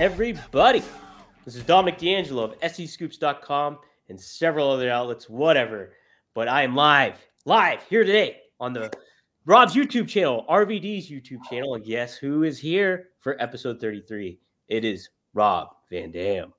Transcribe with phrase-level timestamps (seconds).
[0.00, 0.82] everybody?
[1.44, 5.92] This is Dominic D'Angelo of SEScoops.com and several other outlets, whatever.
[6.34, 8.90] But I am live, live here today on the
[9.44, 11.74] Rob's YouTube channel, RVD's YouTube channel.
[11.74, 14.38] And guess who is here for episode 33?
[14.68, 16.54] It is Rob Van Dam.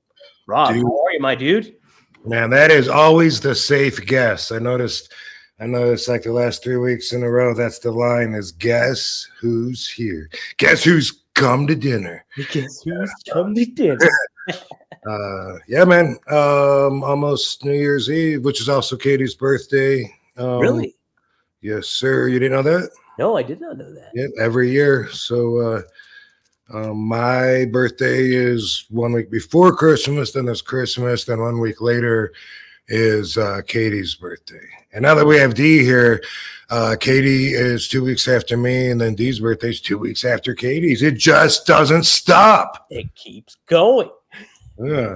[0.46, 0.84] Rob, Dude.
[0.84, 1.78] how are you, my dude?
[2.24, 4.52] Man, that is always the safe guess.
[4.52, 5.12] I noticed.
[5.60, 7.56] I noticed like the last three weeks in a row.
[7.56, 10.30] That's the line: is guess who's here?
[10.58, 12.26] Guess who's come to dinner?
[12.52, 14.10] Guess who's come to dinner?
[15.08, 16.16] Uh, yeah, man.
[16.28, 20.04] Um, almost New Year's Eve, which is also Katie's birthday.
[20.38, 20.96] Um, really?
[21.62, 22.28] Yes, sir.
[22.28, 22.92] You didn't know that?
[23.18, 24.12] No, I did not know that.
[24.14, 25.10] Yeah, every year.
[25.10, 25.82] So uh,
[26.74, 32.32] um, my birthday is one week before Christmas, then there's Christmas, then one week later
[32.92, 34.60] is uh, Katie's birthday.
[34.94, 36.22] And now that we have Dee here,
[36.70, 40.54] uh, Katie is two weeks after me, and then Dee's birthday is two weeks after
[40.54, 41.02] Katie's.
[41.02, 42.86] It just doesn't stop.
[42.90, 44.10] It keeps going.
[44.78, 45.14] Yeah,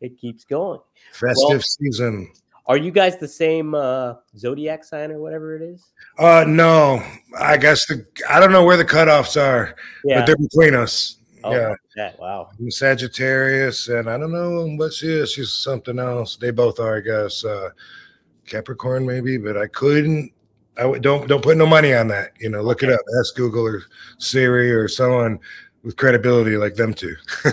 [0.00, 0.80] It keeps going.
[1.12, 2.30] festive Well- season.
[2.66, 5.82] Are you guys the same uh, zodiac sign or whatever it is?
[6.20, 7.02] Uh, no,
[7.36, 10.20] I guess the I don't know where the cutoffs are, Yeah.
[10.20, 11.16] but they're between us.
[11.44, 11.74] Oh, yeah.
[11.96, 12.18] that.
[12.18, 12.50] Wow.
[12.58, 15.32] I'm Sagittarius, and I don't know what she is.
[15.32, 16.36] She's something else.
[16.36, 17.44] They both are, I guess.
[17.44, 17.70] Uh,
[18.46, 20.32] Capricorn, maybe, but I couldn't.
[20.76, 22.32] I don't don't put no money on that.
[22.40, 23.00] You know, look it up.
[23.18, 23.82] Ask Google or
[24.18, 25.38] Siri or someone
[25.82, 27.16] with credibility like them two.
[27.44, 27.50] I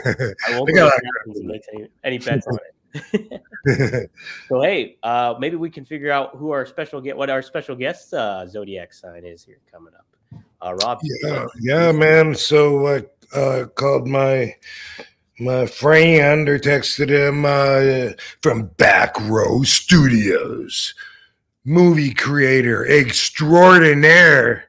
[0.52, 2.58] won't They go got back and make any, any bets on
[2.94, 4.12] it.
[4.48, 7.76] so hey, uh, maybe we can figure out who our special get what our special
[7.76, 10.06] guest uh, zodiac sign is here coming up.
[10.61, 12.34] Uh, Rob, yeah, yeah, man.
[12.34, 14.55] So I uh, called my
[15.39, 20.95] my friend or texted him uh, from Back Row Studios,
[21.64, 24.66] movie creator extraordinaire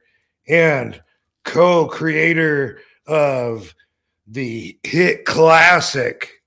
[0.47, 1.01] and
[1.43, 3.73] co-creator of
[4.27, 6.43] the hit classic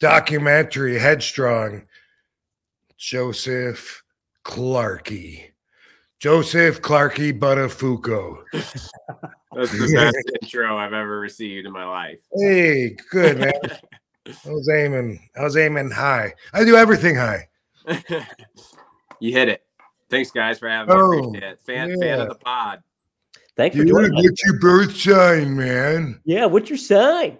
[0.00, 1.86] documentary Headstrong,
[2.96, 4.02] Joseph
[4.44, 5.50] Clarkey.
[6.18, 8.42] Joseph Clarkey Buttafuoco.
[9.54, 12.18] That's the best intro I've ever received in my life.
[12.34, 13.52] Hey, good man.
[14.46, 15.28] I was aiming.
[15.36, 16.32] I was aiming high.
[16.52, 17.48] I do everything high.
[19.20, 19.62] you hit it.
[20.08, 21.00] Thanks, guys, for having me.
[21.00, 21.60] Oh, Appreciate it.
[21.60, 22.82] Fan, fan of the pod.
[23.56, 24.24] thanks for Dude, joining us.
[24.24, 26.20] what's your birth sign, man?
[26.24, 27.38] Yeah, what's your sign?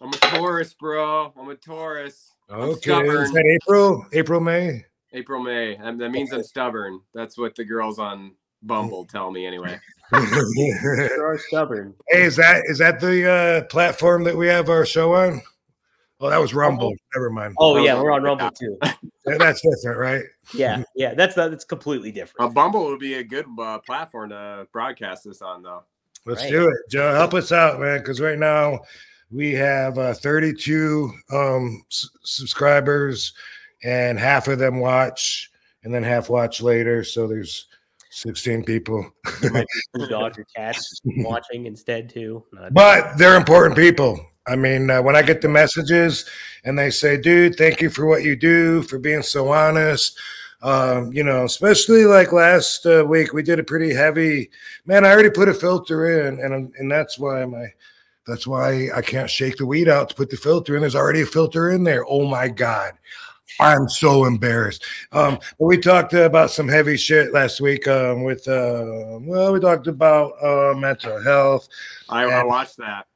[0.00, 1.32] I'm a Taurus, bro.
[1.38, 2.32] I'm a Taurus.
[2.50, 4.06] I'm Okay, is that April?
[4.12, 4.84] April, May?
[5.12, 5.76] April, May.
[5.76, 7.00] That means I'm stubborn.
[7.14, 8.32] That's what the girls on
[8.62, 9.78] Bumble tell me, anyway.
[10.12, 11.94] You are stubborn.
[12.08, 15.42] hey, is that is that the uh, platform that we have our show on?
[16.20, 16.94] Oh, that was Rumble.
[17.14, 17.54] Never mind.
[17.58, 18.76] Oh yeah, we're on Rumble too.
[18.82, 20.22] Yeah, That's different, right?
[20.54, 22.36] Yeah, yeah, that's that's completely different.
[22.38, 22.54] A different.
[22.54, 25.82] Bumble would be a good uh, platform to broadcast this on, though.
[26.24, 26.50] Let's Right.
[26.50, 27.14] do it, Joe.
[27.14, 27.98] Help us out, man.
[27.98, 28.80] Because right now
[29.30, 33.34] we have uh, 32 um, s- subscribers,
[33.84, 35.50] and half of them watch,
[35.84, 37.04] and then half watch later.
[37.04, 37.66] So there's
[38.10, 39.10] 16 people,
[39.40, 42.44] There might be two dogs or cats watching instead too.
[42.52, 44.24] Not- but they're important people.
[44.46, 46.24] I mean, uh, when I get the messages
[46.64, 50.18] and they say, "Dude, thank you for what you do, for being so honest."
[50.62, 54.50] Um, you know, especially like last uh, week, we did a pretty heavy.
[54.86, 57.66] Man, I already put a filter in, and I'm- and that's why my
[58.26, 60.80] that's why I can't shake the weed out to put the filter in.
[60.82, 62.04] There's already a filter in there.
[62.08, 62.92] Oh my god,
[63.60, 64.84] I'm so embarrassed.
[65.12, 67.88] Um, but we talked about some heavy shit last week.
[67.88, 71.68] Um, with uh, well, we talked about uh, mental health.
[72.08, 73.06] I, I watched that.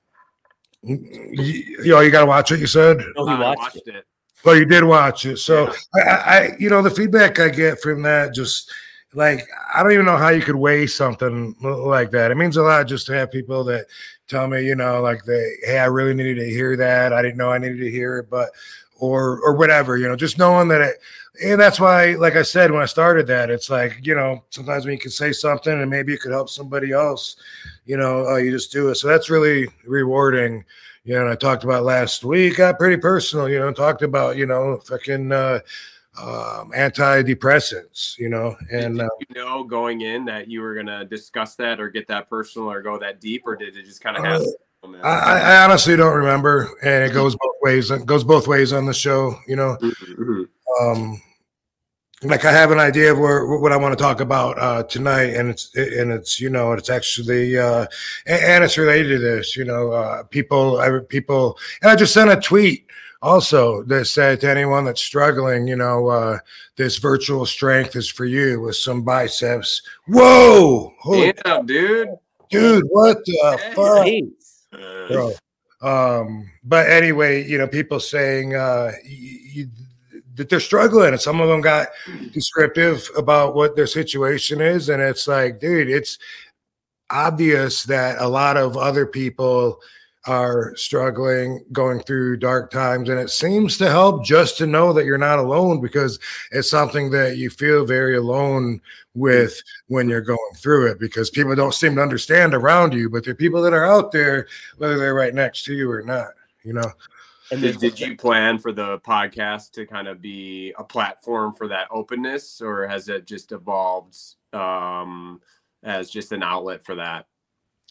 [0.82, 0.98] You,
[1.38, 2.60] you know, you got to watch it.
[2.60, 2.98] You said.
[3.16, 3.96] oh, he watched, watched it.
[3.96, 4.04] it.
[4.44, 5.72] Well, you did watch it, so Yeah.
[5.94, 8.70] I, I, I- you know, the feedback I get from that, just
[9.14, 12.30] like I don't even know how you could weigh something like that.
[12.30, 13.86] It means a lot just to have people that
[14.26, 17.12] tell me, you know, like they, hey, I really needed to hear that.
[17.12, 18.50] I didn't know I needed to hear it, but
[19.02, 20.96] or or whatever, you know, just knowing that it.
[21.42, 24.84] And that's why, like I said when I started that, it's like you know, sometimes
[24.84, 27.36] when you can say something and maybe it could help somebody else,
[27.84, 28.94] you know, uh, you just do it.
[28.94, 30.64] So that's really rewarding
[31.04, 34.36] you know, and I talked about last week, got pretty personal, you know, talked about,
[34.36, 35.58] you know, fucking uh,
[36.16, 41.56] um, antidepressants, you know, and uh, you know going in that you were gonna discuss
[41.56, 44.24] that or get that personal or go that deep, or did it just kind of
[44.24, 44.54] Uh, happen?
[45.04, 47.90] I, I honestly don't remember, and it goes both ways.
[47.90, 49.34] It goes both ways on the show.
[49.46, 50.48] You know, Mhm.
[50.80, 51.22] um,
[52.24, 55.34] like I have an idea of where what I want to talk about uh, tonight,
[55.34, 57.86] and it's and it's you know it's actually uh,
[58.26, 59.56] a- and it's related to this.
[59.56, 62.86] You know, uh, people, I, people, and I just sent a tweet
[63.22, 66.38] also that said to anyone that's struggling, you know, uh,
[66.76, 69.80] this virtual strength is for you with some biceps.
[70.08, 72.08] Whoa, holy Damn, dude.
[72.50, 74.06] dude, what the fuck?
[74.72, 75.32] Bro.
[75.82, 78.92] Um, but anyway, you know, people saying uh,
[80.36, 81.88] that they're struggling, and some of them got
[82.32, 86.18] descriptive about what their situation is, and it's like, dude, it's
[87.10, 89.80] obvious that a lot of other people
[90.26, 95.04] are struggling, going through dark times, and it seems to help just to know that
[95.04, 96.18] you're not alone because
[96.52, 98.80] it's something that you feel very alone
[99.14, 103.24] with when you're going through it because people don't seem to understand around you, but
[103.24, 104.46] there are people that are out there,
[104.78, 106.28] whether they're right next to you or not,
[106.62, 106.92] you know.
[107.50, 111.68] And Did, did you plan for the podcast to kind of be a platform for
[111.68, 114.16] that openness, or has it just evolved
[114.54, 115.40] um,
[115.82, 117.26] as just an outlet for that?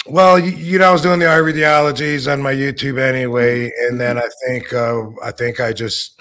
[0.08, 4.18] Well, you, you know, I was doing the ideologies on my YouTube anyway, and then
[4.18, 6.20] I think uh, I think I just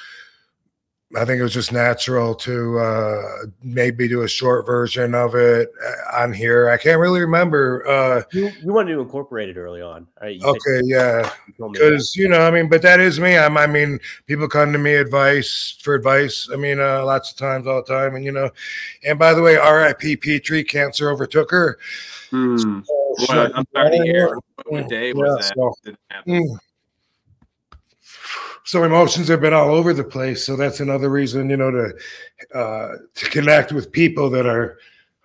[1.16, 3.22] I think it was just natural to uh,
[3.64, 6.68] maybe do a short version of it uh, on here.
[6.68, 7.84] I can't really remember.
[7.88, 10.06] Uh, you, you wanted to incorporate it early on.
[10.20, 10.34] Right?
[10.36, 11.84] You said- okay, yeah, you told me that.
[11.86, 13.38] because you know, I mean, but that is me.
[13.38, 16.50] I'm, I mean, people come to me advice for advice.
[16.52, 18.50] I mean, uh, lots of times, all the time, and you know.
[19.06, 20.18] And by the way, R.I.P.
[20.18, 21.78] Petrie, cancer overtook her.
[22.30, 22.80] Hmm.
[22.88, 24.38] Oh, Well, I'm sorry to hear.
[24.66, 25.52] What, day yeah, that?
[25.56, 26.32] so- Did it happen?
[26.44, 26.58] Mm.
[28.64, 30.44] So emotions have been all over the place.
[30.44, 34.78] So that's another reason, you know, to uh, to connect with people that are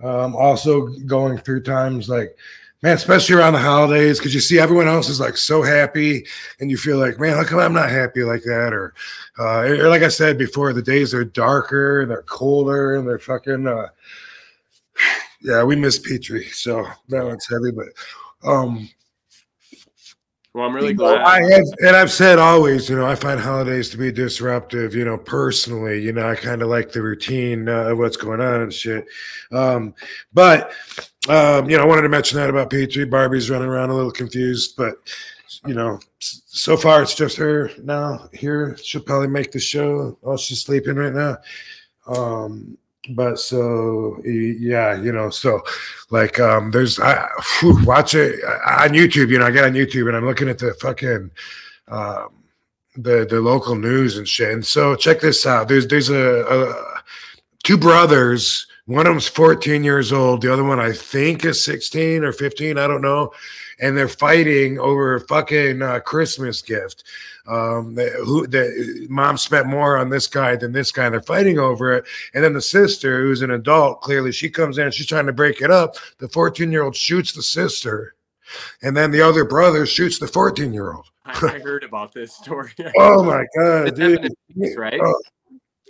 [0.04, 2.36] um, also going through times like,
[2.82, 6.26] man, especially around the holidays, because you see everyone else is like so happy,
[6.60, 8.74] and you feel like, man, how come I'm not happy like that?
[8.74, 8.94] Or,
[9.38, 13.20] uh, or like I said before, the days are darker and they're colder and they're
[13.20, 13.68] fucking.
[13.68, 13.88] Uh,
[15.46, 17.88] yeah, we miss Petrie, so that one's heavy, but.
[18.50, 18.90] Um,
[20.56, 21.22] Well, I'm really you know, glad.
[21.22, 24.96] I have, and I've said always, you know, I find holidays to be disruptive.
[24.96, 28.40] You know, personally, you know, I kind of like the routine uh, of what's going
[28.40, 29.06] on and shit.
[29.52, 29.94] Um,
[30.32, 30.72] but
[31.28, 33.04] um, you know, I wanted to mention that about Petrie.
[33.04, 34.96] Barbie's running around a little confused, but
[35.66, 38.78] you know, so far it's just her now here.
[38.82, 40.18] She'll probably make the show.
[40.24, 41.38] Oh, she's sleeping right now.
[42.08, 42.78] Um,
[43.10, 45.62] but so yeah, you know, so
[46.10, 47.28] like um there's I
[47.60, 50.60] whew, watch it on YouTube, you know, I get on YouTube and I'm looking at
[50.60, 51.32] the fucking
[51.88, 52.30] um
[52.96, 54.52] the the local news and shit.
[54.52, 55.68] And so check this out.
[55.68, 57.02] There's there's a, a
[57.64, 58.68] two brothers.
[58.88, 60.42] One of them's 14 years old.
[60.42, 62.78] The other one I think is 16 or 15.
[62.78, 63.32] I don't know.
[63.80, 67.04] And they're fighting over a fucking uh, Christmas gift.
[67.48, 71.10] Um, the, who the mom spent more on this guy than this guy.
[71.10, 72.06] They're fighting over it.
[72.34, 74.90] And then the sister, who's an adult, clearly she comes in.
[74.92, 75.98] She's trying to break it up.
[76.18, 78.16] The 14 year old shoots the sister,
[78.82, 81.06] and then the other brother shoots the 14 year old.
[81.26, 82.72] I, I heard about this story.
[82.98, 84.24] Oh my god, dude!
[84.24, 85.00] happened right?
[85.02, 85.22] Oh,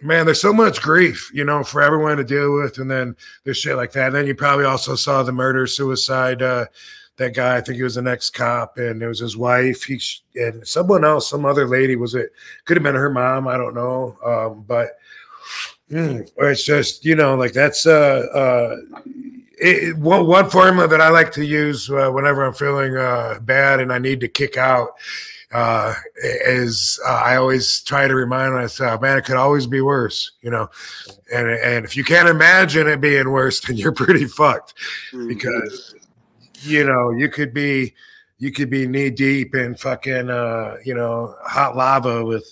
[0.02, 3.58] man, there's so much grief, you know, for everyone to deal with, and then there's
[3.58, 4.08] shit like that.
[4.08, 6.42] And then you probably also saw the murder suicide.
[6.42, 6.66] Uh,
[7.18, 9.84] that guy, I think he was an ex cop, and it was his wife.
[9.84, 10.00] He
[10.36, 12.32] and someone else, some other lady, was it?
[12.66, 13.48] Could have been her mom.
[13.48, 14.18] I don't know.
[14.26, 14.98] Um, but
[15.90, 18.76] mm, it's just you know, like that's uh, uh,
[19.58, 23.80] it, one, one formula that I like to use uh, whenever I'm feeling uh, bad
[23.80, 24.90] and I need to kick out
[25.54, 30.32] uh, is uh, I always try to remind myself, man, it could always be worse,
[30.42, 30.70] you know.
[31.34, 34.74] And and if you can't imagine it being worse, then you're pretty fucked
[35.14, 35.30] Mhm.
[35.30, 35.96] because
[36.66, 37.94] you know you could be
[38.38, 42.46] you could be knee deep in fucking uh, you know hot lava with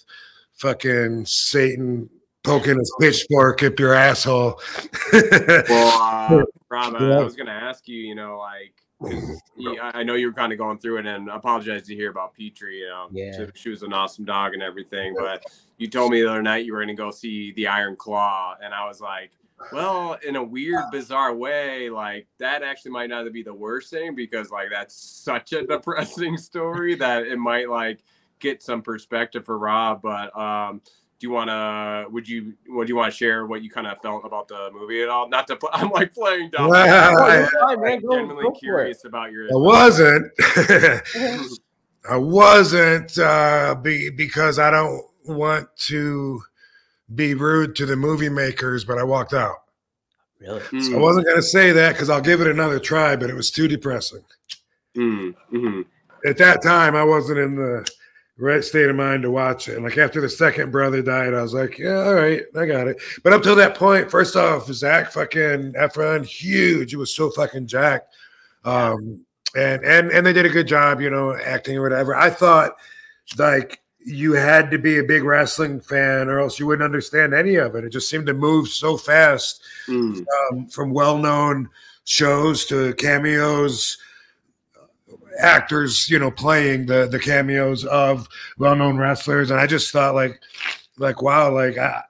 [0.53, 2.09] fucking Satan
[2.43, 4.59] poking his pitchfork up your asshole.
[5.13, 7.19] Well, uh, Rob, I- Yeah.
[7.19, 8.73] I was going to ask you, you know, like
[9.57, 11.95] you- I I know you were kind of going through it, and I apologize to
[11.95, 12.79] hear about Petrie.
[12.79, 13.31] You know, Yeah.
[13.37, 15.43] she, she was an awesome dog and everything, but
[15.77, 18.55] you told me the other night you were going to go see the Iron Claw,
[18.63, 19.31] and I was like,
[19.71, 24.15] well, in a weird, bizarre way, like that actually might not be the worst thing
[24.15, 28.03] because, like, that's such a depressing story that it might like
[28.39, 30.01] get some perspective for Rob.
[30.01, 30.81] But um,
[31.19, 32.05] do you want to?
[32.11, 32.53] Would you?
[32.67, 35.29] Would you want to share what you kind of felt about the movie at all?
[35.29, 35.55] Not to.
[35.55, 36.69] Pl- I'm like playing dumb.
[36.69, 37.91] Well, I- you're fine, man.
[37.93, 38.59] I'm Go- genuinely go for it.
[38.59, 39.45] curious about your.
[39.45, 40.31] I wasn't.
[42.09, 46.41] I wasn't uh, be, because I don't want to
[47.15, 49.63] be rude to the movie makers, but I walked out.
[50.39, 50.59] Really?
[50.59, 53.35] Mm, I wasn't going to say that because I'll give it another try, but it
[53.35, 54.23] was too depressing.
[54.95, 55.85] mm, mhm.
[56.25, 57.89] At that time, I wasn't in the
[58.37, 59.75] right state of mind to watch it.
[59.75, 62.87] And like after the second brother died, I was like, yeah, all right, I got
[62.87, 62.97] it.
[63.23, 66.91] But up till that point, first off, Zach fucking Efron, huge.
[66.91, 68.13] He was so fucking jacked.
[68.65, 72.15] Um, and and and they did a good job, you know, acting or whatever.
[72.15, 72.75] I thought
[73.37, 77.55] like you had to be a big wrestling fan or else you wouldn't understand any
[77.55, 77.83] of it.
[77.83, 80.25] It just seemed to move so fast Mm.
[80.51, 81.69] um, from well-known
[82.05, 83.97] shows to cameos
[85.39, 90.39] actors you know playing the the cameos of well-known wrestlers and i just thought like
[90.97, 92.03] like wow like I,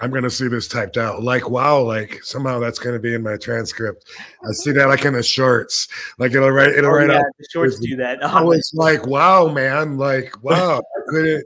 [0.00, 3.36] i'm gonna see this typed out like wow like somehow that's gonna be in my
[3.36, 4.04] transcript
[4.48, 7.24] i see that like in the shorts like it'll write it'll Oh, write yeah, out
[7.38, 8.22] the shorts do that.
[8.22, 11.44] I was like, wow, man, like, wow, I couldn't.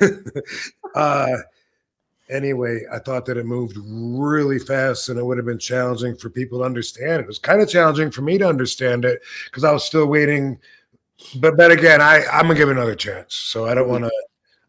[0.94, 1.36] uh,
[2.28, 6.30] anyway, I thought that it moved really fast and it would have been challenging for
[6.30, 7.20] people to understand.
[7.20, 10.58] It was kind of challenging for me to understand it because I was still waiting.
[11.36, 13.34] But but again, I I'm gonna give it another chance.
[13.34, 14.12] So I don't want to.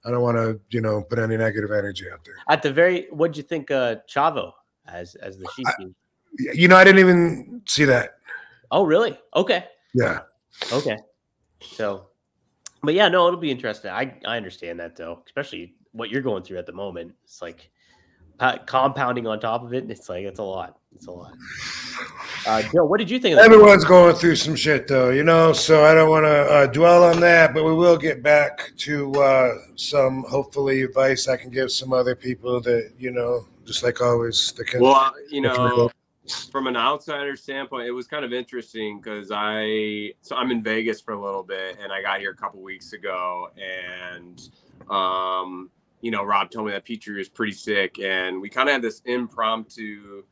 [0.06, 2.36] I don't want to, you know, put any negative energy out there.
[2.50, 4.52] At the very, what'd you think, uh, Chavo
[4.88, 5.94] as as the Shishi?
[6.38, 8.18] You know, I didn't even see that.
[8.72, 9.18] Oh, really?
[9.36, 10.22] Okay, Yeah.
[10.72, 10.98] okay.
[11.62, 12.08] So,
[12.84, 13.92] but yeah, no, it'll be interesting.
[13.92, 17.14] I I understand that though, especially what you're going through at the moment.
[17.24, 17.72] It's like
[18.38, 19.89] compounding on top of it.
[19.89, 20.77] It's like it's a lot.
[20.96, 21.34] It's a lot.
[22.48, 23.34] Uh, Joe, what did you think?
[23.34, 23.51] Of that?
[23.51, 25.51] Everyone's going through some shit, though, you know.
[25.51, 29.12] So I don't want to uh, dwell on that, but we will get back to
[29.15, 34.00] uh, some hopefully advice I can give some other people that you know, just like
[34.00, 34.51] always.
[34.51, 35.89] That can, Well, uh, you know,
[36.51, 41.01] from an outsider standpoint, it was kind of interesting because I so I'm in Vegas
[41.01, 44.50] for a little bit, and I got here a couple weeks ago, and
[44.92, 45.72] um,
[46.02, 48.82] you know, Rob told me that Petrie was pretty sick, and we kind of had
[48.82, 50.24] this impromptu,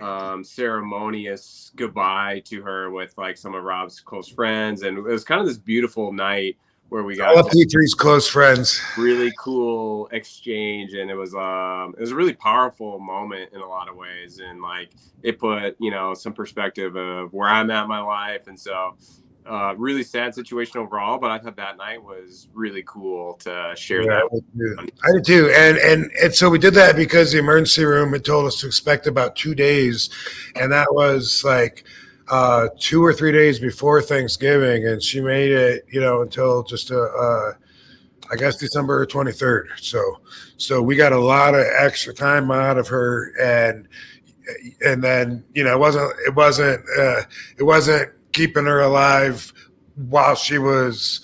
[0.00, 5.24] um, ceremonious goodbye to her with like some of Rob's close friends, and it was
[5.24, 6.56] kind of this beautiful night
[6.92, 8.78] where we got all Petrie's close friends.
[8.98, 13.66] really cool exchange and it was um it was a really powerful moment in a
[13.66, 14.90] lot of ways and like
[15.22, 18.94] it put you know some perspective of where i'm at in my life and so
[19.46, 24.02] uh really sad situation overall but i thought that night was really cool to share
[24.02, 24.92] Yeah, that I did too.
[25.04, 25.52] I did too.
[25.56, 28.66] And, and and so we did that because the emergency room had told us to
[28.66, 30.10] expect about two days,
[30.54, 31.84] and that was like
[32.28, 36.90] uh, two or three days before Thanksgiving, and she made it, you know, until just
[36.90, 37.52] uh, uh,
[38.30, 39.70] I guess December twenty third.
[39.76, 40.20] So
[40.56, 43.88] so we got a lot of extra time out of her, and
[44.84, 47.22] and then you know it wasn't it wasn't uh,
[47.58, 49.52] it wasn't keeping her alive
[50.08, 51.20] while she was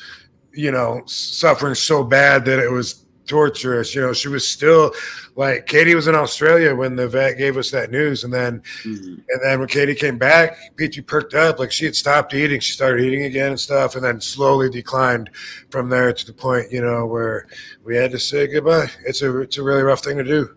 [0.53, 3.95] you know suffering so bad that it was torturous.
[3.95, 4.93] You know she was still
[5.37, 8.25] like katie was in australia when the vet gave us that news.
[8.25, 9.23] And then Mhm.
[9.29, 11.59] and then when katie came back peachy perked up.
[11.59, 12.59] Like she had stopped eating.
[12.61, 15.29] She started eating again and stuff and then slowly declined
[15.71, 17.47] from there to the point you know where
[17.85, 18.91] we had to say goodbye.
[19.07, 20.55] It's a it's a really rough thing to do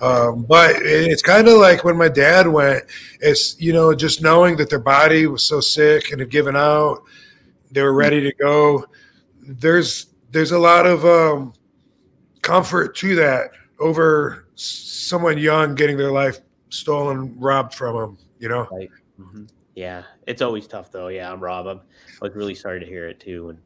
[0.00, 2.84] um, but it's kind of like when my dad went
[3.20, 7.02] it's you know just knowing that their body was so sick and had given out
[7.70, 8.84] they were ready to go
[9.40, 11.52] there's there's a lot of um,
[12.42, 18.68] comfort to that over someone young getting their life stolen robbed from them you know
[19.20, 19.48] Mhm.
[19.74, 21.08] Yeah, it's always tough though.
[21.08, 21.66] Yeah, I'm Rob.
[21.66, 21.80] I'm
[22.20, 23.50] like really sorry to hear it too.
[23.50, 23.58] And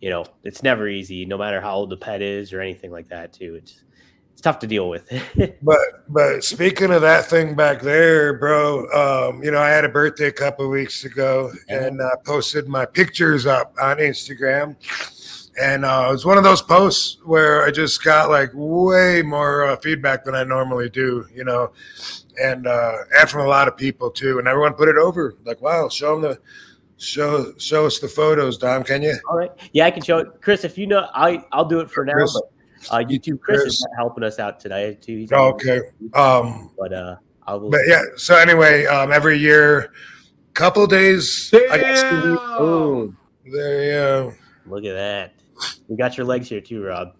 [0.00, 3.08] you know, it's never easy, no matter how old the pet is or anything like
[3.08, 3.32] that.
[3.32, 3.84] Too, it's
[4.32, 5.08] it's tough to deal with.
[5.62, 9.88] But but speaking of that thing back there, bro, um, you know, I had a
[9.88, 11.84] birthday a couple of weeks ago Yeah.
[11.86, 14.76] and I posted my pictures up on Instagram.
[15.60, 19.66] And uh, it was one of those posts where I just got like way more
[19.66, 21.72] uh, feedback than I normally do, you know,
[22.42, 24.38] and uh, and from a lot of people too.
[24.38, 26.38] And everyone put it over like, "Wow, show them the
[26.96, 28.82] show show us the photos, Dom.
[28.82, 29.50] Can you?" All right.
[29.74, 30.64] Yeah, I can show it, Chris.
[30.64, 32.14] If you know, I I'll do it for now.
[32.14, 32.32] Chris.
[32.32, 32.50] But
[32.90, 33.74] uh, YouTube Chris, Chris.
[33.74, 35.18] is helping us out today too.
[35.18, 35.80] He's Oh, okay.
[36.14, 37.70] Um, But uh, I will.
[37.70, 38.02] but yeah.
[38.16, 39.92] So anyway, um, every year,
[40.54, 42.02] couple days, I guess.
[42.02, 42.58] the week- Damn!
[42.58, 43.16] Boom.
[43.52, 43.84] There,
[44.26, 44.30] yeah.
[44.66, 45.32] Look at that.
[45.88, 47.14] We got your legs here too, Rob.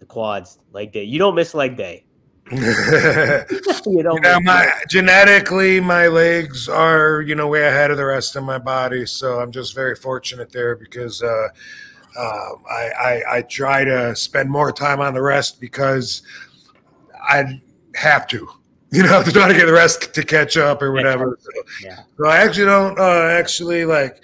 [0.00, 1.04] The quads, leg day.
[1.04, 2.04] You don't miss leg day.
[2.52, 4.14] You don't.
[4.16, 8.44] you know, my genetically, my legs are you know way ahead of the rest of
[8.44, 11.48] my body, so I'm just very fortunate there because uh,
[12.18, 16.22] um, I, I I try to spend more time on the rest because
[17.22, 17.60] I
[17.94, 18.48] have to,
[18.90, 21.38] you know, to try to get the rest to catch up or whatever.
[21.40, 21.50] So,
[21.82, 22.00] Yeah.
[22.18, 24.22] so I actually don't uh, actually like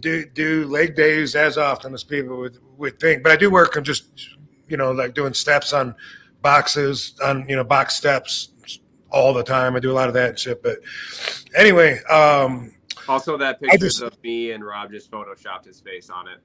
[0.00, 3.76] do do leg days as often as people would would think, but I do work
[3.76, 4.04] on just
[4.68, 5.94] you know like doing steps on
[6.42, 8.48] boxes on you know box steps
[9.10, 9.74] all the time.
[9.74, 10.62] I do a lot of that shit.
[10.62, 10.78] But
[11.56, 12.72] anyway, um,
[13.08, 16.38] Also, that I picture just- of me and Rob just photoshopped his face on it.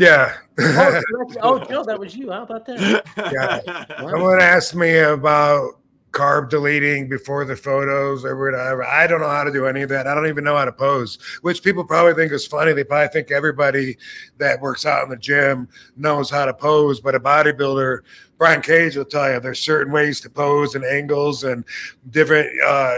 [0.00, 0.34] Yeah.
[0.58, 1.00] Oh,
[1.30, 2.30] so oh, Joe, that was you.
[2.30, 3.96] How about that?
[3.98, 5.78] Someone asked me about
[6.12, 8.84] carb deleting before the photos or whatever.
[8.84, 10.06] I don't know how to do any of that.
[10.06, 12.72] I don't even know how to pose, which people probably think is funny.
[12.72, 13.98] They probably think everybody
[14.38, 18.00] that works out in the gym knows how to pose, but a bodybuilder,
[18.38, 21.64] Brian Cage will tell you there's certain ways to pose and angles and
[22.10, 22.48] different.
[22.66, 22.96] Uh,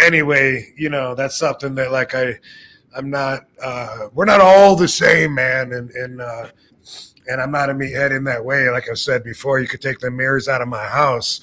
[0.00, 2.38] anyway, you know that's something that like I,
[2.96, 3.40] I'm not.
[3.62, 6.20] Uh, we're not all the same, man, and and.
[6.20, 6.48] Uh,
[7.30, 8.70] and I'm not a meathead in that way.
[8.70, 11.42] Like I said before, you could take the mirrors out of my house.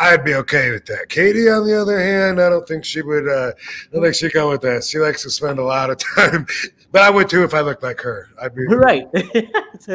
[0.00, 1.10] I'd be okay with that.
[1.10, 3.28] Katie, on the other hand, I don't think she would.
[3.28, 4.82] Uh, I don't think she'd go with that.
[4.82, 6.46] She likes to spend a lot of time,
[6.90, 8.30] but I would too if I looked like her.
[8.40, 9.06] I'd be right.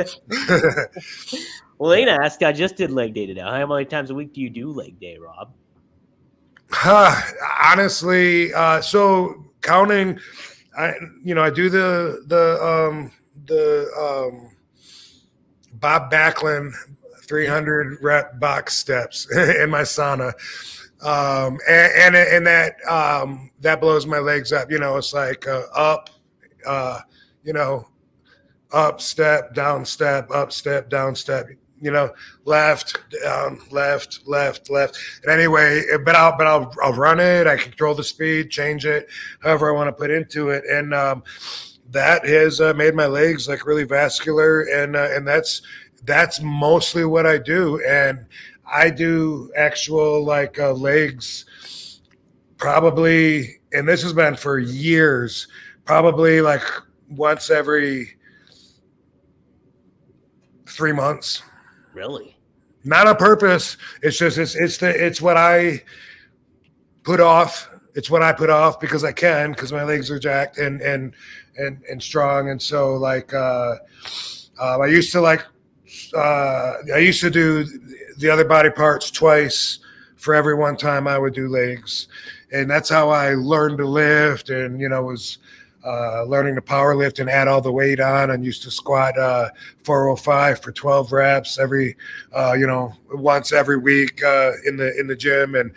[1.79, 3.41] well, Lena asked, I just did leg day today.
[3.41, 5.51] How many times a week do you do leg day, Rob?
[6.69, 7.19] Huh,
[7.63, 10.19] honestly, uh, so counting,
[10.77, 13.11] I you know I do the the um,
[13.45, 14.55] the um,
[15.73, 16.73] Bob Backlund
[17.23, 20.33] 300 rep box steps in my sauna,
[21.01, 24.71] um, and, and and that um, that blows my legs up.
[24.71, 26.09] You know, it's like uh, up,
[26.65, 26.99] uh,
[27.43, 27.87] you know,
[28.71, 31.47] up step down step up step down step
[31.85, 32.11] you know,
[32.45, 34.97] left, down, left, left, left.
[35.21, 37.45] And anyway, but I'll but I'll I'll run it.
[37.45, 39.07] I control the speed, change it,
[39.43, 41.21] however I want to put into it, and um,
[41.91, 45.61] that has uh, made my legs like really vascular, and uh, and that's
[46.05, 48.25] that's mostly what I do, and
[48.65, 52.01] I do actual like uh, legs,
[52.57, 55.47] probably, and this has been for years,
[55.85, 56.63] probably like
[57.09, 58.17] once every
[60.67, 61.43] three months
[61.95, 62.35] Really?
[62.85, 63.77] not on purpose.
[64.01, 65.83] It's just it's it's the it's what I
[67.03, 67.69] put off.
[67.95, 71.13] It's what I put off because I can because my legs are jacked and and
[71.57, 72.49] and and strong.
[72.49, 73.75] And so like uh,
[74.59, 75.43] uh, I used to like
[76.15, 77.65] uh, I used to do
[78.17, 79.79] the other body parts twice
[80.15, 82.07] for every one time I would do legs,
[82.51, 84.49] and that's how I learned to lift.
[84.49, 85.39] And you know was.
[85.85, 89.15] Uh, learning to power lift and add all the weight on and used to squat
[89.19, 89.49] uh,
[89.83, 91.95] 405 for 12 reps every
[92.35, 95.55] uh, you know once every week uh, in the in the gym.
[95.55, 95.71] And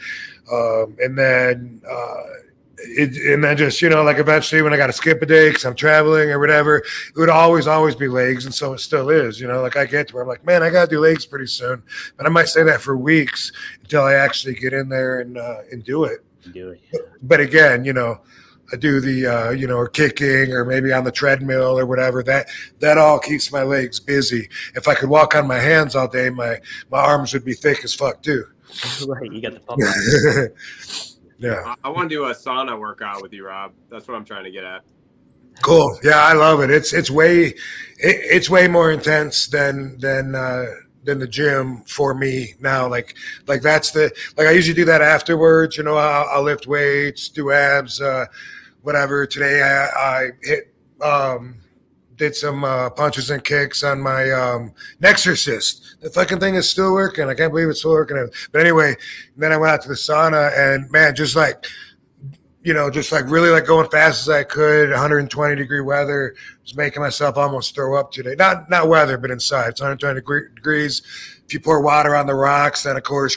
[0.50, 2.22] um, and then uh,
[2.78, 5.50] it, and then just you know like eventually when I got to skip a day
[5.50, 9.10] because I'm traveling or whatever it would always always be legs and so it still
[9.10, 9.60] is you know?
[9.62, 11.82] Like I get to where I'm like man I got to do legs pretty soon.
[12.16, 15.58] But I might say that for weeks until I actually get in there and uh,
[15.70, 16.24] and do it.
[16.52, 16.80] Do it.
[17.22, 18.20] but again, you know,
[18.72, 22.22] I do the uh, you know, or kicking or maybe on the treadmill or whatever.
[22.22, 22.48] That
[22.80, 24.48] that all keeps my legs busy.
[24.74, 26.58] If I could walk on my hands all day, my
[26.90, 28.44] my arms would be thick as fuck too.
[29.06, 29.32] right.
[29.32, 29.80] You got the pump.
[31.38, 33.72] yeah, I, I want to do a sauna workout with you, Rob.
[33.88, 34.82] That's what I'm trying to get at.
[35.62, 35.98] cool.
[36.02, 36.70] Yeah, I love it.
[36.70, 37.54] It's it's way it,
[37.98, 40.66] it's way more intense than than uh,
[41.04, 42.86] than the gym for me now.
[42.86, 45.78] Like like that's the like I usually do that afterwards.
[45.78, 48.26] You know, I'll, I'll lift weights, do abs, uh,
[48.88, 49.26] whatever.
[49.26, 50.72] Today I, I hit
[51.02, 51.60] um,
[52.16, 54.72] did some uh, punches and kicks on my um,
[55.02, 56.00] Nexersys.
[56.00, 57.28] The fucking thing is still working.
[57.28, 58.30] I can't believe it's still working.
[58.50, 58.96] But anyway,
[59.36, 61.66] then I went out to the sauna and man, just like
[62.62, 64.90] you know, just like really like going fast as I could.
[64.90, 66.34] 120 degree weather.
[66.62, 68.34] Was making myself almost throw up today.
[68.36, 69.68] Not not weather, but inside.
[69.68, 71.02] It's 120 degree, degrees.
[71.46, 73.36] If you pour water on the rocks, then of course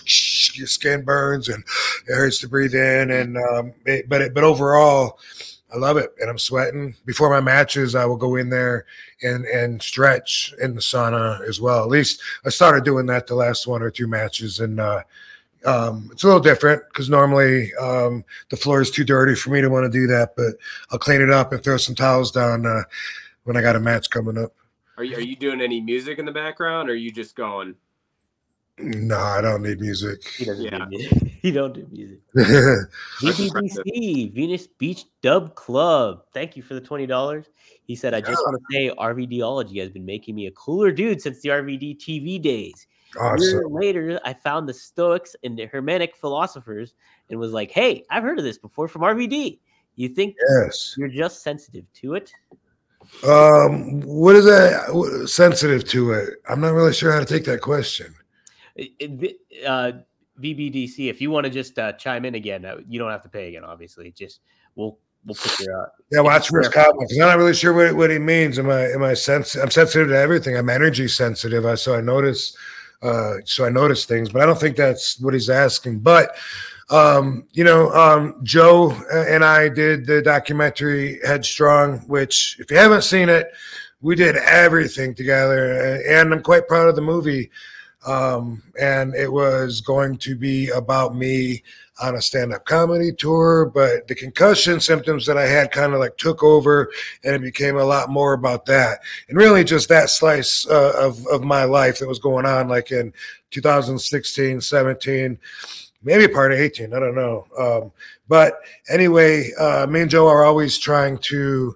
[0.58, 1.64] your skin burns and
[2.08, 3.12] it hurts to breathe in.
[3.12, 5.20] And um, it, but it, but overall,
[5.74, 6.96] I love it, and I'm sweating.
[7.06, 8.86] Before my matches, I will go in there
[9.22, 11.84] and and stretch in the sauna as well.
[11.84, 15.04] At least I started doing that the last one or two matches, and uh,
[15.66, 19.62] um, it's a little different because normally um, the floor is too dirty for me
[19.62, 20.36] to want to do that.
[20.36, 20.56] But
[20.92, 22.84] I'll clean it up and throw some towels down uh,
[23.44, 24.54] when I got a match coming up.
[24.98, 27.76] Are you, are you doing any music in the background, or are you just going?
[28.78, 30.24] No, I don't need music.
[30.28, 30.80] He doesn't Yeah.
[30.80, 31.28] do music.
[31.42, 32.20] He don't do music.
[32.36, 33.84] That's impressive.
[33.84, 36.26] VBBC, Venice Beach Dub Club.
[36.36, 37.48] Thank you for the twenty dollars.
[37.84, 41.20] He said, "I just want to say RVDology has been making me a cooler dude
[41.20, 42.86] since the RVD TV days.
[43.20, 43.62] Awesome.
[43.70, 46.94] later, I found the Stoics and the Hermetic philosophers
[47.30, 49.60] and was like, "Hey, I've heard of this before from RVD.
[49.96, 50.96] You think Yes.
[50.98, 52.32] you're just sensitive to it?
[53.28, 55.26] Um, what is that?
[55.28, 56.30] Sensitive to it?
[56.48, 58.14] I'm not really sure how to take that question.
[59.68, 59.92] Uh,
[60.40, 63.30] VBDC, if you want to just uh, chime in again, uh, you don't have to
[63.30, 63.64] pay again.
[63.64, 64.40] Obviously, just
[64.76, 66.52] we'll we'll put your uh, Yeah, watch.
[66.52, 67.14] Risk Comics.
[67.14, 68.58] I'm not really sure what, what he means.
[68.58, 70.56] Am I am I sens- I'm sensitive to everything.
[70.58, 71.66] I'm energy sensitive.
[71.66, 72.56] I so I notice
[73.02, 76.00] uh so I notice things, but I don't think that's what he's asking.
[76.00, 76.36] But
[76.90, 83.04] um, you know, um Joe and I did the documentary Headstrong, which if you haven't
[83.04, 83.52] seen it,
[84.02, 87.50] we did everything together, and I'm quite proud of the movie.
[88.06, 91.62] Um, and it was going to be about me
[92.02, 96.18] on a stand-up comedy tour, but the concussion symptoms that I had kind of like
[96.18, 96.92] took over,
[97.24, 101.26] and it became a lot more about that, and really just that slice uh, of
[101.28, 103.14] of my life that was going on, like in
[103.52, 105.38] 2016, 17,
[106.04, 107.46] maybe part of 18, I don't know.
[107.58, 107.92] Um,
[108.28, 108.60] but
[108.90, 111.76] anyway, uh, me and Joe are always trying to.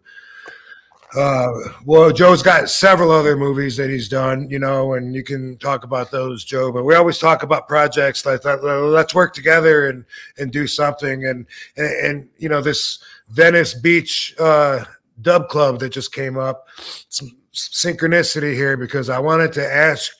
[1.15, 1.51] Uh,
[1.85, 5.83] well, Joe's got several other movies that he's done, you know, and you can talk
[5.83, 6.71] about those, Joe.
[6.71, 8.63] But we always talk about projects like that.
[8.63, 10.03] Let's work together and
[10.37, 11.25] and do something.
[11.25, 11.45] And
[11.77, 12.99] and, and you know, this
[13.29, 14.83] Venice Beach uh,
[15.21, 16.67] Dub Club that just came up.
[17.09, 20.11] Some synchronicity here because I wanted to ask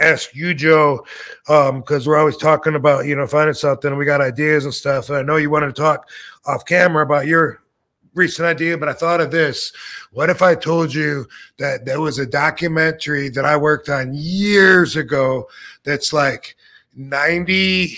[0.00, 1.06] ask you, Joe,
[1.46, 3.96] because we're always talking about you know finding something.
[3.96, 5.08] We got ideas and stuff.
[5.08, 6.08] And I know you wanted to talk
[6.46, 7.62] off camera about your
[8.14, 9.72] recent idea, but I thought of this.
[10.12, 11.26] What if I told you
[11.58, 15.48] that there was a documentary that I worked on years ago
[15.84, 16.56] that's like
[16.94, 17.96] 90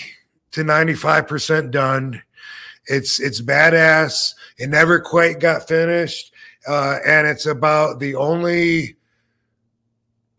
[0.51, 2.21] to 95% done.
[2.85, 4.33] It's it's badass.
[4.57, 6.33] It never quite got finished.
[6.67, 8.95] Uh, and it's about the only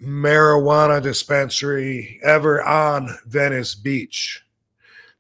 [0.00, 4.42] marijuana dispensary ever on Venice Beach.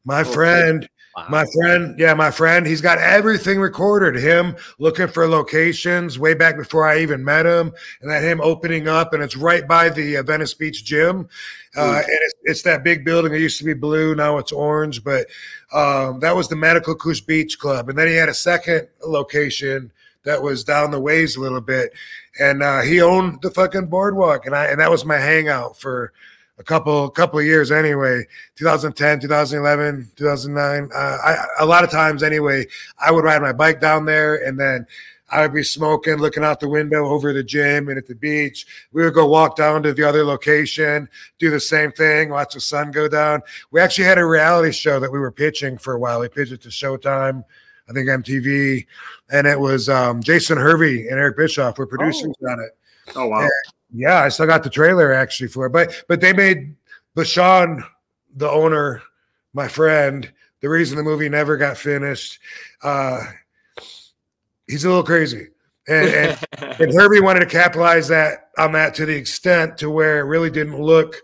[0.04, 1.26] My Oh, friend Wow.
[1.28, 4.20] my friend, yeah, my friend, he's got everything recorded.
[4.20, 8.88] Him looking for locations way back before I even met him, and then him opening
[8.88, 11.28] up, and it's right by the uh, Venice Beach gym.
[11.76, 13.32] Uh, and it's, it's that big building.
[13.32, 15.04] It used to be blue, now it's orange.
[15.04, 15.26] But
[15.72, 19.92] um, that was the Medical Kush Beach Club, and then he had a second location
[20.24, 21.92] that was down the ways a little bit,
[22.40, 26.12] and uh, he owned the fucking boardwalk, and I and that was my hangout for
[26.58, 28.24] a couple couple of years anyway
[28.56, 32.66] 2010 2011 2009 uh, I, a lot of times anyway
[32.98, 34.86] i would ride my bike down there and then
[35.30, 38.66] i would be smoking looking out the window over the gym and at the beach.
[38.92, 42.60] We would go walk down to the other location do the same thing watch the
[42.60, 43.42] sun go down.
[43.70, 46.20] We actually had a reality show that we were pitching for a while.
[46.20, 47.44] We pitched it to showtime
[47.88, 48.86] i think mtv
[49.30, 52.70] and it was um, jason hervey and eric bischoff were producers on it.
[53.14, 53.48] Oh wow.
[53.94, 55.72] Yeah, I still got the trailer actually for it.
[55.72, 56.74] But but they made
[57.14, 57.82] Bashan,
[58.34, 59.02] the owner,
[59.52, 60.30] my friend,
[60.60, 62.40] the reason the movie never got finished.
[62.82, 63.24] Uh
[64.66, 65.48] he's a little crazy.
[65.86, 66.38] And, and,
[66.80, 70.50] and Hervey wanted to capitalize that on that to the extent to where it really
[70.50, 71.16] didn't look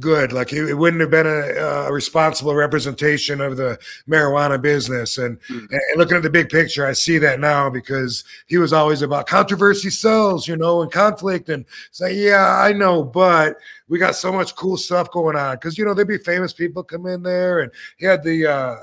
[0.00, 0.32] good.
[0.32, 1.54] Like it, it wouldn't have been a,
[1.88, 5.18] a responsible representation of the marijuana business.
[5.18, 5.68] And, Mm.
[5.70, 9.26] and looking at the big picture, I see that now because he was always about
[9.26, 11.48] controversy sells, you know, and conflict.
[11.48, 13.56] And say, yeah, I know, but
[13.88, 16.82] we got so much cool stuff going on because you know there'd be famous people
[16.82, 18.46] come in there, and he had the.
[18.46, 18.76] uh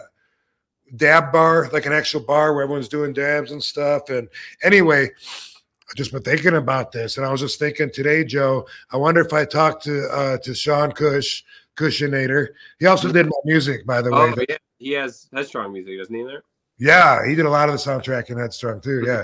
[0.97, 4.10] dab bar, like an actual bar where everyone's doing dabs and stuff.
[4.10, 4.30] And
[4.63, 5.10] anyway,
[5.89, 8.65] I just been thinking about this, and I was just thinking today, Joe.
[8.91, 11.43] I wonder if I talked to uh, to Sean Cush,
[11.76, 12.50] Cushionator.
[12.80, 14.34] He also did my music, by the way.
[14.36, 16.24] oh yeah, he has Headstrong music, doesn't he?
[16.24, 16.43] There.
[16.78, 19.04] Yeah, he did a lot of the soundtrack in Headstrong too.
[19.06, 19.24] Yeah.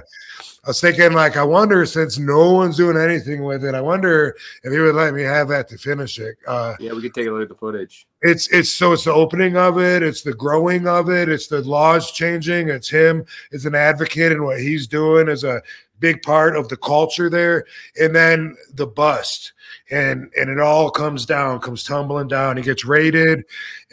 [0.63, 4.37] I was thinking, like, I wonder since no one's doing anything with it, I wonder
[4.63, 6.37] if he would let me have that to finish it.
[6.47, 8.07] Uh, Yeah, we could take a look at the footage.
[8.21, 11.61] it's it's so it's the opening of it, it's the growing of it, it's the
[11.61, 15.61] laws changing, it's him as an advocate and what he's doing is a
[16.01, 17.65] big part of the culture there,
[17.97, 19.53] and then the bust.
[19.89, 22.57] And and it all comes down, comes tumbling down.
[22.57, 23.45] He gets raided,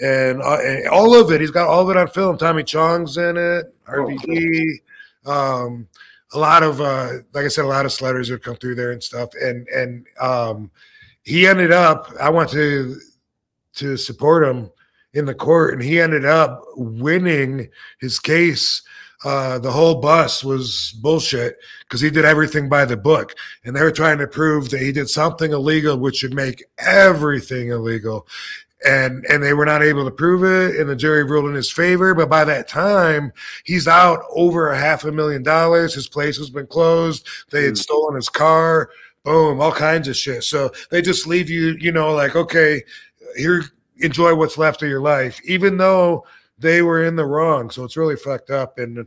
[0.03, 1.41] and, uh, and all of it.
[1.41, 2.39] He's got all of it on film.
[2.39, 4.81] Tommy Chong's in it, RVD,
[5.27, 5.87] um,
[6.33, 8.93] a lot of uh, like I said, a lot of sledders have come through there
[8.93, 9.31] and stuff.
[9.41, 10.71] And and um,
[11.23, 12.11] he ended up.
[12.21, 12.97] I went to
[13.77, 14.71] to support him
[15.15, 17.69] in the court, and he ended up winning
[18.01, 18.83] his case.
[19.25, 23.83] Uh, the whole bus was bullshit because he did everything by the book, and they
[23.83, 28.27] were trying to prove that he did something illegal, which should make everything illegal.
[28.87, 31.71] And and they were not able to prove it, and the jury ruled in his
[31.73, 32.15] favor.
[32.15, 33.33] But by that time,
[33.65, 35.95] he's out over a half a million dollars.
[35.95, 37.27] His place has been closed.
[37.51, 37.79] They had Mm.
[37.79, 38.91] stolen his car.
[39.25, 40.45] Boom, all kinds of shit.
[40.45, 42.85] So they just leave you, you know, like okay,
[43.37, 43.65] here,
[43.97, 46.25] enjoy what's left of your life, even though
[46.59, 47.71] they were in the wrong.
[47.71, 48.79] So it's really fucked up.
[48.79, 49.07] And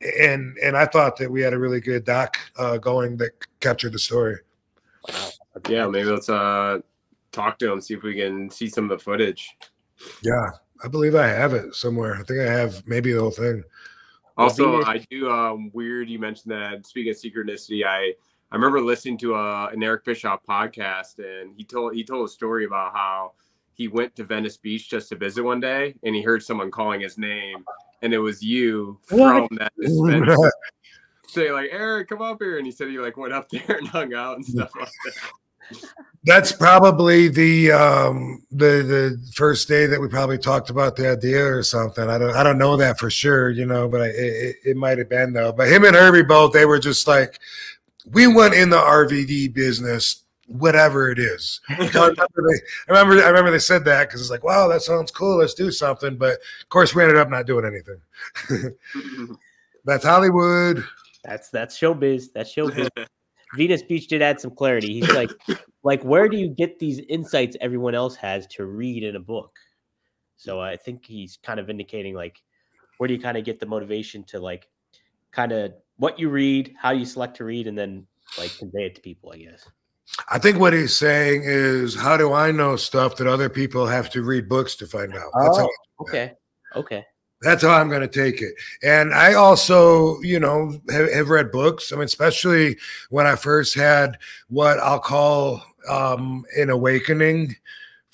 [0.00, 3.92] and and I thought that we had a really good doc uh, going that captured
[3.92, 4.36] the story.
[5.68, 6.80] Yeah, maybe let's uh
[7.32, 9.56] talk to him, see if we can see some of the footage.
[10.22, 10.50] Yeah,
[10.84, 12.14] I believe I have it somewhere.
[12.14, 13.62] I think I have maybe the whole thing.
[14.36, 16.10] Also, I do um weird.
[16.10, 16.86] You mentioned that.
[16.86, 18.12] Speaking of synchronicity, I
[18.50, 22.30] I remember listening to a, an Eric Bischoff podcast, and he told he told a
[22.30, 23.32] story about how
[23.76, 27.00] he went to Venice Beach just to visit one day, and he heard someone calling
[27.00, 27.64] his name,
[28.02, 29.48] and it was you What?
[29.48, 29.72] from that
[31.28, 33.86] say like, Eric, come up here, and he said he like went up there and
[33.86, 35.14] hung out and stuff like that.
[36.24, 41.44] That's probably the um the the first day that we probably talked about the idea
[41.44, 42.08] or something.
[42.08, 44.98] I don't I don't know that for sure, you know, but I, it, it might
[44.98, 45.52] have been though.
[45.52, 47.40] But him and Hervey both they were just like,
[48.12, 51.60] we went in the RVD business, whatever it is.
[51.68, 54.82] I remember they, I remember I remember they said that because it's like, wow, that
[54.82, 55.38] sounds cool.
[55.38, 56.16] Let's do something.
[56.16, 58.00] But of course, we ended up not doing anything.
[59.84, 60.84] That's Hollywood.
[61.24, 62.32] That's that's showbiz.
[62.34, 62.88] That's showbiz.
[63.54, 64.92] Venice Beach did add some clarity.
[64.94, 65.30] He's like,
[65.84, 69.56] like, where do you get these insights everyone else has to read in a book?
[70.36, 72.42] So I think he's kind of indicating like,
[72.98, 74.68] where do you kind of get the motivation to like,
[75.30, 78.06] kind of what you read, how you select to read, and then
[78.36, 79.32] like convey it to people.
[79.32, 79.68] I guess.
[80.30, 84.10] I think what he's saying is, how do I know stuff that other people have
[84.10, 85.30] to read books to find out?
[85.40, 86.32] That's how Oh, okay.
[86.74, 87.04] Okay.
[87.42, 88.54] That's how I'm going to take it.
[88.82, 91.92] And I also, you know, have, have read books.
[91.92, 92.76] I mean, especially
[93.10, 97.56] when I first had what I'll call um, an awakening,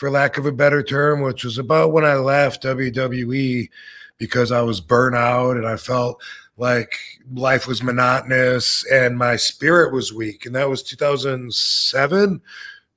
[0.02, 3.70] for lack of a better term, which was about when I left WWE
[4.18, 6.20] because I was burnt out and I felt
[6.56, 6.94] like
[7.32, 10.46] life was monotonous and my spirit was weak.
[10.46, 12.40] And that was 2007,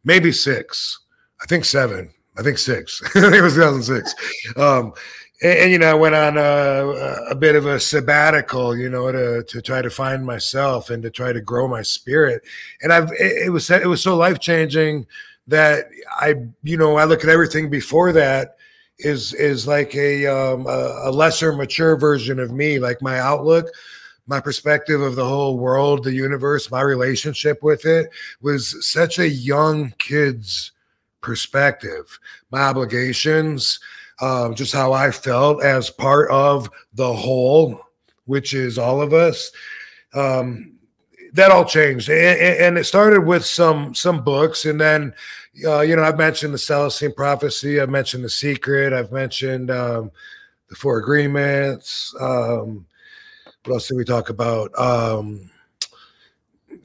[0.03, 0.99] maybe six.
[1.41, 2.11] I think seven.
[2.37, 3.01] I think six.
[3.15, 4.57] I think it was 2006.
[4.57, 4.93] Um,
[5.41, 9.11] and, and, you know, I went on a, a bit of a sabbatical, you know,
[9.11, 12.43] to to try to find myself and to try to grow my spirit.
[12.81, 15.07] And I've it, it was it was so life changing
[15.47, 15.85] that
[16.19, 18.57] I, you know, I look at everything before that
[18.99, 23.67] is is like a um, a, a lesser mature version of me, like my outlook.
[24.27, 28.09] My perspective of the whole world, the universe, my relationship with it
[28.41, 30.71] was such a young kid's
[31.21, 32.19] perspective.
[32.49, 33.79] My obligations,
[34.21, 37.79] um, just how I felt as part of the whole,
[38.25, 39.51] which is all of us.
[40.15, 40.71] Um,
[41.33, 45.13] that all changed, and, and, it started with some some books, and then
[45.65, 50.11] uh, you know I've mentioned the Celestine Prophecy, I've mentioned the Secret, I've mentioned um,
[50.69, 52.13] the Four Agreements.
[52.19, 52.85] Um,
[53.65, 54.77] what else did we talk about?
[54.77, 55.49] Um,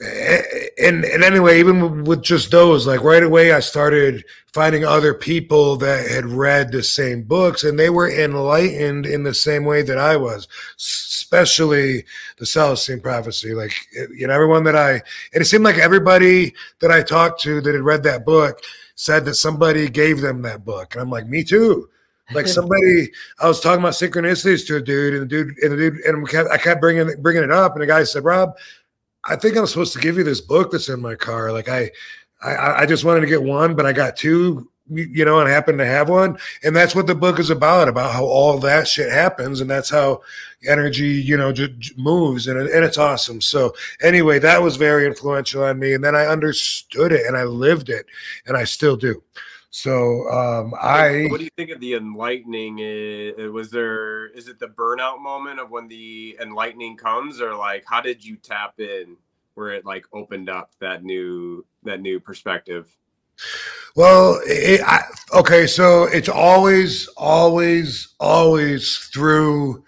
[0.01, 5.77] and and anyway, even with just those, like right away, I started finding other people
[5.77, 9.99] that had read the same books, and they were enlightened in the same way that
[9.99, 10.49] I was.
[10.77, 12.05] Especially
[12.39, 14.93] the Celestine Prophecy, like eh, you know, everyone that I,
[15.35, 18.61] and it seemed like everybody that I talked to that had read that book
[18.95, 21.91] said that somebody gave them that book, and I'm like, me too.
[22.33, 25.77] Like somebody, I was talking about synchronicities to a dude, and the dude, and the
[25.77, 28.55] dude, and I kept bringing bringing it up, and the guy said, "Rob."
[29.25, 31.53] I think I'm supposed to give you this book that's in my car.
[31.53, 31.91] Like I,
[32.43, 35.53] I, I just wanted to get one, but I got two, you know, and I
[35.53, 36.39] happened to have one.
[36.65, 39.61] And that's what the book is about, about how all that shit happens.
[39.61, 40.23] And that's how
[40.67, 42.47] energy, you know, just moves.
[42.47, 43.41] And, and it's awesome.
[43.41, 45.93] So anyway, that was very influential on me.
[45.93, 48.07] And then I understood it and I lived it
[48.47, 49.23] and I still do.
[49.71, 51.27] So um, I.
[51.31, 52.81] What do you think of the enlightening?
[52.81, 54.27] Uh, was there?
[54.29, 58.37] Is it the burnout moment of when the enlightening comes, or like how did you
[58.37, 59.17] tap in
[59.55, 62.97] where it like opened up that new that new perspective?
[63.97, 65.03] Well, it, I,
[65.35, 69.85] okay, so it's always, always, always through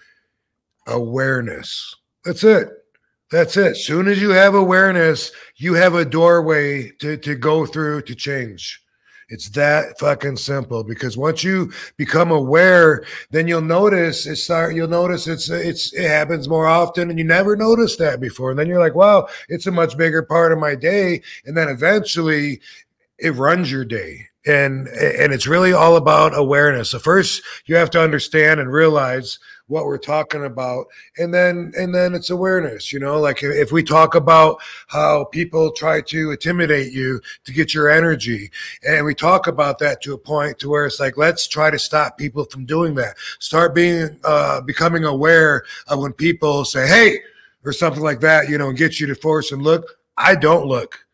[0.87, 1.95] awareness.
[2.25, 2.69] That's it.
[3.31, 3.77] That's it.
[3.77, 8.82] Soon as you have awareness, you have a doorway to, to go through to change.
[9.33, 14.89] It's that fucking simple because once you become aware, then you'll notice it start you'll
[14.89, 18.51] notice it's it's it happens more often and you never noticed that before.
[18.51, 21.23] And then you're like, wow, it's a much bigger part of my day.
[21.47, 22.61] And then eventually
[23.17, 24.27] it runs your day.
[24.45, 26.91] And and it's really all about awareness.
[26.91, 29.39] So first you have to understand and realize
[29.73, 30.87] what we're talking about.
[31.19, 35.73] And then and then it's awareness you know like if we talk about how people
[35.73, 38.51] try to intimidate you to get your energy
[38.87, 41.79] and we talk about that to a point to where it's like let's try to
[41.79, 43.17] stop people from doing that.
[43.39, 47.21] Start being uh becoming aware of when people say hey
[47.65, 49.99] or something like that you know and get you to force and look.
[50.19, 51.07] I don't look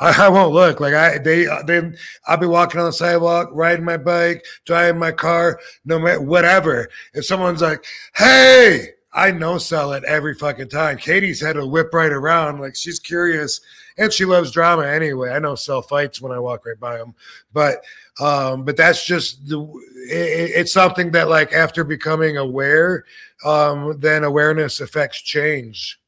[0.00, 1.92] I, I won't look like I they they
[2.26, 6.88] I'll be walking on the sidewalk, riding my bike, driving my car, no matter whatever.
[7.14, 7.84] If someone's like,
[8.16, 10.96] "Hey," I know sell it every fucking time.
[10.96, 13.60] Katie's had to whip right around, like she's curious
[13.98, 15.30] and she loves drama anyway.
[15.30, 17.14] I know sell fights when I walk right by them,
[17.52, 17.84] but
[18.20, 19.60] um, but that's just the
[20.08, 23.04] it, it's something that like after becoming aware,
[23.44, 25.98] um, then awareness affects change.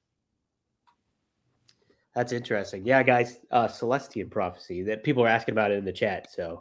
[2.15, 2.85] That's interesting.
[2.85, 6.31] Yeah, guys, uh Celestine prophecy that people are asking about it in the chat.
[6.31, 6.59] So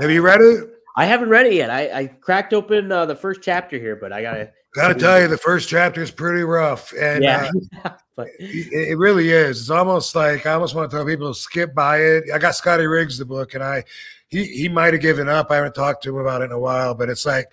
[0.00, 0.70] Have you read it?
[0.96, 1.70] I haven't read it yet.
[1.70, 5.28] I, I cracked open uh, the first chapter here, but I gotta Gotta tell you,
[5.28, 7.50] the first chapter is pretty rough, and yeah,
[7.84, 9.60] uh, but it, it really is.
[9.60, 12.24] It's almost like I almost want to tell people to skip by it.
[12.32, 13.84] I got Scotty Riggs the book, and I
[14.28, 15.50] he he might have given up.
[15.50, 17.52] I haven't talked to him about it in a while, but it's like,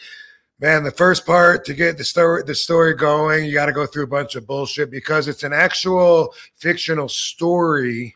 [0.60, 3.86] man, the first part to get the story the story going, you got to go
[3.86, 8.14] through a bunch of bullshit because it's an actual fictional story,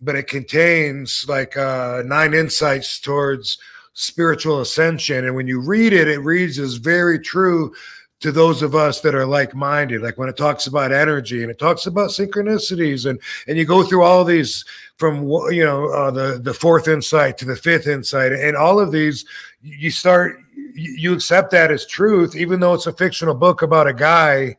[0.00, 3.58] but it contains like uh, nine insights towards
[3.94, 7.72] spiritual ascension, and when you read it, it reads as very true
[8.20, 10.00] to those of us that are like-minded.
[10.00, 13.82] Like when it talks about energy and it talks about synchronicities and and you go
[13.82, 14.64] through all these
[14.96, 18.92] from you know uh, the the fourth insight to the fifth insight and all of
[18.92, 19.24] these
[19.60, 20.41] you start
[20.74, 24.56] you accept that as truth even though it's a fictional book about a guy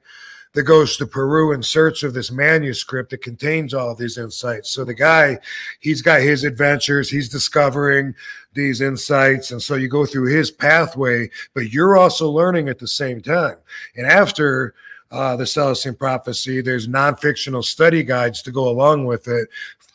[0.54, 4.70] that goes to Peru in search of this manuscript that contains all these insights.
[4.70, 5.40] So the guy,
[5.80, 8.14] he's got his adventures, he's discovering
[8.54, 9.52] these insights.
[9.52, 13.58] And so you go through his pathway, but you're also learning at the same time.
[13.96, 14.76] And after
[15.12, 19.50] uh, the Celestine prophecy, there's non fictional study guides to go along with it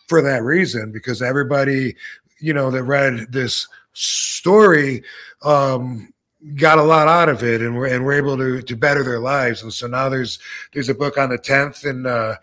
[0.09, 1.95] for that reason, because everybody,
[2.41, 5.03] you know, that read this story,
[5.43, 6.13] um,
[6.55, 9.19] got a lot out of it and we're and we're able to to better their
[9.19, 9.63] lives.
[9.63, 10.39] And so now there's
[10.73, 12.37] there's a book on the 10th and uh,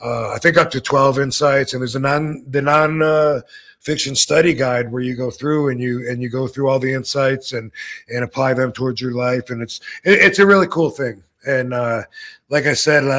[0.00, 1.72] uh i think up to 12 insights.
[1.72, 3.40] And there's a non the non uh,
[3.80, 6.92] fiction study guide where you go through and you and you go through all the
[6.92, 7.70] insights and
[8.08, 9.50] and apply them towards your life.
[9.50, 11.22] And it's it, it's a really cool thing.
[11.46, 12.02] And uh
[12.48, 13.10] like i said uh,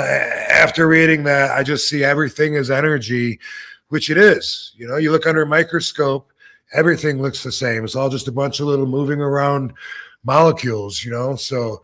[0.51, 3.39] after reading that i just see everything as energy
[3.89, 4.71] which it is.
[4.77, 6.32] You know you look under a microscope
[6.73, 9.73] everything looks the same it's all just a bunch of little moving around
[10.23, 11.35] molecules, you know.
[11.35, 11.83] So,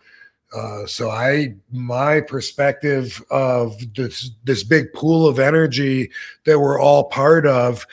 [0.55, 6.09] uh, so I my perspective of this this big pool of energy
[6.45, 7.85] that we're all part of,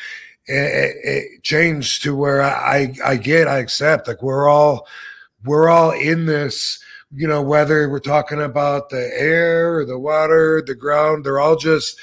[0.47, 4.87] it, it changed to where I I get I accept like we're all
[5.45, 6.83] we're all in this.
[7.13, 11.57] You know, whether we're talking about the air, or the water, the ground, they're all
[11.57, 11.99] just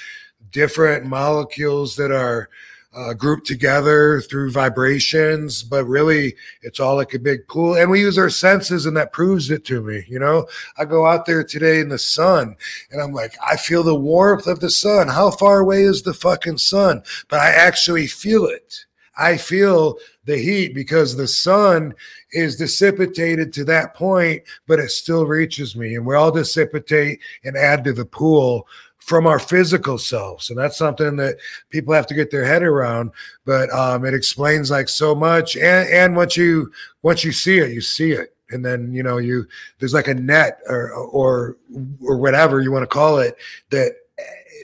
[0.51, 2.49] different molecules that are
[2.95, 7.75] uh, grouped together through vibrations, but really it's all like a big pool.
[7.75, 10.05] And we use our senses, and that proves it to me.
[10.07, 12.55] You know, I go out there today in the sun,
[12.91, 15.07] and I'm like, I feel the warmth of the sun.
[15.07, 17.03] How far away is the fucking sun?
[17.29, 18.85] But I actually feel it.
[19.15, 21.93] I feel the heat because the sun
[22.31, 25.95] is dissipated to that point, but it still reaches me.
[25.95, 28.67] And we all dissipate and add to the pool
[29.03, 31.37] from our physical selves and that's something that
[31.69, 33.11] people have to get their head around
[33.45, 37.71] but um, it explains like so much and and once you once you see it
[37.71, 39.45] you see it and then you know you
[39.79, 41.57] there's like a net or or
[42.01, 43.35] or whatever you want to call it
[43.71, 43.91] that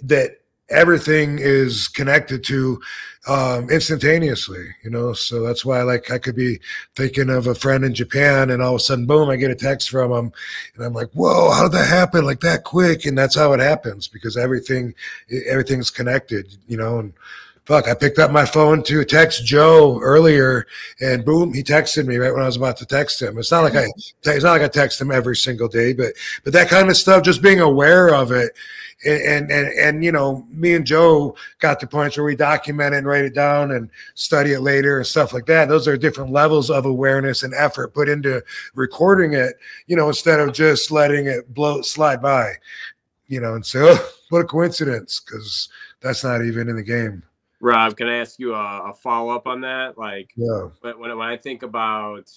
[0.03, 2.79] that everything is connected to
[3.29, 5.13] um, instantaneously, you know.
[5.13, 6.59] So that's why, like, I could be
[6.95, 9.55] thinking of a friend in Japan, and all of a sudden, boom, I get a
[9.55, 10.31] text from him,
[10.75, 13.59] and I'm like, "Whoa, how did that happen like that quick?" And that's how it
[13.59, 14.95] happens because everything,
[15.45, 16.99] everything's connected, you know.
[16.99, 17.13] And
[17.69, 20.65] fuck, I picked up my phone to text Joe earlier,
[21.01, 23.37] and boom, he texted me right when I was about to text him.
[23.37, 23.85] It's not like I,
[24.23, 27.23] it's not like I text him every single day, but but that kind of stuff,
[27.23, 28.57] just being aware of it,
[29.05, 32.97] and and and you know, me and Joe got to points where we document it
[32.97, 35.69] and write it down and study it later and stuff like that.
[35.69, 40.39] Those are different levels of awareness and effort put into recording it, you know, instead
[40.39, 42.53] of just letting it blow slide by,
[43.27, 43.53] you know.
[43.53, 43.95] And so,
[44.29, 45.69] what a coincidence, because
[46.01, 47.21] that's not even in the game.
[47.61, 49.97] Rob, can I ask you a, a follow up on that?
[49.97, 50.69] Like, Yeah.
[50.81, 52.31] when, when when I think about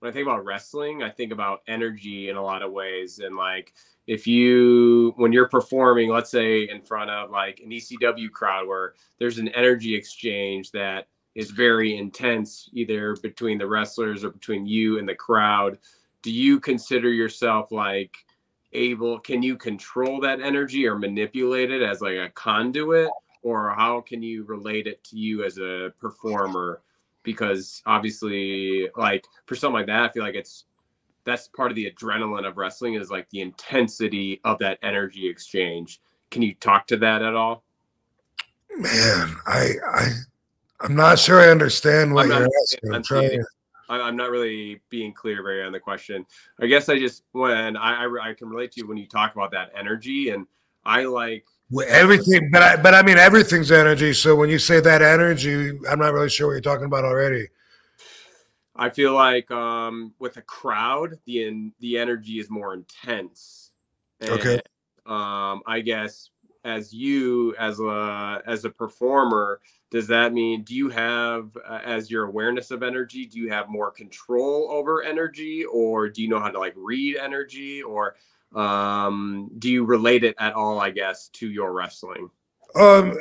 [0.00, 3.18] when I think about wrestling, I think about energy in a lot of ways.
[3.18, 3.74] And like,
[4.06, 8.94] if you when you're performing, let's say in front of like an ECW crowd where
[9.18, 14.98] there's an energy exchange that is very intense, either between the wrestlers or between you
[14.98, 15.78] and the crowd.
[16.22, 18.16] Do you consider yourself like
[18.72, 19.18] able?
[19.18, 23.10] Can you control that energy or manipulate it as like a conduit?
[23.48, 26.82] Or how can you relate it to you as a performer
[27.22, 30.64] because obviously like for something like that i feel like it's
[31.24, 36.00] that's part of the adrenaline of wrestling is like the intensity of that energy exchange
[36.30, 37.64] can you talk to that at all
[38.76, 40.08] Man, I I
[40.80, 42.90] I'm not sure I understand what I'm you're asking.
[42.90, 43.42] I'm I'm trying.
[43.88, 46.24] i'm not really being clear very on the question
[46.60, 49.34] i guess i just when I, I i can relate to you when you talk
[49.34, 50.46] about that energy and
[50.84, 54.14] i like Well, everything, but I, but I mean everything's energy.
[54.14, 57.48] So when you say that energy, I'm not really sure what you're talking about already.
[58.74, 63.72] I feel like um, with a crowd, the en- the energy is more intense.
[64.22, 64.60] Okay.
[65.04, 66.30] Um, I guess
[66.64, 69.60] as you as a as a performer,
[69.90, 73.26] does that mean do you have uh, as your awareness of energy?
[73.26, 77.16] Do you have more control over energy, or do you know how to like read
[77.16, 77.82] energy?
[77.82, 78.16] Or
[78.54, 80.80] um, do you relate it at all?
[80.80, 82.30] I guess to your wrestling.
[82.74, 83.16] Um,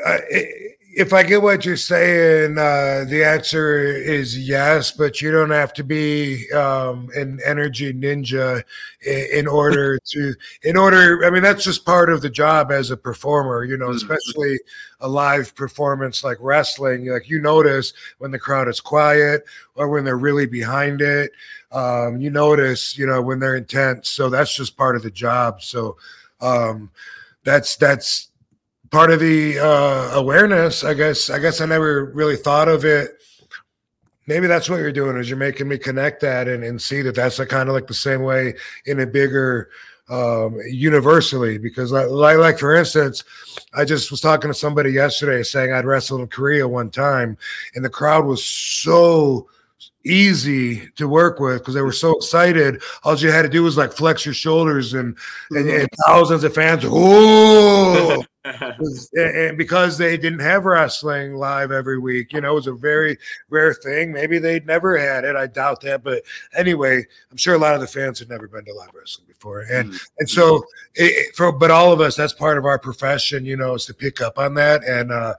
[0.99, 5.71] if I get what you're saying, uh, the answer is yes, but you don't have
[5.73, 8.63] to be um, an energy ninja
[9.05, 10.33] in, in order to,
[10.63, 11.23] in order.
[11.23, 13.95] I mean, that's just part of the job as a performer, you know, Mhm.
[13.95, 14.59] especially
[14.99, 17.05] a live performance like wrestling.
[17.05, 19.45] Like you notice when the crowd is quiet
[19.75, 21.31] or when they're really behind it.
[21.71, 24.09] Um, you notice, you know, when they're intense.
[24.09, 25.61] So that's just part of the job.
[25.61, 25.97] So
[26.41, 26.89] um,
[27.43, 28.26] that's that's
[28.91, 30.83] part of the uh, awareness.
[30.83, 31.29] I guess.
[31.29, 33.11] I guess I never really thought of it.
[34.27, 37.15] Maybe that's what you're doing is you're making me connect that and, and see that
[37.15, 39.69] that's like kind of like the same way in a bigger
[40.09, 43.25] um universally because like, like for instance
[43.73, 47.37] i just was talking to somebody yesterday saying i'd wrestled in korea one time
[47.75, 49.49] and the crowd was so
[50.05, 53.75] easy to work with because they were so excited all you had to do was
[53.75, 55.17] like flex your shoulders and
[55.51, 58.23] and, and thousands of fans oh
[59.13, 63.17] and because they didn't have wrestling live every week, you know, it was a very
[63.49, 64.11] rare thing.
[64.11, 65.35] Maybe they'd never had it.
[65.35, 66.03] I doubt that.
[66.03, 66.23] But
[66.55, 69.61] anyway, I'm sure a lot of the fans had never been to live wrestling before.
[69.61, 70.63] And and so
[70.95, 73.93] it- for but all of us, that's part of our profession, you know, is to
[73.93, 74.83] pick up on that.
[74.83, 75.35] And uh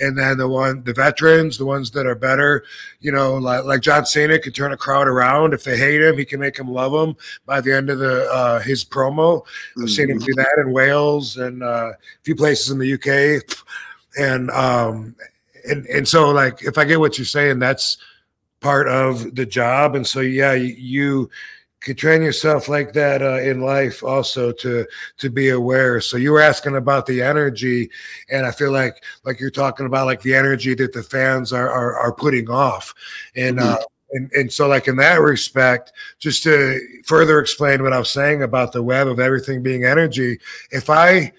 [0.00, 2.64] and then the one the veterans, the ones that are better,
[3.04, 5.52] you know, like like John Cena can turn a crowd around.
[5.52, 8.24] If they hate him, he can make them love him by the end of the
[8.32, 9.44] uh his promo.
[9.78, 13.44] I've seen him do that in Wales and uh, a few places in the UK,
[14.18, 15.14] and um,
[15.68, 17.98] and and so like if I get what you're saying, that's
[18.60, 21.30] part of the job, and so yeah, you, you
[21.84, 24.86] could train yourself like that uh, in life also to
[25.18, 26.00] to be aware.
[26.00, 27.90] So you were asking about the energy,
[28.30, 31.70] and I feel like like you're talking about like the energy that the fans are
[31.70, 32.94] are, are putting off,
[33.36, 33.60] and.
[33.60, 33.78] Uh,
[34.10, 38.42] and, and so like in that respect just to further explain what i was saying
[38.42, 40.38] about the web of everything being energy
[40.70, 41.32] if i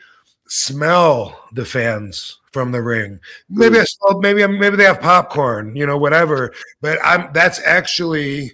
[0.50, 3.18] smell the fans from the ring
[3.50, 8.52] maybe i smell maybe maybe they have popcorn you know whatever but i'm that's actually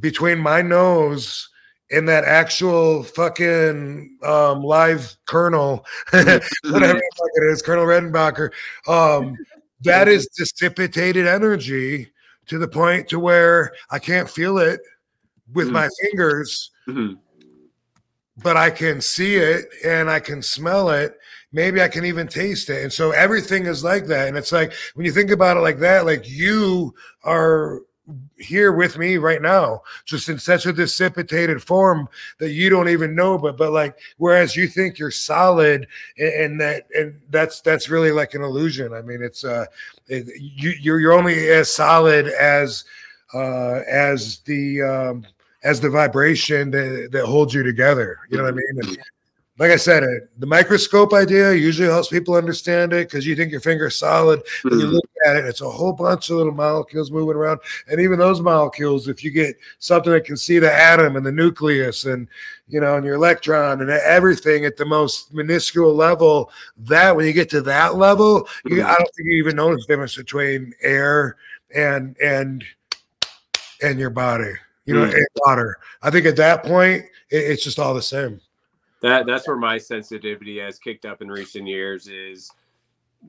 [0.00, 1.48] between my nose
[1.90, 6.40] and that actual fucking um live kernel whatever
[6.94, 8.50] the fuck it is colonel redenbacher
[8.88, 9.36] um
[9.82, 12.10] that is dissipated energy
[12.46, 14.80] to the point to where i can't feel it
[15.52, 15.72] with Mm.
[15.72, 17.18] my fingers Mhm.
[18.42, 21.16] but I can see it and I can smell it.
[21.52, 22.82] Maybe I can even taste it.
[22.82, 24.26] And so everything is like that.
[24.26, 26.92] And it's like when you think about it like that, like you
[27.22, 27.80] are
[28.36, 33.14] here with me right now, just in such a dissipated form that you don't even
[33.14, 33.38] know.
[33.38, 35.86] But but like whereas you think you're solid
[36.18, 38.92] and, and that and that's that's really like an illusion.
[38.92, 39.66] I mean, it's uh
[40.08, 42.84] it, you you're you're only as solid as
[43.32, 45.26] uh as the um
[45.62, 48.18] as the vibration that, that holds you together.
[48.30, 48.80] You know what I mean?
[48.82, 48.98] And
[49.58, 53.52] like I said, uh, the microscope idea usually helps people understand it because you think
[53.52, 54.92] your finger's solid, but you Mhm.
[54.94, 57.60] look at it, it's a whole bunch of little molecules moving around.
[57.88, 61.30] And even those molecules, if you get something that can see the atom and the
[61.32, 62.26] nucleus and
[62.66, 67.32] you know, and your electron and everything at the most minuscule level, that when you
[67.34, 71.36] get to that level, you, I don't think you even notice the difference between air
[71.74, 72.64] and and
[73.82, 74.52] and your body
[74.86, 75.14] you know, Mm.
[75.14, 75.76] and water.
[76.02, 78.38] I think at that point, it, it's just all the same.
[79.04, 82.50] That that's where my sensitivity has kicked up in recent years is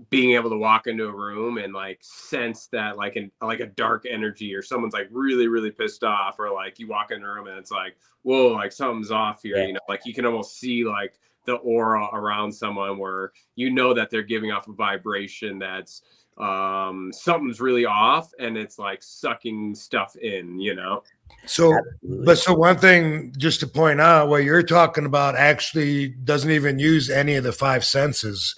[0.10, 3.66] being able to walk into a room and like sense that like an like a
[3.66, 7.28] dark energy or someone's like really really pissed off or like you walk in a
[7.28, 9.66] room and it's like whoa like something's off here Yeah.
[9.68, 13.94] you know like you can almost see like the aura around someone where you know
[13.94, 16.04] that they're giving off a vibration that's
[16.38, 21.02] um something's really off and it's like sucking stuff in you know
[21.46, 22.26] So, Absolutely.
[22.26, 26.78] but so one thing just to point out, what you're talking about actually doesn't even
[26.78, 28.56] use any of the five senses.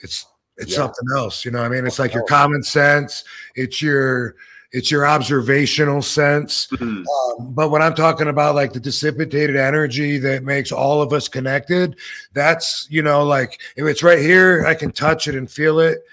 [0.00, 0.26] It's
[0.56, 0.76] it's Yeah.
[0.78, 1.44] something else.
[1.44, 3.24] You know, what I mean, it's like your common sense.
[3.54, 4.34] It's your
[4.72, 6.68] it's your observational sense.
[6.72, 7.04] Mhm.
[7.06, 11.28] Um, but when I'm talking about like the dissipated energy that makes all of us
[11.28, 11.96] connected,
[12.34, 16.04] that's you know, like if it's right here, I can touch it and feel it,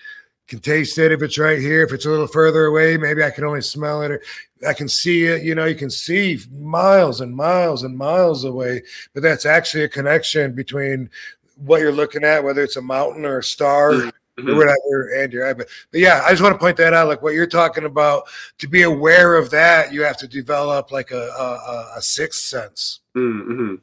[0.47, 1.11] can taste it.
[1.11, 4.01] If it's right here, if it's a little further away, maybe I can only smell
[4.01, 4.21] it or
[4.67, 5.43] I can see it.
[5.43, 8.83] You know, you can see miles and miles and miles away,
[9.13, 11.09] but that's actually a connection between
[11.57, 14.55] what you're looking at, whether it's a mountain or a star or Mhm.
[14.55, 15.53] whatever, and your eye.
[15.53, 17.07] But, but yeah, I just want to point that out.
[17.07, 18.25] Like what you're talking about,
[18.59, 22.41] to be aware of that, you have to develop like a a, a- a sixth
[22.43, 22.99] sense.
[23.15, 23.81] Mhm.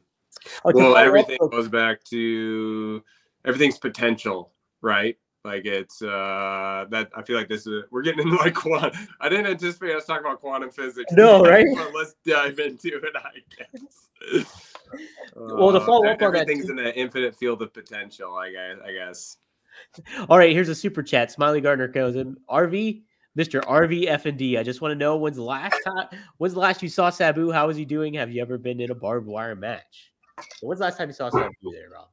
[0.63, 3.03] Oh, well everything goes back to
[3.43, 4.51] everything's potential
[4.81, 8.91] right like it's uh that i feel like this is we're getting into like quantum
[9.21, 11.65] i didn't anticipate us talking about quantum physics No, right?
[11.75, 14.09] but let's dive into it i guess
[15.35, 18.35] Well, the Uh, follow up on that everything's too- in the infinite field of potential.
[18.35, 18.77] I guess.
[18.85, 19.37] I guess.
[20.29, 21.31] All right, here's a super chat.
[21.31, 22.37] Smiley Gardner goes in.
[22.49, 23.01] RV,
[23.37, 23.61] Mr.
[23.65, 24.57] RV F and D.
[24.57, 27.51] I just want to know when's the last time when's the last you saw Sabu?
[27.51, 28.13] How is he doing?
[28.13, 30.13] Have you ever been in a barbed wire match?
[30.57, 32.07] So when's the last time you saw Sabu there, Rob?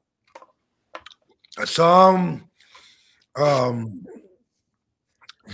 [1.59, 2.49] I saw him
[3.37, 4.05] um,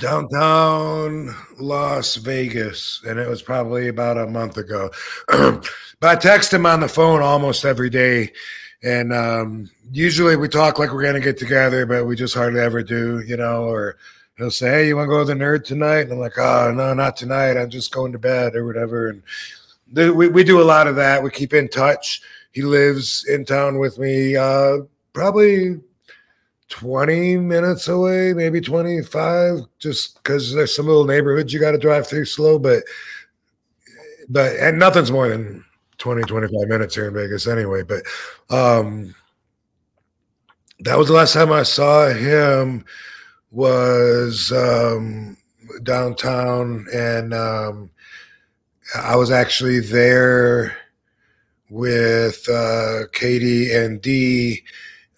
[0.00, 4.90] downtown Las Vegas, and it was probably about a month ago.
[5.28, 5.62] but
[6.02, 8.32] I text him on the phone almost every day.
[8.82, 12.82] And um, usually we talk like we're to get together, but we just hardly ever
[12.82, 13.96] do, you know, or
[14.36, 16.02] he'll say, Hey, you want to go to the nerd tonight?
[16.02, 17.56] And I'm like, Oh, no, not tonight.
[17.56, 19.08] I'm just going to bed or whatever.
[19.08, 19.22] And
[19.94, 21.22] th- we, we do a lot of that.
[21.22, 22.22] We keep in touch.
[22.52, 24.78] He lives in town with me, uh,
[25.12, 25.80] probably
[26.68, 32.06] 20 minutes away, maybe 25, just because there's some little neighborhoods you got to drive
[32.06, 32.82] through slow, but
[34.28, 35.64] but and nothing's more than
[35.98, 37.82] 20, 25 minutes here in Vegas anyway.
[37.82, 38.02] But
[38.50, 39.14] um
[40.80, 42.84] that was the last time I saw him
[43.50, 45.36] was um
[45.82, 47.90] downtown and um
[48.94, 50.76] I was actually there
[51.70, 54.62] with uh Katie and Dee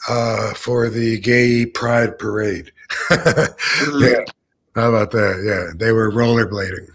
[0.08, 2.72] uh, for the gay pride parade.
[3.10, 4.24] yeah.
[4.74, 5.42] How about that?
[5.44, 5.72] Yeah.
[5.76, 6.88] They were rollerblading.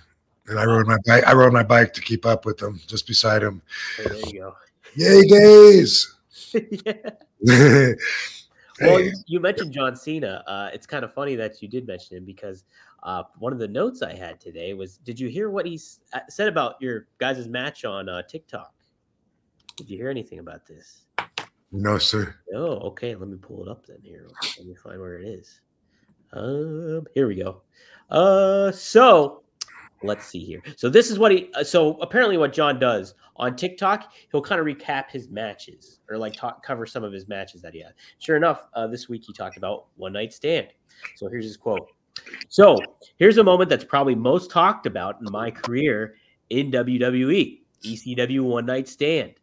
[0.48, 1.24] And I rode my bike.
[1.26, 3.62] I rode my bike to keep up with them, just beside them.
[4.00, 4.56] Oh, there you go.
[4.96, 6.16] Yay, gays!
[6.86, 7.94] yeah.
[8.82, 10.44] Well, you, you mentioned John Cena.
[10.48, 12.66] Uh, it's kind of funny that you did mention him because
[13.04, 16.02] uh, one of the notes I had today was, did you hear what he s-
[16.14, 18.74] uh, said about your guys' match on uh, TikTok?
[19.78, 21.05] Did you hear anything about this?
[21.76, 22.36] No, sir.
[22.54, 23.16] Oh, okay.
[23.16, 24.28] Let me pull it up then here.
[24.58, 25.60] Let me find where it is.
[26.34, 27.62] Um, here we go.
[28.10, 29.44] Uh, so
[30.04, 30.62] let's see here.
[30.78, 31.50] So this is what he.
[31.54, 36.18] Uh, so apparently, what John does on TikTok, he'll kind of recap his matches or
[36.18, 37.94] like talk cover some of his matches that he had.
[38.20, 40.68] Sure enough, uh, this week he talked about one night stand.
[41.16, 41.90] So here's his quote.
[42.48, 42.78] So
[43.18, 46.16] here's a moment that's probably most talked about in my career
[46.50, 47.60] in WWE.
[47.84, 49.34] ECW One Night Stand.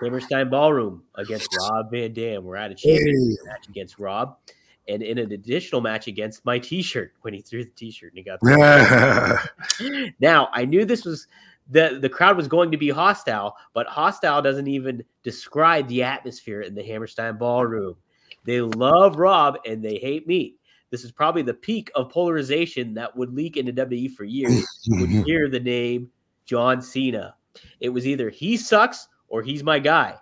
[0.00, 2.44] Hammerstein Ballroom against Rob Van Dam.
[2.44, 3.48] We're at a championship Hey.
[3.50, 4.36] match against Rob,
[4.88, 8.24] and in an additional match against my T-shirt when he threw the T-shirt and he
[8.24, 8.40] got.
[8.40, 11.26] The- now I knew this was
[11.70, 16.60] the the crowd was going to be hostile, but hostile doesn't even describe the atmosphere
[16.62, 17.96] in the Hammerstein Ballroom.
[18.44, 20.54] They love Rob and they hate me.
[20.90, 24.64] This is probably the peak of polarization that would leak into WWE for years.
[24.84, 26.10] You would hear the name
[26.44, 27.34] John Cena.
[27.80, 30.14] It was either he sucks or he's my guy.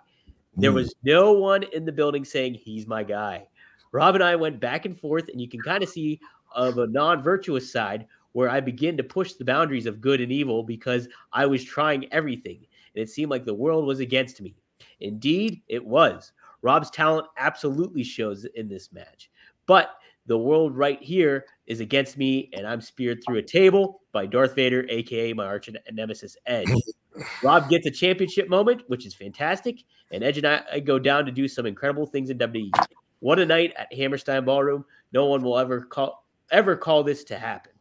[0.55, 0.77] There hmm.
[0.77, 3.47] was no one in the building saying he's my guy.
[3.91, 6.19] Rob and I went back and forth, and you can kind of see
[6.53, 10.63] of a non-virtuous side where I begin to push the boundaries of good and evil
[10.63, 12.57] because I was trying everything,
[12.93, 14.55] and it seemed like the world was against me.
[14.99, 16.33] Indeed, it was.
[16.61, 19.29] Rob's talent absolutely shows in this match,
[19.67, 24.25] but the world right here is against me, and I'm speared through a table by
[24.25, 26.67] Darth Vader, aka my arch nemesis Edge.
[27.43, 31.25] Rob gets a championship moment, which is fantastic, and Edge and I, I go down
[31.25, 32.71] to do some incredible things in WWE.
[33.19, 34.85] What a night at Hammerstein Ballroom!
[35.13, 37.71] No one will ever call ever call this to happen.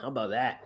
[0.00, 0.62] How about that?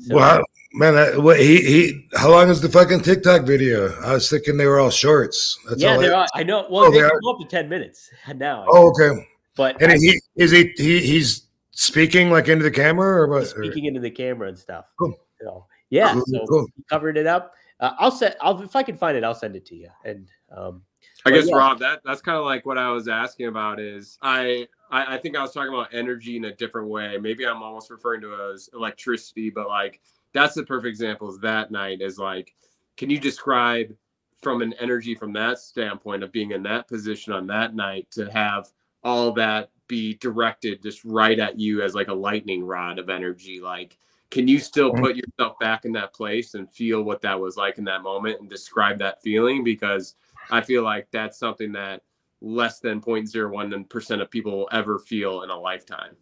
[0.00, 2.08] So, wow, man, that, what, he he.
[2.14, 3.94] How long is the fucking TikTok video?
[4.00, 5.58] I was thinking they were all shorts.
[5.68, 6.00] That's yeah, all.
[6.00, 6.66] there I- are, I know.
[6.70, 8.64] Well, Oh, they they go up to ten minutes now.
[8.68, 9.26] oh, okay.
[9.56, 13.46] but And I- he is he he he's speaking like into the camera or what?
[13.48, 14.86] speaking into the camera and stuff.
[14.98, 15.14] Cool.
[15.40, 16.66] So yeah, Cool, so cool.
[16.88, 17.54] covered it up.
[17.78, 18.36] Uh, I'll set.
[18.40, 19.88] I'll if I can find it, I'll send it to you.
[20.04, 20.82] And um,
[21.26, 21.56] I guess yeah.
[21.56, 23.78] Rob, that that's kind of like what I was asking about.
[23.78, 27.18] Is I, I I think I was talking about energy in a different way.
[27.18, 30.00] Maybe I'm almost referring to it as electricity, but like
[30.32, 31.28] that's the perfect example.
[31.28, 32.54] Is that night is like,
[32.96, 33.94] can you describe
[34.40, 38.30] from an energy from that standpoint of being in that position on that night to
[38.30, 38.68] have
[39.04, 43.60] all that be directed just right at you as like a lightning rod of energy?
[43.60, 43.98] Like,
[44.32, 45.02] can you still Mhm.
[45.02, 48.40] put yourself back in that place and feel what that was like in that moment
[48.40, 49.64] and describe that feeling?
[49.64, 50.16] Because
[50.50, 52.02] I feel like that's something that
[52.40, 56.16] less than 0.01% of people will ever feel in a lifetime.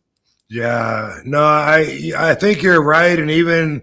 [0.48, 3.82] Yeah, no, I I think you're right, and even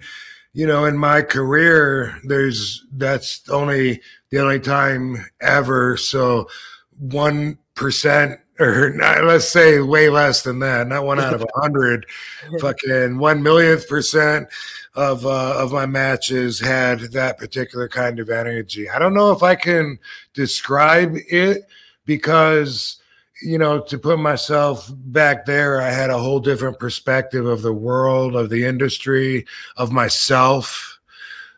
[0.53, 4.01] you know in my career, there's that's only
[4.31, 5.95] the only time ever.
[5.97, 6.49] So
[6.97, 11.59] one percent, or not, let's say way less than that, not one out of a
[11.59, 12.05] hundred,
[12.59, 14.47] fucking one millionth percent
[14.95, 18.89] of uh, of my matches had that particular kind of energy.
[18.89, 19.99] I don't know if I can
[20.33, 21.67] describe it
[22.05, 22.97] because
[23.43, 27.73] you know, to put myself back there, I had a whole different perspective of the
[27.73, 29.45] world, of the industry,
[29.75, 30.95] of myself.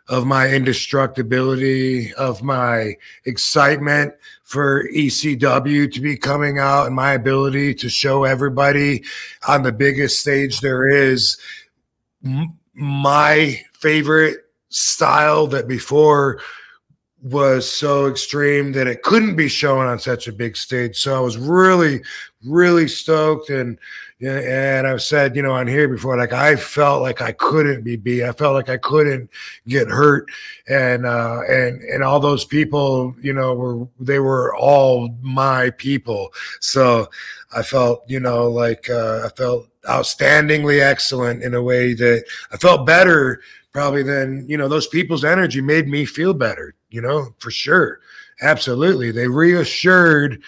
[0.09, 4.15] of my indestructibility, of my excitement
[4.49, 9.03] for ECW to be coming out, and my ability to show everybody
[9.47, 11.37] on the biggest stage there is
[12.73, 14.37] my favorite
[14.69, 16.41] style that before
[17.21, 20.97] was so extreme that it couldn't be shown on such a big stage.
[20.97, 22.01] So I was really,
[22.43, 23.51] really stoked.
[23.51, 23.77] And
[24.21, 27.95] and I've said, you know, on here before, like I felt like I couldn't be
[27.95, 28.23] beat.
[28.23, 29.29] I felt like I couldn't
[29.67, 30.27] get hurt.
[30.67, 36.33] And uh and and all those people, you know, were they were all my people.
[36.59, 37.07] So
[37.55, 42.57] I felt, you know, like uh I felt outstandingly excellent in a way that I
[42.57, 43.41] felt better
[43.71, 47.99] probably than you know those people's energy made me feel better you know for sure
[48.41, 50.41] absolutely they reassured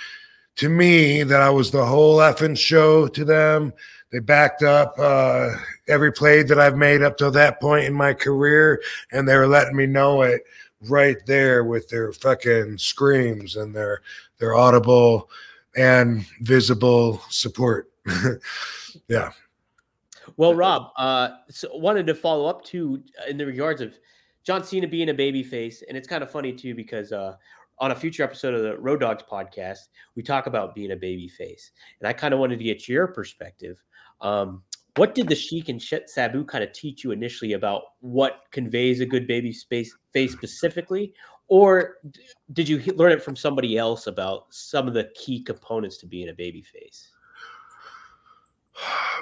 [0.62, 3.74] to me that i was the whole effing show to them.
[4.12, 5.52] They backed up uh,
[5.88, 8.82] every play that i've made up to that point in my career
[9.12, 10.44] and they were letting me know it
[10.88, 14.02] right there with their fucking screams and their
[14.38, 15.30] their audible
[15.76, 17.90] and visible support.
[19.08, 19.32] Yeah.
[20.36, 23.98] Well, Rob, uh, so wanted to follow up too in the regards of
[24.44, 27.38] John Cena being a babyface, and it's kind of funny too because uh,
[27.82, 31.72] on a future episode of the Road Dogs podcast, we talk about being a babyface,
[32.00, 33.82] and I kind of wanted to get your perspective.
[34.22, 34.62] Um,
[34.98, 39.06] what did the Sheik and Sabu kind of teach you initially about what conveys a
[39.06, 41.14] good baby space face specifically,
[41.48, 41.98] or
[42.54, 46.30] did you learn it from somebody else about some of the key components to being
[46.30, 47.11] a babyface?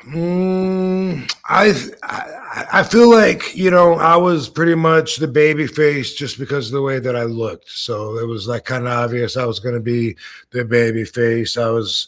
[0.04, 1.74] Mm, I,
[2.72, 6.74] I feel like you know I was pretty much the baby face just because of
[6.74, 7.70] the way that I looked.
[7.70, 10.16] So it was like kind of obvious I was going to be
[10.52, 11.58] the baby face.
[11.58, 12.08] I was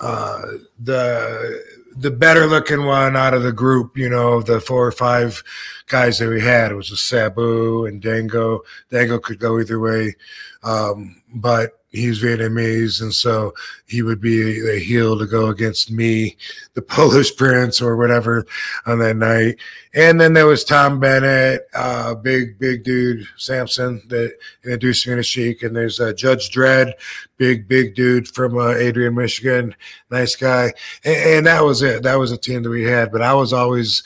[0.00, 0.42] uh,
[0.80, 1.62] the
[1.96, 3.96] the better looking one out of the group.
[3.96, 5.42] You know, the four or five
[5.86, 6.72] guys that we had.
[6.72, 8.62] It was a Sabu and Dango.
[8.90, 10.16] Dango could go either way,
[10.62, 13.54] um, but he's Vietnamese, and so
[13.86, 16.36] he would be a heel to go against me,
[16.74, 18.46] the Polish Prince, or whatever
[18.86, 19.56] on that night.
[19.94, 24.34] And then there was Tom Bennett, uh, big big dude, Samson that
[24.64, 25.62] introduced me to Sheik.
[25.62, 26.92] And there's uh, Judge Dredd,
[27.36, 29.74] big big dude from uh, Adrian, Michigan,
[30.10, 30.72] nice guy.
[31.04, 32.02] And, and that was it.
[32.02, 33.10] That was a team that we had.
[33.10, 34.02] But I was always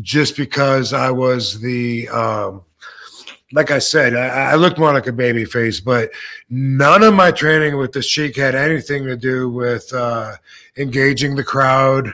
[0.00, 2.62] just because I was the um,
[3.52, 6.10] like I said, I, I more like a baby face, but
[6.50, 10.34] none of my training with the Sheik had anything to do with uh,
[10.76, 12.12] engaging the crowd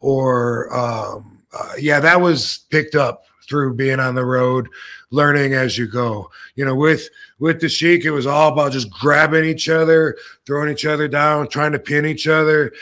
[0.00, 4.68] or, um, uh, yeah, that was picked up through being on the road,
[5.10, 6.30] learning as you go.
[6.54, 7.08] You know, with
[7.38, 11.48] with the Sheik, it was all about just grabbing each other, throwing each other down,
[11.48, 12.72] trying to pin each other,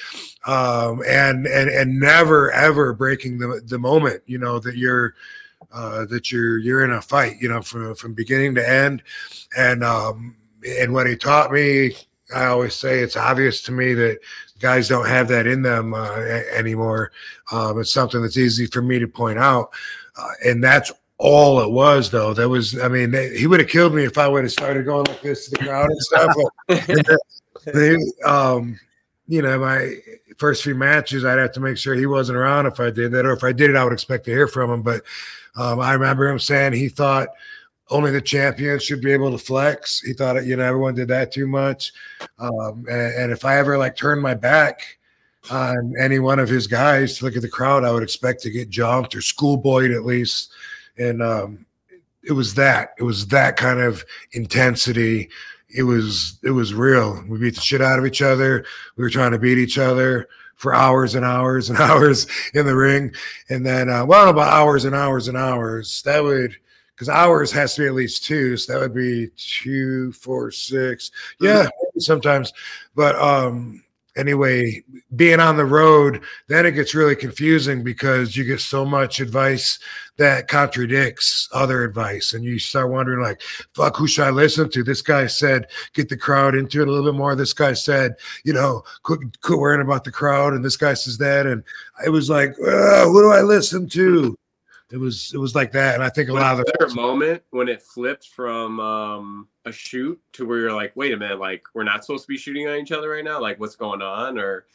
[0.46, 4.22] um, and and and never ever breaking the the moment.
[4.26, 5.14] You know that you're
[5.74, 9.02] uh, that you're you're in a fight, you know, from from beginning to end.
[9.56, 11.96] And um, and what he taught me,
[12.34, 14.18] I always say it's obvious to me that
[14.60, 16.16] guys don't have that in them uh,
[16.52, 17.12] anymore.
[17.52, 19.70] Um, it's something that's easy for me to point out,
[20.16, 22.10] uh, and that's all it was.
[22.10, 24.52] Though that was, I mean, they, he would have killed me if I would have
[24.52, 26.36] started going like this to the crowd and stuff.
[26.68, 27.16] But
[27.74, 28.78] they, um,
[29.26, 29.96] you know, my
[30.38, 33.26] first few matches, I'd have to make sure he wasn't around if I did that,
[33.26, 34.82] or if I did it, I would expect to hear from him.
[34.82, 35.02] But
[35.56, 37.28] um, I remember him saying he thought
[37.90, 40.00] only the champions should be able to flex.
[40.00, 41.92] He thought, you know, everyone did that too much.
[42.38, 44.98] Um, and, and if I ever like turned my back
[45.50, 48.50] on any one of his guys to look at the crowd, I would expect to
[48.50, 50.52] get jumped or schoolboyed at least.
[50.96, 51.66] And um,
[52.22, 52.94] it was that.
[52.98, 55.28] It was that kind of intensity.
[55.74, 57.22] It was it was real.
[57.28, 58.64] We beat the shit out of each other.
[58.96, 62.74] We were trying to beat each other for hours and hours and hours in the
[62.74, 63.12] ring.
[63.48, 66.02] And then, uh, well, about hours and hours and hours.
[66.02, 66.56] That would,
[66.94, 68.56] because hours has to be at least two.
[68.56, 71.10] So that would be two, four, six.
[71.40, 71.68] Yeah,
[71.98, 72.52] sometimes.
[72.94, 73.83] But um,
[74.16, 74.82] anyway,
[75.16, 79.78] being on the road, then it gets really confusing because you get so much advice
[80.16, 82.32] that contradicts other advice.
[82.34, 83.40] And you start wondering, like,
[83.74, 84.84] fuck, who should I listen to?
[84.84, 87.34] This guy said, get the crowd into it a little bit more.
[87.34, 90.54] This guy said, you know, quit, quit worrying about the crowd.
[90.54, 91.46] And this guy says that.
[91.46, 91.62] And
[92.04, 94.38] it was like, uh, who do I listen to?
[94.92, 96.90] It was it was like that, and I think a lot of Was there a
[96.90, 101.16] the moment when it flipped from um, a shoot to where you're like, wait a
[101.16, 103.40] minute, like we're not supposed to be shooting at each other right now?
[103.40, 104.38] Like what's going on?
[104.38, 104.66] Or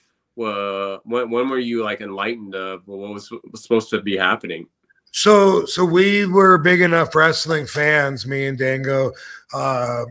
[0.42, 4.68] uh, when when were you like enlightened of what was, supposed to be happening?
[5.12, 9.12] So, so we were big enough wrestling fans, me and Dango,
[9.54, 10.06] uh,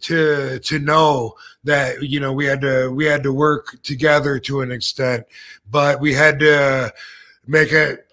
[0.00, 4.62] to to know that you know we had to we had to work together to
[4.62, 5.26] an extent,
[5.70, 6.92] but we had to
[7.46, 8.07] make it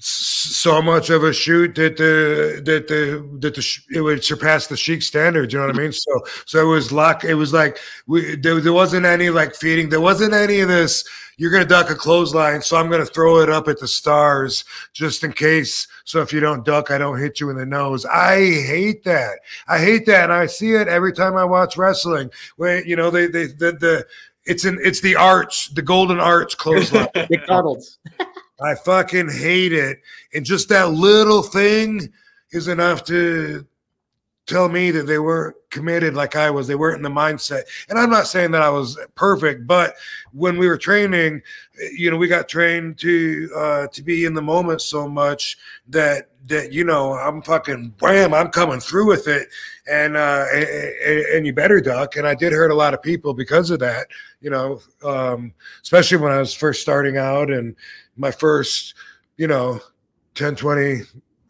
[0.00, 4.66] so much of a shoot that the that the that the sh- it would surpass
[4.66, 5.52] the Sheik standard.
[5.52, 5.92] You know what I mean?
[5.92, 7.24] So so it was luck.
[7.24, 9.88] It was like we there, there wasn't any like feeding.
[9.88, 11.04] There wasn't any of this.
[11.36, 15.24] You're gonna duck a clothesline, so I'm gonna throw it up at the stars just
[15.24, 15.86] in case.
[16.04, 18.04] So if you don't duck, I don't hit you in the nose.
[18.06, 19.38] I hate that.
[19.68, 22.30] I hate that, and I see it every time I watch wrestling.
[22.56, 24.06] Where you know they they the, the
[24.44, 27.08] it's an it's the arch, the golden arch clothesline.
[27.30, 27.98] McDonald's.
[28.60, 30.00] I fucking hate it.
[30.34, 32.12] And just that little thing
[32.50, 33.66] is enough to
[34.48, 36.66] tell me that they weren't committed like I was.
[36.66, 37.64] They weren't in the mindset.
[37.88, 39.94] And I'm not saying that I was perfect, but
[40.32, 41.42] when we were training,
[41.92, 46.30] you know, we got trained to uh to be in the moment so much that
[46.46, 49.48] that you know, I'm fucking wham, I'm coming through with it.
[49.86, 52.16] And uh and, and you better duck.
[52.16, 54.08] And I did hurt a lot of people because of that,
[54.40, 55.52] you know, um,
[55.82, 57.76] especially when I was first starting out and
[58.18, 58.94] my first,
[59.36, 59.80] you know,
[60.34, 61.02] 10, 20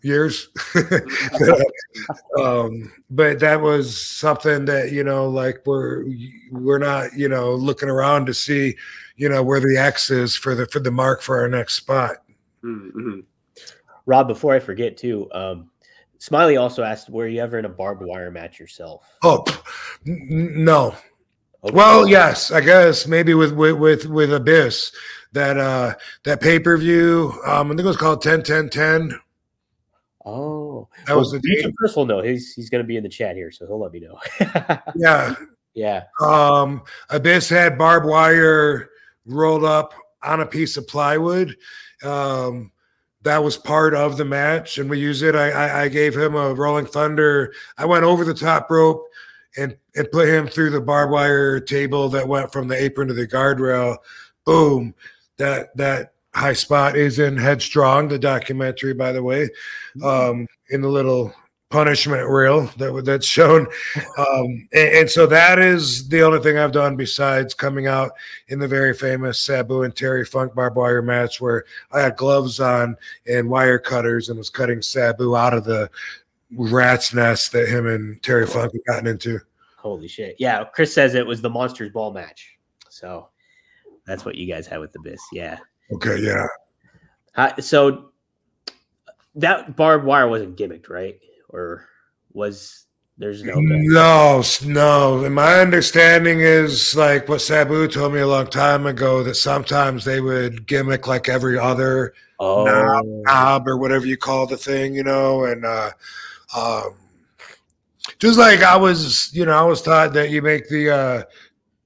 [0.02, 0.48] years.
[2.38, 6.04] um, but that was something that, you know, like we're
[6.50, 8.76] we're not, you know, looking around to see,
[9.16, 12.16] you know, where the X is for the for the mark for our next spot.
[12.62, 13.24] Mhm.
[14.06, 15.70] Rob, before I forget too, um,
[16.18, 19.44] Smiley also asked, "Were you ever in a barbed wire match yourself?" Oh
[20.06, 20.94] n- no.
[21.64, 21.74] Okay.
[21.74, 24.92] Well, yes, I guess maybe with with with, with Abyss
[25.32, 29.20] that uh that pay-per-view um I think it was called 10 10 10
[30.24, 31.74] Oh, That was the date.
[31.78, 32.20] Chris will know.
[32.20, 34.18] He's he's going to be in the chat here, so he'll let me know.
[34.94, 35.34] yeah
[35.78, 36.04] yeah.
[36.20, 38.90] Um, Abyss had barbed wire
[39.26, 41.56] rolled up on a piece of plywood.
[42.02, 42.72] Um,
[43.22, 45.34] that was part of the match, and we used it.
[45.36, 47.52] I, I, I gave him a rolling thunder.
[47.76, 49.04] I went over the top rope
[49.56, 53.14] and and put him through the barbed wire table that went from the apron to
[53.14, 53.98] the guardrail.
[54.44, 54.94] Boom!
[55.38, 59.48] That that high spot is in Headstrong, the documentary, by the way,
[60.04, 61.32] um, in the little
[61.70, 63.66] punishment reel that that's shown.
[64.18, 68.10] Um, and, and so that is the only thing I've done besides coming out
[68.48, 72.58] in the very famous Sabu and Terry Funk barbed wire match where I had gloves
[72.58, 72.96] on
[73.28, 75.88] and wire cutters and was cutting Sabu out of the
[76.56, 79.38] rat's nest that him and Terry Funk had gotten into.
[79.76, 80.34] Holy shit.
[80.40, 80.64] Yeah.
[80.64, 82.56] Chris says it was the Monsters Ball match.
[82.88, 83.28] So
[84.08, 85.20] that's what you guys had with the Abyss.
[85.32, 85.58] Yeah.
[85.92, 86.46] Okay, yeah.
[87.36, 88.10] Uh, so
[89.36, 91.20] that barbed wire wasn't gimmicked, right?
[91.48, 91.86] Or
[92.32, 92.86] was
[93.18, 93.54] there's no.
[93.56, 95.24] No, no.
[95.24, 100.04] And my understanding is like what Sabu told me a long time ago that sometimes
[100.04, 105.02] they would gimmick like every other Oh, knob or whatever you call the thing, you
[105.02, 105.90] know, and uh
[106.56, 106.94] um
[108.20, 111.22] just like I was, you know, I was taught that you make the uh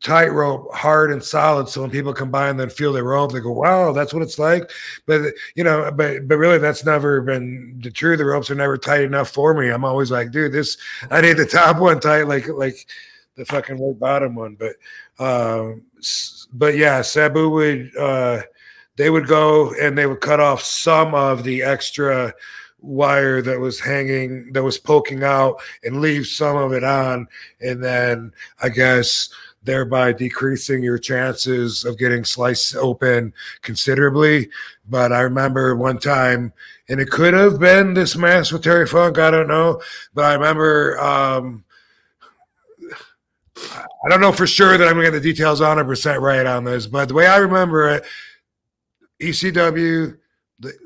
[0.02, 3.40] tightrope hard and solid so when people come by and then feel the rope, they
[3.40, 4.70] go, Wow, that's what it's like.
[5.06, 8.18] But you know, but but really that's never been the truth.
[8.18, 9.68] The ropes are never tight enough for me.
[9.68, 10.76] I'm always like, dude, this
[11.10, 12.86] I need the top one tight, like like
[13.36, 14.56] the fucking right bottom one.
[14.56, 14.74] But
[15.18, 15.82] um
[16.52, 18.42] but yeah, Sabu would uh
[18.96, 22.34] they would go and they would cut off some of the extra
[22.82, 27.28] wire that was hanging that was poking out and leave some of it on
[27.60, 29.28] and then i guess
[29.64, 33.32] thereby decreasing your chances of getting sliced open
[33.62, 34.48] considerably
[34.88, 36.52] but i remember one time
[36.88, 39.80] and it could have been this match with terry funk i don't know
[40.14, 41.64] but i remember um
[44.04, 46.64] I don't know for sure that I'm gonna get the details 100 percent right on
[46.64, 48.04] this, but the way I remember it,
[49.20, 50.18] ECW,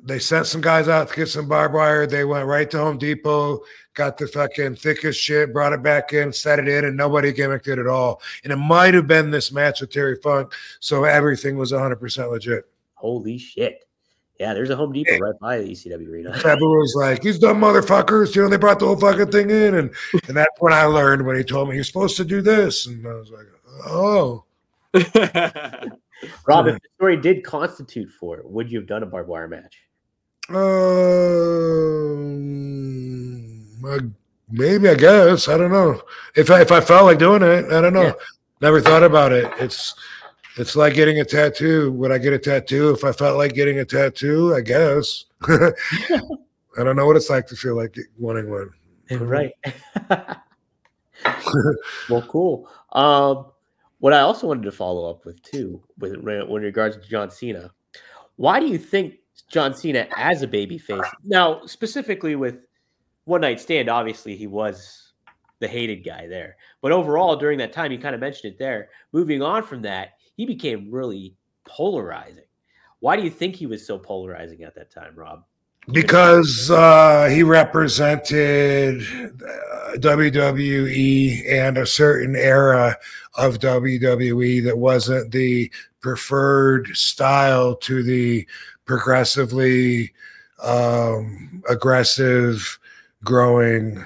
[0.04, 2.06] they sent some guys out to get some barbed wire.
[2.06, 3.60] They went right to Home Depot,
[3.96, 7.66] got the fucking thickest shit, brought it back in, set it in, and nobody gimmicked
[7.66, 8.22] it at all.
[8.44, 12.30] And it might have been this match with Terry Funk, so everything was 100 percent
[12.30, 12.68] legit.
[12.94, 13.82] holy shit.
[14.38, 16.38] Yeah, there's a Home Depot right by the ECW arena.
[16.38, 18.48] Sabu was like, "These dumb motherfuckers," you know.
[18.50, 19.90] They brought the whole fucking thing in, and
[20.28, 23.06] and that's when I learned when he told me you're supposed to do this, and
[23.06, 23.46] I was like,
[23.86, 24.44] "Oh."
[26.46, 29.48] Rob, if the story did constitute for it, would you have done a barbed wire
[29.48, 29.76] match?
[30.48, 30.56] Um,
[33.86, 34.00] uh,
[34.50, 36.00] maybe I guess I don't know
[36.34, 37.66] if I, if I felt like doing it.
[37.66, 38.02] I don't know.
[38.02, 38.12] Yeah.
[38.60, 39.50] Never thought about it.
[39.58, 39.94] It's
[40.56, 41.92] it's like getting a tattoo.
[41.92, 44.54] Would I get a tattoo if I felt like getting a tattoo?
[44.54, 45.26] I guess.
[45.48, 48.70] I don't know what it's like to feel like wanting one.
[49.10, 49.52] right.
[52.08, 52.68] well, cool.
[52.92, 53.46] Um,
[53.98, 57.70] what I also wanted to follow up with too, with with regards to John Cena,
[58.36, 59.16] why do you think
[59.48, 61.02] John Cena as a baby face?
[61.24, 62.66] Now, specifically with
[63.26, 65.12] One Night Stand, obviously he was
[65.58, 68.88] the hated guy there, but overall during that time, you kind of mentioned it there.
[69.12, 72.44] Moving on from that, he became really polarizing.
[73.00, 75.44] Why do you think he was so polarizing at that time, Rob?
[75.92, 82.96] because uh, he represented uh, WWE and a certain era
[83.36, 85.70] of WWE that wasn't the
[86.00, 88.46] preferred style to the
[88.84, 90.12] progressively
[90.62, 92.78] um, aggressive,
[93.26, 94.02] growing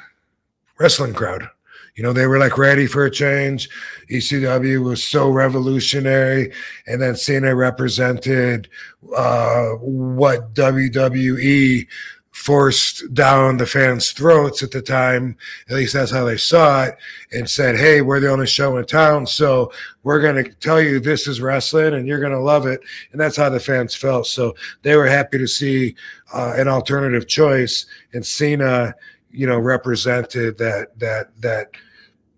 [0.79, 1.49] wrestling crowd.
[1.95, 3.69] You know, they were like ready for a change.
[4.11, 6.53] ECW was so revolutionary.
[6.87, 8.69] And then Cena represented
[9.15, 11.87] uh, what WWE
[12.33, 15.37] forced down the fans' throats at the time.
[15.69, 16.97] At least that's how they saw it,
[17.33, 19.73] and said, "Hey, we're the only show in town, so
[20.03, 22.81] we're going to tell you this is wrestling, and you're going to love it."
[23.13, 24.27] And that's how the fans felt.
[24.27, 25.97] So they were happy to see
[26.33, 28.95] uh, an alternative choice, and Cena,
[29.31, 31.71] you know, represented that that that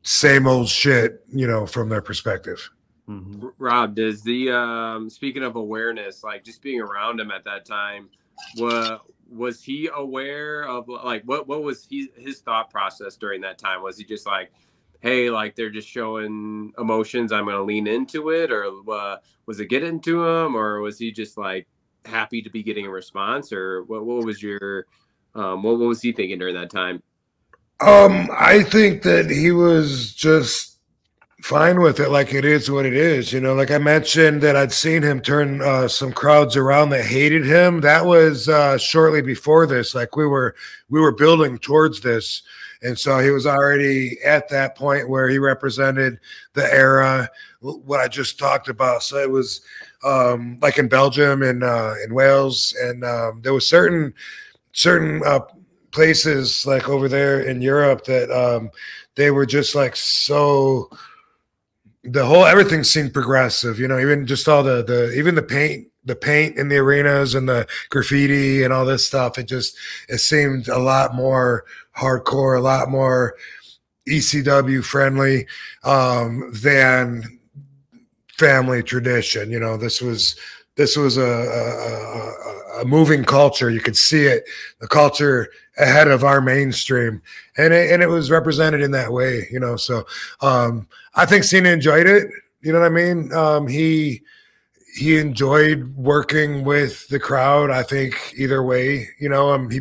[0.03, 2.71] same old shit, you know, from their perspective.
[3.09, 3.53] Mhm.
[3.59, 8.09] Rob, does the um speaking of awareness, like just being around him at that time,
[8.57, 9.03] what
[9.33, 13.83] was he aware of like what what was he his thought process during that time?
[13.83, 14.53] Was he just like,
[15.01, 19.17] hey, like they're just showing emotions, I'm gonna lean into it, or uh,
[19.47, 21.67] was it getting to him, or was he just like
[22.05, 24.87] happy to be getting a response, or what what was your
[25.35, 27.03] um what, what was he thinking during that time?
[27.81, 30.72] Um, I think that he was just
[31.43, 33.33] fine with it, like it is what it is.
[33.33, 37.05] You know, like I mentioned that I'd seen him turn uh, some crowds around that
[37.05, 37.81] hated him.
[37.81, 39.95] That was uh, shortly before this.
[39.95, 40.55] Like we were
[40.89, 42.43] we were building towards this,
[42.83, 46.19] and so he was already at that point where he represented
[46.55, 47.29] the era
[47.61, 49.03] what I just talked about.
[49.03, 49.61] So it was
[50.05, 54.15] um, like in Belgium and uh, in Wales, and um, there was certain
[54.73, 55.41] certain uh,
[55.91, 58.71] places like over there in Europe that um,
[59.15, 60.91] they were just like so.
[62.05, 63.99] The whole everything seemed progressive, you know.
[63.99, 67.67] Even just all the the even the paint, the paint in the arenas and the
[67.91, 69.39] graffiti and all this stuff.
[69.39, 69.77] It just
[70.09, 71.65] it seemed a lot more
[71.97, 73.37] hardcore, a lot more
[74.09, 75.47] ECW friendly
[75.85, 77.39] um, than
[78.37, 79.51] family tradition.
[79.51, 80.37] You know, this was
[80.77, 83.71] this was a, a, a, moving culture.
[83.71, 84.45] You could see it,
[84.81, 87.23] the culture ahead of our mainstream,
[87.57, 89.49] and it, and it was represented in that way.
[89.51, 90.07] You know, so
[90.41, 92.29] um, I think Cena enjoyed it.
[92.61, 93.33] You know what I mean?
[93.33, 94.23] Um, he
[94.95, 97.71] he enjoyed working with the crowd.
[97.71, 99.81] I think either way, you know, um, he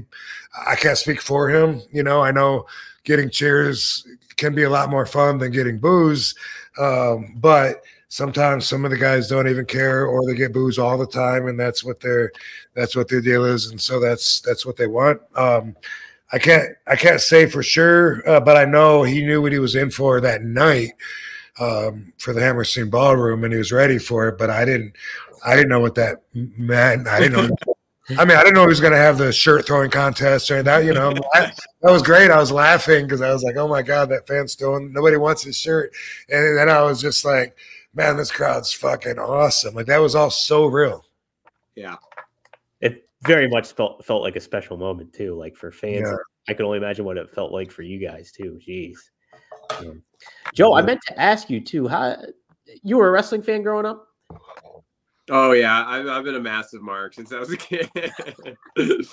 [0.68, 1.82] I can't speak for him.
[1.92, 2.66] You know, I know
[3.04, 4.06] getting cheers
[4.38, 6.36] can be a lot more fun than getting boos,
[6.80, 10.98] um, but sometimes some of the guys don't even care or they get boos all
[10.98, 12.30] the time and that's what their
[12.76, 15.74] that's what their deal is and so that's that's what they want um
[16.34, 19.60] i can't i can't say for sure uh, but i know he knew what he
[19.60, 20.92] was in for that night
[21.58, 24.94] um for the hammerstein ballroom and he was ready for it but i didn't
[25.46, 27.56] i didn't know what that meant i didn't know
[28.18, 30.62] I mean, I didn't know he was going to have the shirt throwing contest or
[30.64, 30.84] that.
[30.84, 32.30] You know, that was great.
[32.30, 34.92] I was laughing because I was like, "Oh my god, that fan's throwing!
[34.92, 35.94] Nobody wants his shirt."
[36.28, 37.56] And then I was just like,
[37.94, 39.76] man, this crowd's fucking awesome.
[39.76, 41.06] Like that was all so real.
[41.76, 41.96] Yeah.
[42.82, 45.36] It very much felt felt like a special moment too.
[45.36, 46.16] Like for fans, Yeah.
[46.48, 48.60] I can only imagine what it felt like for you guys too.
[48.68, 48.98] Jeez,
[49.80, 50.04] Um,
[50.54, 51.88] Joe, I meant to ask you too.
[51.88, 52.18] How
[52.84, 54.08] you were a wrestling fan growing up?
[55.30, 57.90] Oh yeah, I've, I've been a massive mark since I was a kid.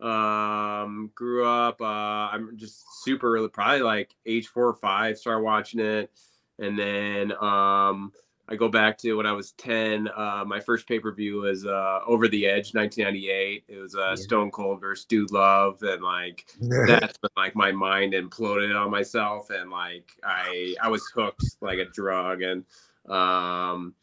[0.00, 1.80] um, grew up.
[1.80, 1.84] Uh,
[2.30, 5.18] I'm just super early, probably like age four or five.
[5.18, 6.10] Started watching it,
[6.58, 8.12] and then um,
[8.48, 10.08] I go back to when I was ten.
[10.14, 13.64] Uh, my first pay per view was uh, Over the Edge, 1998.
[13.68, 14.14] It was uh, Yeah.
[14.16, 16.44] Stone Cold versus Dude Love, and like
[16.86, 21.78] that's when like my mind imploded on myself and like i i was hooked like
[21.78, 22.64] a drug and
[23.08, 23.94] um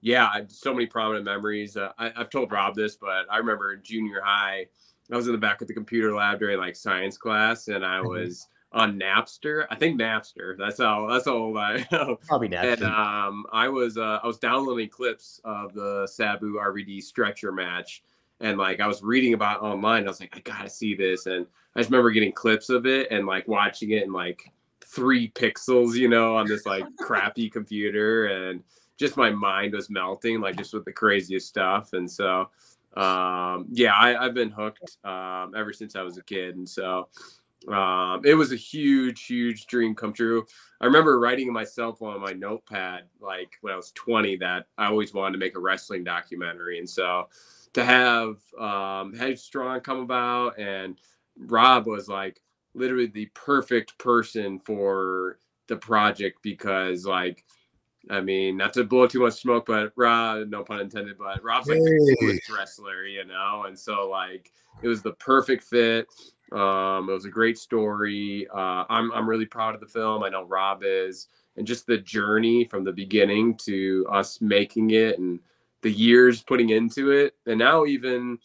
[0.00, 3.74] yeah I, so many prominent memories uh, I, i've told rob this but i remember
[3.74, 4.66] in junior high
[5.12, 7.98] i was in the back of the computer lab during like science class and i
[7.98, 8.08] Mhm.
[8.08, 12.72] was on napster i think napster that's how that's how old i am Probably Napster.
[12.74, 18.02] and um, I was uh, I was downloading clips of the Sabu RVD stretcher match,
[18.40, 20.04] and like I was reading about online.
[20.04, 23.08] I was like, I gotta see this, and I just remember getting clips of it
[23.10, 24.44] and like watching it in like
[24.84, 28.62] three pixels, you know, on this like crappy computer, and
[28.96, 31.92] just my mind was melting, like just with the craziest stuff.
[31.92, 32.50] And so,
[32.96, 37.08] um, yeah, I, I've been hooked um, ever since I was a kid, and so
[37.68, 40.46] um, it was a huge, huge dream come true.
[40.80, 44.36] I remember writing in my cell phone on my notepad, like when I was 20,
[44.36, 46.78] that I always wanted to make a wrestling documentary.
[46.78, 47.28] And so
[47.74, 50.98] to have um, Headstrong come about and
[51.36, 52.40] Rob was like
[52.74, 57.44] literally the perfect person for the project because like
[58.08, 61.68] I mean, not to blow too much smoke, but Rob, no pun intended, but Rob's
[61.68, 61.84] like Hey.
[61.84, 64.50] the coolest wrestler, you know, and so like
[64.82, 66.08] it was the perfect fit.
[66.52, 68.46] Um, it was a great story.
[68.52, 70.22] Uh, I'm I'm really proud of the film.
[70.22, 75.18] I know Rob is, and just the journey from the beginning to us making it
[75.18, 75.40] and
[75.82, 78.38] the years putting into it, and now even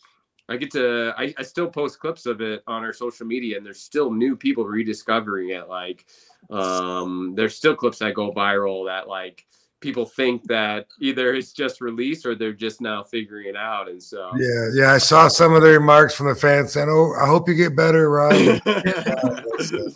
[0.48, 3.66] I get to I, I still post clips of it on our social media, and
[3.66, 5.68] there's still new people rediscovering it.
[5.68, 6.06] Like,
[6.50, 9.46] um, there's still clips that go viral that like
[9.86, 14.02] people think that either it's just released or they're just now figuring it out, and
[14.02, 14.32] so.
[14.36, 14.94] Yeah, yeah.
[14.94, 17.76] I saw some of the remarks from the fans saying, "Oh, I hope you get
[17.76, 18.62] better, Rob." And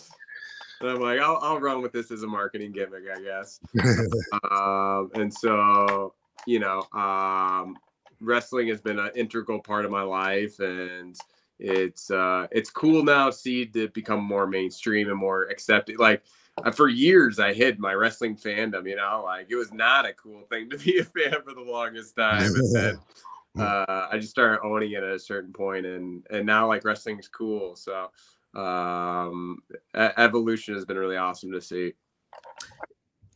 [0.81, 3.59] I'm like, I'll, I'll run with this as a marketing gimmick, I guess.
[4.51, 6.13] um, and so,
[6.45, 7.75] you know, um,
[8.21, 11.17] wrestling has been an integral part of my life, and
[11.57, 15.97] it's uh, it's cool now to see it become more mainstream and more accepted.
[15.97, 16.21] Like
[16.75, 18.87] for years, I hid my wrestling fandom.
[18.87, 21.61] You know, like it was not a cool thing to be a fan for the
[21.61, 22.99] longest time, and then
[23.57, 27.27] uh, I just started owning it at a certain point, and and now like wrestling's
[27.27, 27.75] cool.
[27.75, 28.09] So
[28.55, 29.59] um,
[29.95, 31.93] e- evolution has been really awesome to see.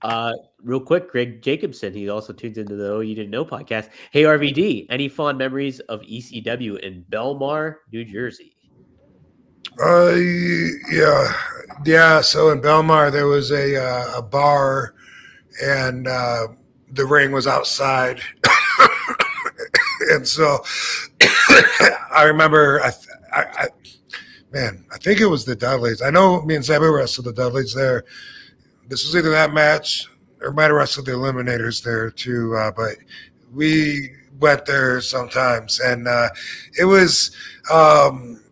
[0.01, 1.93] Uh, real quick, Greg Jacobson.
[1.93, 3.89] He also tunes into the Oh You Didn't Know podcast.
[4.11, 8.52] Hey RVD, any fond memories of ECW in Belmar, New Jersey?
[9.79, 10.13] Uh,
[10.91, 11.33] yeah,
[11.85, 12.21] yeah.
[12.21, 14.93] So in Belmar, there was a uh, a bar,
[15.61, 16.47] and uh,
[16.91, 18.21] the ring was outside,
[20.11, 20.59] and so
[22.11, 22.81] I remember.
[22.83, 22.91] I,
[23.33, 23.67] I, I,
[24.51, 26.03] man, I think it was the Dudleys.
[26.03, 28.03] I know me and Sabu wrestled the Dudleys there.
[28.89, 30.07] This was either that match
[30.41, 32.55] or might have wrestled the Eliminators there too.
[32.55, 32.95] Uh, but
[33.51, 36.29] we went there sometimes, and uh,
[36.79, 37.35] it was.
[37.71, 38.42] Um,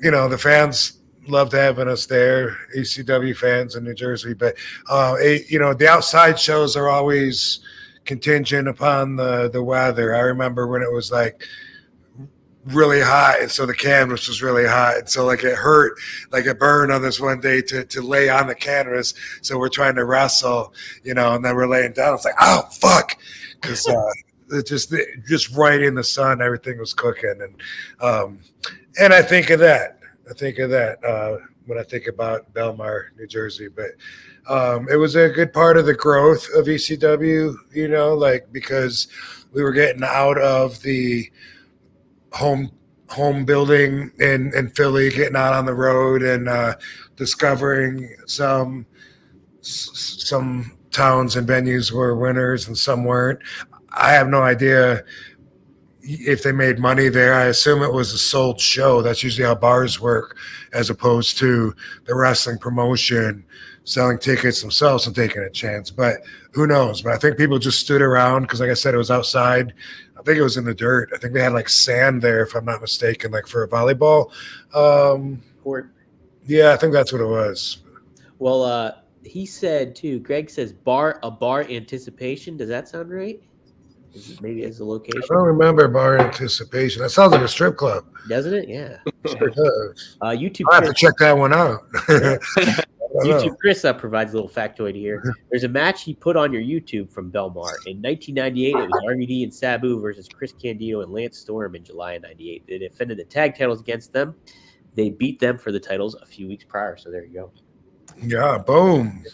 [0.00, 0.94] you know the fans
[1.26, 4.54] loved having us there ecw fans in new jersey but
[4.88, 7.60] uh it, you know the outside shows are always
[8.08, 10.16] contingent upon the the weather.
[10.16, 11.44] I remember when it was like
[12.64, 15.94] really hot and so the canvas was really hot and so like it hurt
[16.32, 19.70] like it burned on this one day to to lay on the canvas so we're
[19.70, 22.14] trying to wrestle you know and then we're laying down.
[22.14, 23.16] It's like oh fuck
[23.60, 24.10] because uh
[24.50, 24.94] it just
[25.26, 27.56] just right in the sun everything was cooking and
[28.00, 28.40] um
[28.98, 29.98] and I think of that.
[30.28, 33.68] I think of that uh, when I think about Belmar, New Jersey.
[33.68, 33.90] But
[34.48, 39.08] um, it was a good part of the growth of ECW, you know, like because
[39.52, 41.30] we were getting out of the
[42.32, 42.72] home
[43.08, 46.74] home building in in Philly, getting out on the road and uh,
[47.16, 48.84] discovering some
[49.60, 53.40] some towns and venues were winners and some weren't.
[53.92, 55.04] I have no idea
[56.02, 57.34] if they made money there.
[57.34, 59.02] I assume it was a sold show.
[59.02, 60.36] That's usually how bars work,
[60.72, 61.74] as opposed to
[62.04, 63.44] the wrestling promotion
[63.88, 65.90] selling tickets themselves and taking a chance.
[65.90, 66.18] But
[66.52, 67.02] who knows?
[67.02, 69.72] But I think people just stood around because, like I said, it was outside.
[70.18, 71.10] I think it was in the dirt.
[71.14, 74.30] I think they had like sand there, if I'm not mistaken, like for a volleyball.
[74.74, 75.90] Um, Court.
[76.46, 77.78] yeah, I think that's what it was.
[78.38, 78.92] Well, uh,
[79.24, 80.20] he said too.
[80.20, 82.56] Greg says bar a bar anticipation.
[82.56, 83.42] Does that sound right?
[84.18, 87.02] Is it maybe as a location, I don't remember bar anticipation.
[87.02, 88.04] That sounds like a strip club.
[88.28, 88.68] doesn't it?
[88.68, 88.98] Yeah.
[89.26, 90.16] Sure does.
[90.20, 90.64] Uh, YouTube.
[90.70, 91.86] I'll have to check that one out.
[92.08, 92.84] I.
[93.24, 95.34] YouTube Chris uh, provides a little factoid here.
[95.50, 98.68] There's a match he put on your YouTube from Belmar in 1998.
[98.68, 102.64] It was RVD and Sabu versus Chris Candido and Lance Storm in July of '98.
[102.68, 104.34] They defended the tag titles against them.
[104.94, 106.96] They beat them for the titles a few weeks prior.
[106.96, 107.52] So there you go.
[108.20, 109.24] Yeah, boom.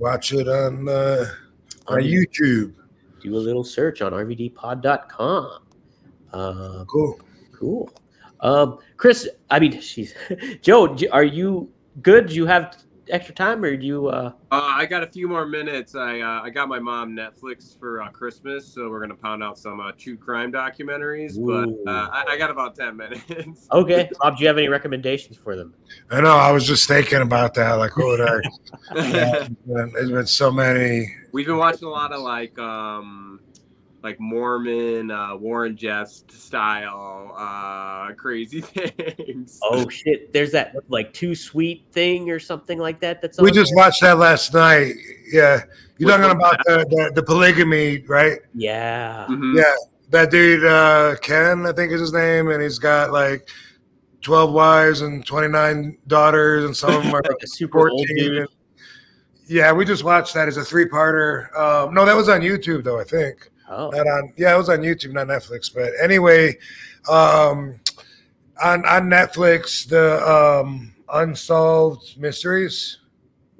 [0.00, 1.26] Watch it on uh,
[1.88, 2.74] on On YouTube.
[3.20, 5.62] Do a little search on rvdpod.com.
[6.32, 7.20] Uh, Cool.
[7.52, 7.90] Cool.
[8.40, 10.14] Um, Chris, I mean, she's
[10.62, 10.96] Joe.
[11.12, 11.70] Are you
[12.02, 12.28] good?
[12.28, 12.76] Do you have
[13.10, 14.08] extra time, or do you?
[14.08, 15.94] Uh, Uh, I got a few more minutes.
[15.94, 19.58] I uh, I got my mom Netflix for uh, Christmas, so we're gonna pound out
[19.58, 21.34] some uh, true crime documentaries.
[21.38, 21.84] But Ooh.
[21.86, 23.66] uh, I, I got about ten minutes.
[23.72, 24.36] okay, Bob.
[24.36, 25.74] Do you have any recommendations for them?
[26.10, 26.32] I know.
[26.36, 27.74] I was just thinking about that.
[27.74, 28.40] Like, what would I?
[29.66, 31.12] There's been so many.
[31.32, 33.40] We've been watching a lot of like um
[34.02, 38.60] like Mormon uh, Warren Jeffs style uh, crazy
[39.16, 39.58] things.
[39.62, 40.32] Oh shit!
[40.32, 43.20] There's that like too sweet thing or something like that.
[43.22, 43.84] That's We on just there?
[43.84, 44.94] watched that last night.
[45.32, 45.62] Yeah,
[45.98, 48.38] you're talking about the, the the polygamy, right?
[48.54, 49.26] yeah.
[49.28, 49.56] Mhm.
[49.56, 49.74] Yeah,
[50.10, 53.48] that dude uh, Ken, I think is his name, and he's got like
[54.22, 58.06] twelve wives and twenty nine daughters, and some of them are Like a super old
[58.08, 58.16] 14.
[58.16, 58.48] dude.
[59.46, 61.52] Yeah, we just watched that as a three parter.
[61.58, 63.00] Um, no, that was on YouTube though.
[63.00, 63.50] I think.
[63.70, 66.56] Oh, not on yeah it was on youtube not netflix but anyway
[67.08, 67.78] um
[68.62, 72.98] on on netflix the um unsolved mysteries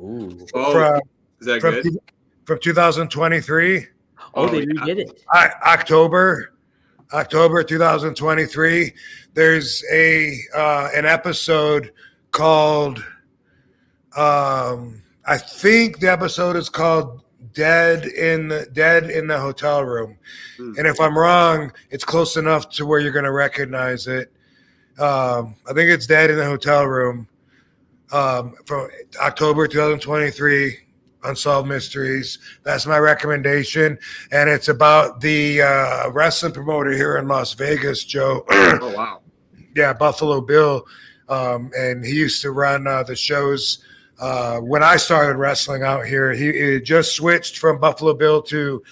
[0.00, 0.46] ooh.
[0.54, 1.00] Oh, from,
[1.40, 1.98] is that from good?
[2.44, 3.78] from 2023.
[3.78, 3.86] Oh,
[4.34, 4.64] Oh, they yeah.
[4.64, 5.22] redid it.
[5.32, 6.54] I, October,
[7.12, 8.92] October 2023.
[9.34, 11.92] There's a uh, an episode
[12.32, 12.98] called.
[14.16, 17.22] Um, I think the episode is called
[17.52, 20.16] "Dead in the Dead in the Hotel Room,"
[20.56, 20.74] Hmm.
[20.78, 24.32] and if I'm wrong, it's close enough to where you're going to recognize it.
[24.98, 27.28] Um, I think it's "Dead in the Hotel Room"
[28.12, 28.88] um, from
[29.20, 30.78] October 2023.
[31.22, 32.38] Unsolved Mysteries.
[32.62, 33.98] That's my recommendation
[34.32, 38.42] and it's about the uh, wrestling promoter here in Las Vegas, Joe.
[38.50, 39.20] Oh wow.
[39.76, 40.86] yeah, Buffalo Bill,
[41.28, 43.84] um, and he used to run uh, the shows
[44.20, 46.32] uh, when I started wrestling out here.
[46.32, 48.82] He, he just switched from Buffalo Bill to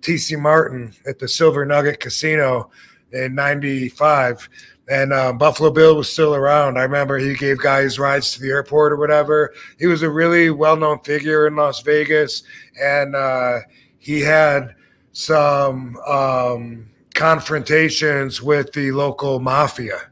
[0.00, 2.70] TC Martin at the Silver Nugget Casino
[3.12, 4.48] in '95.
[4.88, 6.78] And um, Buffalo Bill was still around.
[6.78, 9.52] I remember he gave guys rides to the airport or whatever.
[9.80, 12.44] He was a really well-known figure in Las Vegas,
[12.80, 13.58] and uh,
[13.98, 14.76] he had
[15.10, 20.02] some um, confrontations with the local mafia.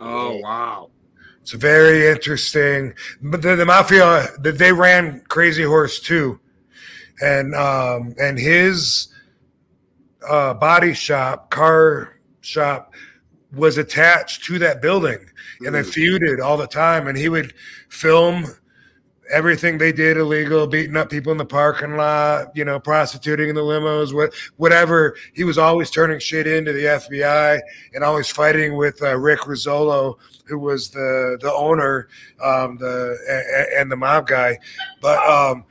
[0.00, 0.91] Oh wow.
[1.42, 2.94] It's very interesting.
[3.20, 6.38] But the, the mafia, that they ran Crazy Horse too,
[7.20, 9.08] and um, and his
[10.28, 12.94] uh, body shop, car shop,
[13.52, 15.18] was attached to that building,
[15.66, 15.92] and they Mm.
[15.92, 17.08] feuded all the time.
[17.08, 17.54] And he would
[17.88, 18.46] film
[19.32, 23.54] everything they did illegal, beating up people in the parking lot, you know, prostituting in
[23.54, 25.16] the limos, what, whatever.
[25.32, 27.60] He was always turning shit into the FBI
[27.94, 30.16] and always fighting with uh, Rick Rizzolo,
[30.46, 32.08] who was the the owner,
[32.42, 34.58] um, the a- a- and the mob guy.
[35.00, 35.64] But um,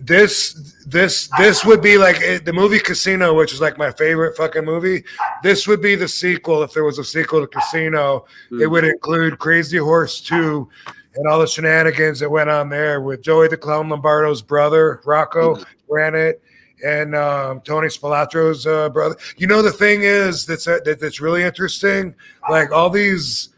[0.00, 4.36] this this this would be like eh, the movie Casino, which is like my favorite
[4.36, 5.04] fucking movie.
[5.44, 8.24] This would be the sequel if there was a sequel to Casino.
[8.60, 10.68] It would include Crazy Horse 2
[11.14, 15.62] and all the shenanigans that went on there with Joey the Clown Lombardo's brother, Rocco,
[15.88, 16.42] ran it,
[16.84, 19.16] and um, Tony Spilotro's uh, brother.
[19.36, 22.14] You know, the thing is that's uh, that, that's really interesting.
[22.50, 23.50] Like all these,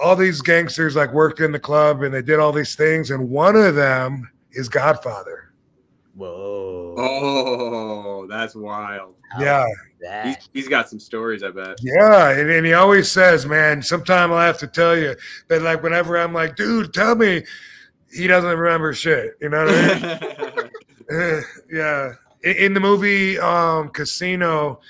[0.00, 3.30] all these gangsters like worked in the club and they did all these things, and
[3.30, 5.52] one of them is Godfather.
[6.14, 6.94] Whoa.
[6.98, 9.16] Oh, that's wild.
[9.30, 9.64] How Yeah,
[10.00, 10.26] that?
[10.26, 11.78] He's, he's got some stories, I bet.
[11.82, 15.16] yeah, and, and he always says, "Man, sometime I'll have to tell you."
[15.48, 17.44] But like whenever I'm like, "Dude, tell me,"
[18.12, 19.32] he doesn't remember shit.
[19.40, 20.60] You know what I
[21.10, 21.42] mean?
[21.70, 22.12] Yeah.
[22.44, 24.80] In, in the movie um, Casino,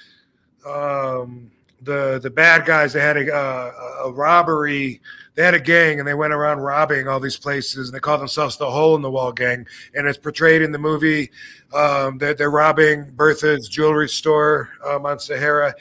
[0.66, 1.50] um,
[1.82, 3.72] the the bad guys they had a, uh,
[4.04, 5.00] a robbery.
[5.34, 7.88] They had a gang and they went around robbing all these places.
[7.88, 9.66] And they called themselves the Hole in the Wall Gang.
[9.94, 11.30] And it's portrayed in the movie.
[11.72, 15.74] Um, they're, they're robbing Bertha's jewelry store um, on Sahara,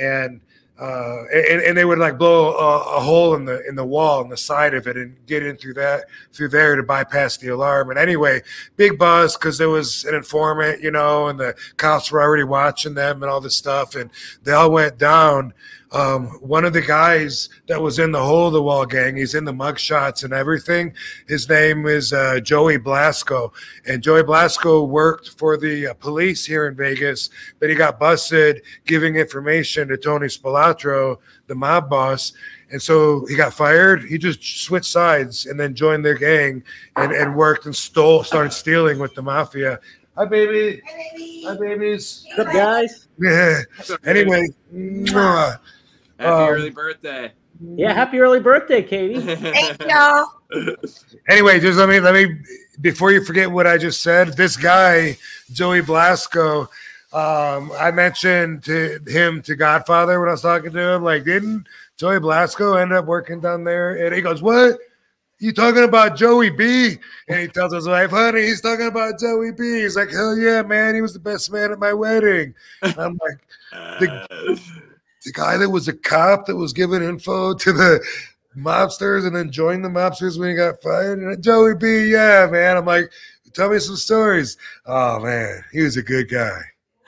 [0.00, 0.40] and
[0.78, 4.20] uh, and, and they would like blow a, a hole in the in the wall
[4.20, 7.48] on the side of it and get in through that through there to bypass the
[7.48, 7.90] alarm.
[7.90, 8.42] And anyway,
[8.76, 12.94] big buzz because there was an informant, you know, and the cops were already watching
[12.94, 14.10] them and all this stuff, and
[14.42, 15.54] they all went down.
[15.94, 19.36] Um, one of the guys that was in the hole of the wall gang, he's
[19.36, 20.92] in the mug shots and everything.
[21.28, 23.52] His name is uh, Joey Blasko,
[23.86, 27.30] and Joey Blasko worked for the uh, police here in Vegas,
[27.60, 32.32] but he got busted giving information to Tony Spilotro, the mob boss.
[32.72, 34.02] And so he got fired.
[34.02, 36.64] He just switched sides and then joined their gang
[36.96, 39.78] and, and worked and stole, started stealing with the mafia.
[40.16, 40.80] Hi, baby.
[41.44, 42.24] Hi, babies.
[42.36, 43.08] What's up, guys?
[43.20, 43.60] Yeah.
[44.04, 45.58] Anyway, mwah.
[46.24, 47.32] Happy um, early birthday.
[47.60, 49.20] Yeah, happy early birthday, Katie.
[49.36, 50.26] Thank y'all.
[51.28, 52.36] anyway, just let me let me
[52.80, 54.28] before you forget what I just said.
[54.36, 55.18] This guy,
[55.52, 56.62] Joey Blasko,
[57.12, 61.04] um, I mentioned to him to Godfather when I was talking to him.
[61.04, 61.66] Like, didn't
[61.98, 64.06] Joey Blasko end up working down there?
[64.06, 64.78] And he goes, "What?
[65.40, 66.96] You talking about Joey B?"
[67.28, 70.62] And he tells his wife, "Honey, he's talking about Joey B." He's like, "Hell yeah,
[70.62, 70.94] man!
[70.94, 73.38] He was the best man at my wedding." And I'm like,
[74.00, 74.60] the
[75.32, 78.04] guy that was a cop that was giving info to the
[78.56, 81.18] mobsters and then joined the mobsters when he got fired.
[81.18, 82.76] And Joey B, yeah, man.
[82.76, 83.10] I'm like,
[83.52, 84.56] tell me some stories.
[84.86, 86.60] Oh man, he was a good guy.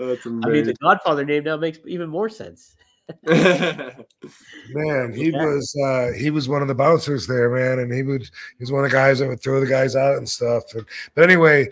[0.00, 0.44] That's amazing.
[0.44, 2.76] I mean, the Godfather name now makes even more sense.
[3.26, 5.44] Man, he Yeah.
[5.44, 8.70] was uh he was one of the bouncers there, man, and he would he was
[8.70, 10.62] one of the guys that would throw the guys out and stuff.
[10.74, 11.68] And, but anyway,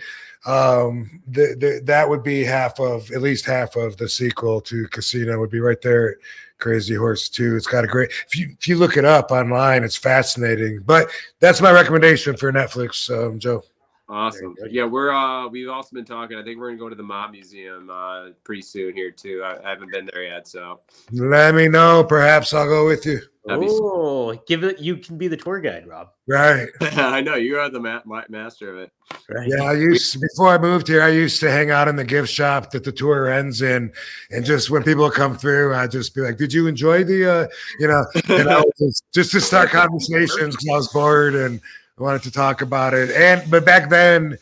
[0.47, 4.87] um the, the, that would be half of at least half of the sequel to
[4.89, 6.17] Casino would be right there
[6.59, 7.57] Crazy Horse 2.
[7.57, 10.81] It's got a great if you if you look it up online, it's fascinating.
[10.85, 11.09] But
[11.41, 13.63] that's my recommendation for Netflix, um, Joe.
[14.11, 14.57] Awesome.
[14.71, 16.39] Yeah, we're uh we've also been talking.
[16.39, 19.43] I think we're gonna go to the Mob Museum uh pretty soon here too.
[19.45, 20.81] I, I haven't been there yet, so
[21.13, 22.05] Let me know.
[22.05, 23.21] Perhaps I'll go with you.
[23.51, 24.79] Oh, give it.
[24.79, 26.09] You can be the tour guide, Rob.
[26.27, 26.69] Right.
[26.81, 28.93] I know you are the ma- ma- master of it.
[29.31, 29.49] Right.
[29.49, 32.31] Yeah, I used before I moved here, I used to hang out in the gift
[32.31, 33.91] shop that the tour ends in,
[34.31, 37.47] and just when people come through, I just be like, "Did you enjoy the?" uh
[37.79, 40.57] You know, and I was just, just to start conversations.
[40.57, 41.61] 'cause I was bored and
[41.99, 43.11] I wanted to talk about it.
[43.11, 44.39] And but back then,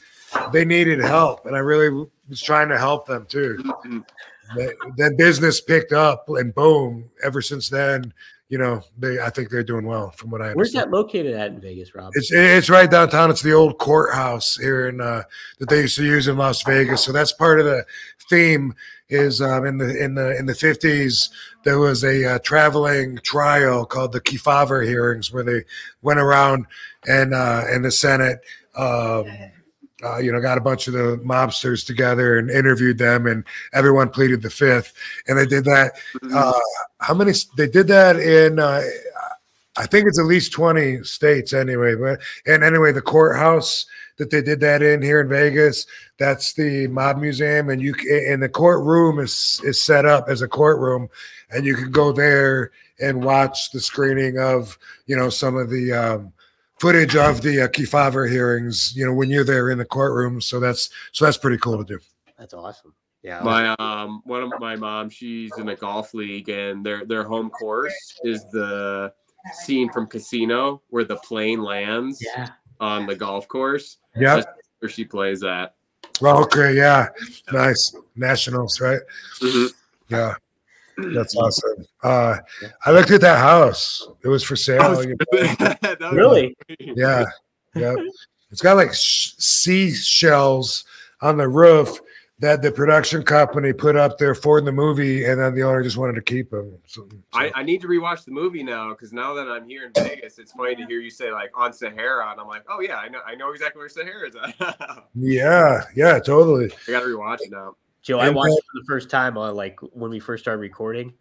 [0.53, 3.63] they needed help, and I really was trying to help them too.
[4.55, 7.11] That, that business picked up, and boom!
[7.25, 8.13] Ever since then,
[8.49, 10.93] you know, they I think they're doing well from what I Where's understand.
[10.93, 12.13] that located at in Vegas, Rob?
[12.15, 13.31] It's it's right downtown.
[13.31, 15.23] It's the old courthouse here in uh,
[15.59, 17.03] that they used to use in Las Vegas.
[17.03, 17.85] So that's part of the
[18.31, 18.75] theme.
[19.09, 21.31] Is um, in the in the in the fifties
[21.63, 25.65] there was a uh, traveling trial called the Kefauver hearings where they
[26.03, 26.67] went around
[27.07, 28.41] and uh, in the Senate.
[28.77, 29.27] Um,
[30.05, 34.11] uh, you know, got a bunch of the mobsters together and interviewed them, and everyone
[34.11, 34.93] pleaded the fifth.
[35.27, 35.95] And they did that
[36.35, 36.53] uh,
[37.01, 37.33] how many?
[37.57, 38.59] They did that in.
[38.59, 38.83] Uh,
[39.77, 41.95] I think it's at least twenty states anyway.
[41.95, 43.87] But and anyway, the courthouse
[44.19, 45.87] that they did that in here in Vegas,
[46.19, 50.49] that's the mob museum, and you and the courtroom is is set up as a
[50.49, 51.09] courtroom,
[51.51, 52.71] and you can go there
[53.01, 55.93] and watch the screening of you know some of the.
[55.93, 56.33] Um,
[56.79, 60.61] footage of the uh, Kefauver hearings you know when you're there in the courtroom so
[60.61, 61.99] that's so that's pretty cool to do
[62.39, 62.93] That's awesome.
[63.23, 63.41] Yeah.
[63.43, 67.51] My um one of my mom, she's in a golf league and their their home
[67.51, 69.13] course is the
[69.65, 72.51] scene from Casino where the plane lands yeah.
[72.79, 74.43] on the golf course yeah
[74.81, 75.75] where she plays at.
[76.21, 77.09] well, okay yeah
[77.53, 79.01] nice nationals right
[79.41, 79.71] Mhm.
[80.09, 80.35] Yeah,
[80.99, 81.85] that's awesome.
[82.03, 82.37] Uh,
[82.85, 85.03] I looked at that house; it was for sale.
[85.09, 85.17] you
[86.01, 86.11] know.
[86.13, 86.57] Really?
[86.81, 87.25] Yeah,
[87.75, 87.95] yeah.
[88.51, 90.85] It's got like sh- seashells
[91.21, 92.01] on the roof
[92.39, 95.97] that the production company put up there for the movie, and then the owner just
[95.97, 96.77] wanted to keep them.
[96.87, 99.87] So, so- I, I need to rewatch the movie now because now that I'm here
[99.87, 102.81] in Vegas, it's funny to hear you say like on Sahara, and I'm like, oh
[102.81, 105.05] yeah, I know, I know exactly where Sahara is at.
[105.15, 106.71] Yeah, yeah, totally.
[106.89, 107.75] I got to rewatch it now.
[108.07, 110.61] Joe, I watched that- it for the first time on like when we first started
[110.61, 111.13] recording,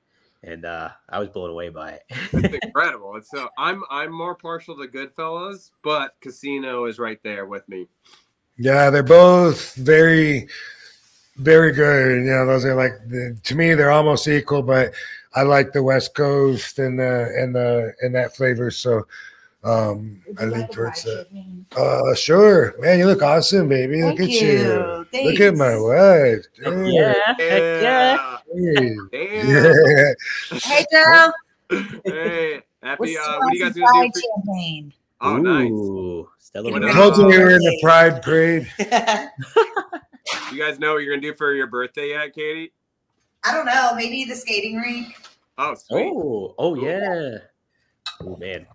[0.44, 2.04] and uh, I was blown away by it.
[2.32, 3.16] It's incredible.
[3.16, 7.88] It's so I'm I'm more partial to Goodfellas, but Casino is right there with me.
[8.58, 10.48] Yeah, they're both very,
[11.38, 12.24] very good.
[12.24, 14.94] You know, those are like the, to me they're almost equal, but
[15.34, 18.70] I like the West Coast and the and the and that flavor.
[18.70, 19.08] So
[19.66, 21.28] um I lean towards that.
[21.76, 22.76] Uh sure.
[22.80, 24.04] Man, you look awesome, baby.
[24.04, 25.06] Look at you.
[25.12, 25.26] you.
[25.26, 26.46] Look at my wife.
[26.64, 26.86] Damn.
[26.86, 28.38] yeah, heck yeah.
[28.54, 28.96] Hey.
[29.12, 29.50] Damn.
[29.50, 30.60] Yeah.
[30.60, 31.32] Hey, Joe.
[32.06, 33.00] Hey, happy.
[33.00, 34.20] What's Uh, what are you guys gonna fried do?
[34.20, 34.94] For, champagne?
[35.22, 35.72] oh, nice.
[35.72, 38.72] Ooh, Stella What I told you we were in the Pride Parade.
[40.52, 42.74] You guys know what you're gonna do for your birthday yet, Katie?
[43.44, 43.92] I don't know.
[43.96, 45.16] Maybe the skating rink.
[45.58, 46.12] Oh, sweet.
[46.16, 47.38] Oh, oh yeah.
[48.22, 48.66] Oh man.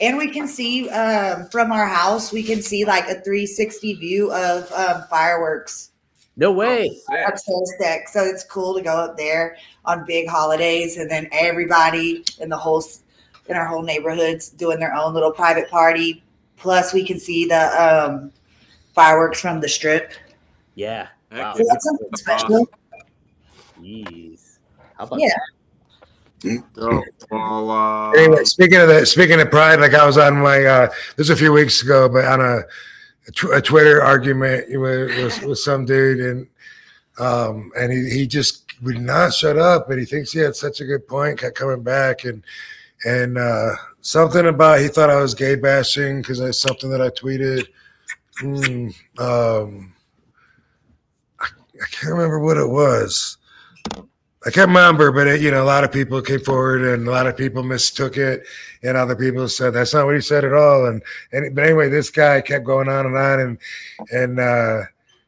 [0.00, 4.32] And we can see um, from our house, we can see like a 360 view
[4.32, 5.90] of um, fireworks
[6.36, 6.98] No way.
[7.10, 7.78] Oh, sick.
[7.78, 8.08] deck.
[8.08, 12.56] So it's cool to go up there on big holidays, and then everybody in the
[12.56, 12.82] whole
[13.46, 16.22] in our whole neighborhoods doing their own little private party.
[16.56, 18.32] Plus, we can see the um,
[18.94, 20.12] fireworks from the strip.
[20.74, 21.08] Yeah.
[21.30, 21.54] Wow.
[21.54, 22.68] So that's something special.
[23.80, 24.58] Jeez.
[24.96, 25.28] How about Yeah.
[26.76, 30.64] Oh, well, uh, Anyway, speaking of that, speaking of pride, like I was on my
[30.64, 32.60] uh this was a few weeks ago, but on a
[33.26, 36.46] a, tw- a Twitter argument with, with with some dude, and
[37.18, 40.80] um and he he just would not shut up, and he thinks he had such
[40.80, 42.42] a good point, kept coming back, and
[43.06, 43.72] and uh
[44.02, 47.66] something about he thought I was gay bashing because I something that I tweeted.
[48.38, 48.88] Hmm,
[49.18, 49.94] um,
[51.40, 51.46] I,
[51.80, 53.38] I can't remember what it was.
[54.46, 57.10] I can't remember, but it, you know, a lot of people came forward and a
[57.10, 58.44] lot of people mistook it,
[58.82, 60.86] and other people said that's not what he said at all.
[60.86, 61.02] And
[61.32, 63.58] and but anyway, this guy kept going on and on and
[64.10, 64.82] and uh,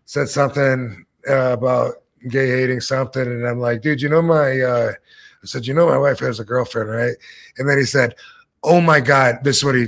[0.04, 1.94] said something uh, about
[2.28, 4.60] gay hating something, and I'm like, dude, you know my.
[4.60, 4.92] Uh,
[5.42, 7.14] I said, you know, my wife has a girlfriend, right?
[7.58, 8.16] And then he said,
[8.64, 9.86] oh my god, this is what he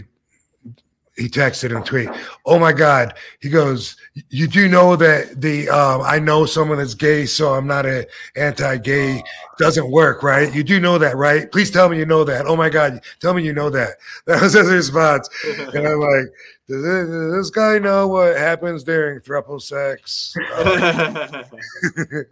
[1.19, 2.09] he texted and tweet.
[2.47, 3.15] Oh my God.
[3.41, 3.97] He goes,
[4.31, 8.07] you do know that the um I know someone that's gay, so I'm not a
[8.37, 9.23] anti-gay.
[9.59, 10.55] Doesn't work, right?
[10.55, 11.51] You do know that, right?
[11.51, 12.47] Please tell me you know that.
[12.47, 13.97] Oh my God, tell me you know that.
[14.27, 15.29] That was his response.
[15.75, 16.27] And I'm like,
[16.69, 20.35] does this, does this guy know what happens during throuple sex?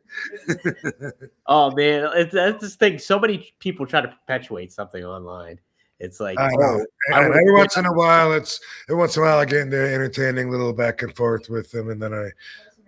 [1.48, 2.98] Oh man, it's that's this thing.
[2.98, 5.60] So many people try to perpetuate something online.
[5.98, 6.86] It's like, I oh, know.
[7.10, 9.44] oh, I And every once in a while, it's every once in a while I
[9.44, 12.30] get into entertaining little back and forth with them, and then I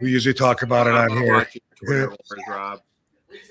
[0.00, 1.48] we usually talk about it on I'm here.
[1.76, 2.14] Twitter
[2.48, 2.80] Rob.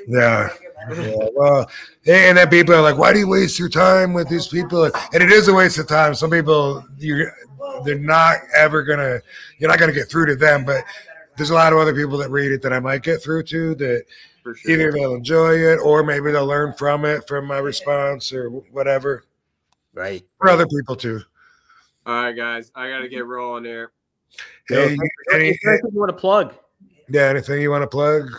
[0.08, 0.50] Yeah.
[0.90, 1.70] Yeah, well,
[2.06, 5.24] and then people are like, "Why do you waste your time with these people?" And
[5.24, 6.14] it is a waste of time.
[6.14, 7.30] Some people, you,
[7.84, 9.20] they're not ever gonna,
[9.58, 10.66] you're not gonna get through to them.
[10.66, 10.84] But
[11.36, 13.76] there's a lot of other people that read it that I might get through to.
[13.76, 14.06] That
[14.44, 14.56] sure.
[14.68, 19.26] either they'll enjoy it or maybe they'll learn from it, from my response or whatever.
[19.98, 20.24] Right.
[20.38, 21.22] For other people too.
[22.06, 23.92] All right, guys, I gotta get rolling here.
[24.70, 24.96] Hey,
[25.34, 26.54] any, Is there anything you want to plug?
[27.10, 28.30] yeah, anything you want to plug?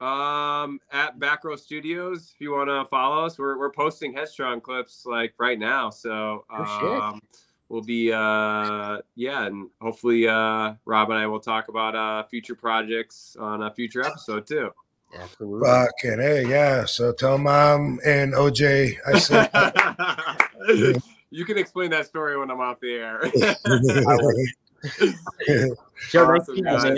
[0.00, 4.60] Um, at Back Row Studios, if you want to follow us, we're we're posting Headstrong
[4.60, 5.90] clips like right now.
[5.90, 7.02] So Oh, shit.
[7.02, 7.20] um,
[7.68, 12.54] we'll be uh yeah, and hopefully uh Rob and I will talk about uh future
[12.54, 14.70] projects on a future episode too.
[15.18, 15.68] Absolutely.
[15.68, 16.84] Fucking hey, yeah.
[16.84, 19.50] So tell mom and OJ I said.
[21.30, 23.20] you can explain that story when I'm off the air.
[26.10, 26.84] Joe, awesome, to meet you, guys.
[26.84, 26.96] man.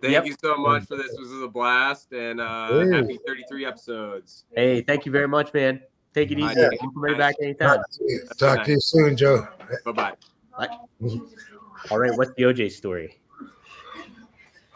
[0.00, 0.26] Thank Yep.
[0.26, 1.10] you so much for this.
[1.10, 2.90] This was a blast, and uh, Hey.
[2.90, 4.44] happy 33 episodes.
[4.54, 5.80] Hey, thank you very much, man.
[6.12, 6.60] Take it easy.
[6.60, 6.68] Yeah.
[6.82, 7.80] We'll come right back anytime.
[8.36, 9.46] Talk to you soon, Joe.
[9.84, 10.12] Bye bye.
[11.90, 13.18] All right, what's the OJ story?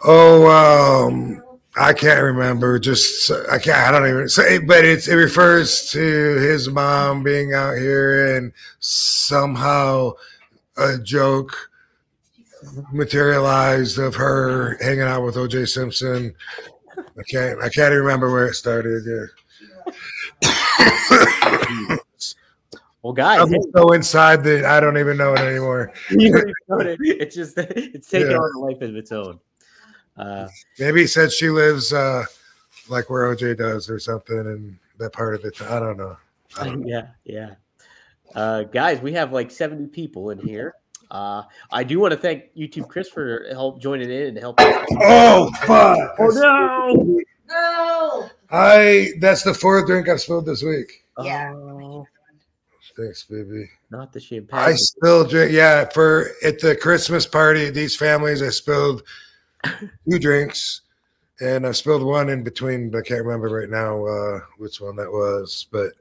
[0.05, 1.43] Oh, um,
[1.79, 2.79] I can't remember.
[2.79, 3.77] Just I can't.
[3.77, 4.59] I don't even say.
[4.59, 10.13] But it's it refers to his mom being out here and somehow
[10.79, 11.71] a joke
[12.93, 16.35] materialized of her hanging out with OJ Simpson.
[16.99, 17.59] I can't.
[17.63, 19.05] I can't even remember where it started.
[19.07, 19.27] Yeah.
[23.03, 25.93] Well, guys, I'm so inside that I don't even know it anymore.
[26.11, 26.99] you it.
[27.01, 28.39] it's just it's taking Yeah.
[28.39, 29.39] on a life of its own.
[30.17, 30.49] Uh,
[30.79, 32.25] Maybe he said she lives uh,
[32.89, 35.61] like where OJ does or something and that part of it.
[35.63, 36.17] I don't know.
[36.59, 36.87] I don't know.
[36.89, 37.55] yeah, yeah.
[38.35, 40.75] Uh, guys, we have like 70 people in here.
[41.11, 44.67] Uh, I do want to thank YouTube Chris for help joining in and helping.
[45.03, 46.17] Oh fuck!
[46.19, 47.21] Oh no!
[47.49, 48.29] No.
[48.51, 51.05] I that's the fourth drink I've spilled this week.
[51.23, 51.53] Yeah.
[51.55, 52.07] Oh,
[52.97, 53.69] Thanks, baby.
[53.91, 54.59] not the champagne.
[54.59, 55.53] I still drink.
[55.53, 59.03] Yeah, for at the Christmas party these families, I spilled
[60.09, 60.83] two drinks,
[61.41, 62.91] and I spilled one in between.
[62.91, 65.93] But I can't remember right now uh, which one that was, but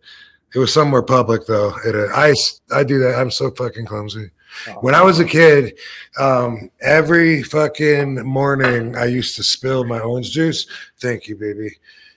[0.53, 1.73] it was somewhere public though.
[1.85, 2.33] It, uh, I
[2.73, 3.15] I do that.
[3.15, 4.31] I'm so fucking clumsy.
[4.79, 5.77] When I was a kid,
[6.17, 10.65] um, every fucking morning I used to spill my orange juice.
[11.01, 11.69] Thank you, baby.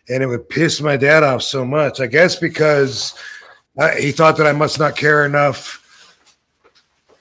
[0.09, 2.01] And it would piss my dad off so much.
[2.01, 3.15] I guess because
[3.79, 5.85] I, he thought that I must not care enough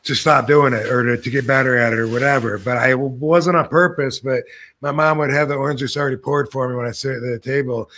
[0.08, 2.58] to stop doing it or to, to get better at it or whatever.
[2.58, 4.20] But I wasn't on purpose.
[4.20, 4.44] But
[4.82, 7.22] my mom would have the orange juice already poured for me when I sit at
[7.22, 7.90] the table.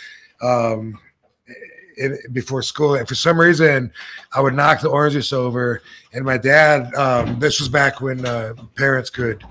[0.42, 0.98] Um,
[1.96, 3.92] in, before school, and for some reason,
[4.32, 5.82] I would knock the orange juice over,
[6.12, 6.94] and my dad.
[6.94, 9.44] Um, this was back when uh, parents could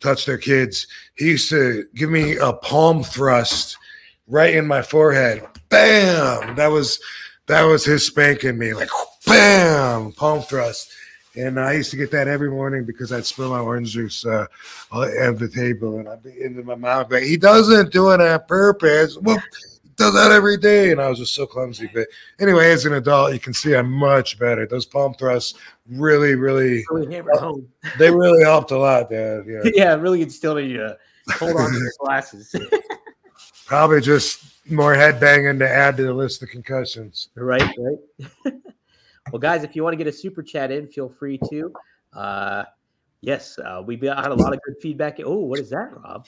[0.00, 0.86] touch their kids.
[1.14, 3.76] He used to give me a palm thrust
[4.26, 5.46] right in my forehead.
[5.68, 6.56] Bam!
[6.56, 7.00] That was
[7.46, 8.88] that was his spanking me, like
[9.26, 10.92] bam, palm thrust.
[11.36, 14.46] And I used to get that every morning because I'd spill my orange juice uh,
[14.92, 17.08] at the table, and I'd be into my mouth.
[17.08, 19.16] But he doesn't do it on purpose.
[19.16, 19.38] Well,
[19.82, 21.88] he does that every day, and I was just so clumsy.
[21.92, 24.66] But anyway, as an adult, you can see I'm much better.
[24.66, 27.66] Those palm thrusts really, really, really hammered home.
[27.98, 29.44] they really helped a lot, Dad.
[29.46, 30.98] Yeah, yeah, really instilled in you to
[31.30, 32.54] hold on to your glasses.
[33.66, 37.30] probably just more head banging to add to the list of concussions.
[37.36, 38.54] right, right.
[39.30, 41.72] Well, guys, if you want to get a super chat in, feel free to.
[42.12, 42.64] Uh,
[43.20, 45.18] yes, uh, we had a lot of good feedback.
[45.24, 46.26] Oh, what is that, Rob?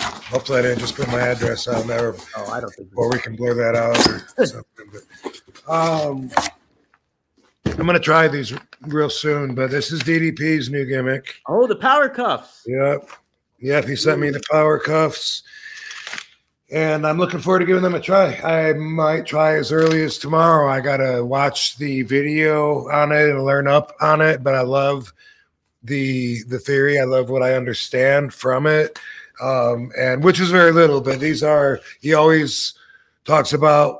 [0.00, 2.88] Hopefully, I didn't just put my address on there, Oh, I don't think.
[2.96, 3.98] or we can blur that out
[4.38, 4.90] or something.
[5.66, 6.30] But um,
[7.66, 9.54] I'm gonna try these real soon.
[9.54, 11.34] But this is DDP's new gimmick.
[11.46, 12.62] Oh, the power cuffs.
[12.66, 13.10] Yep,
[13.60, 13.84] yep.
[13.84, 15.42] He sent me the power cuffs,
[16.72, 18.34] and I'm looking forward to giving them a try.
[18.36, 20.70] I might try as early as tomorrow.
[20.70, 24.42] I gotta watch the video on it and learn up on it.
[24.42, 25.12] But I love
[25.84, 26.98] the the theory.
[26.98, 28.98] I love what I understand from it,
[29.42, 31.02] um, and which is very little.
[31.02, 32.74] But these are he always
[33.26, 33.98] talks about.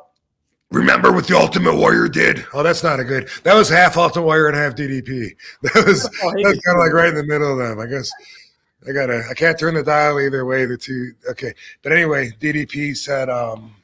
[0.71, 2.47] Remember what the Ultimate Warrior did?
[2.55, 3.29] Oh, that's not a good.
[3.43, 5.37] That was half Ultimate Warrior and half DDP.
[5.63, 7.79] That was Oh, that's kind of like right in the middle of them.
[7.79, 8.11] I guess
[8.89, 9.23] I gotta.
[9.31, 10.65] I can't turn the dial either way.
[10.65, 11.13] The two.
[11.31, 13.75] Okay, but anyway, DDP said, um,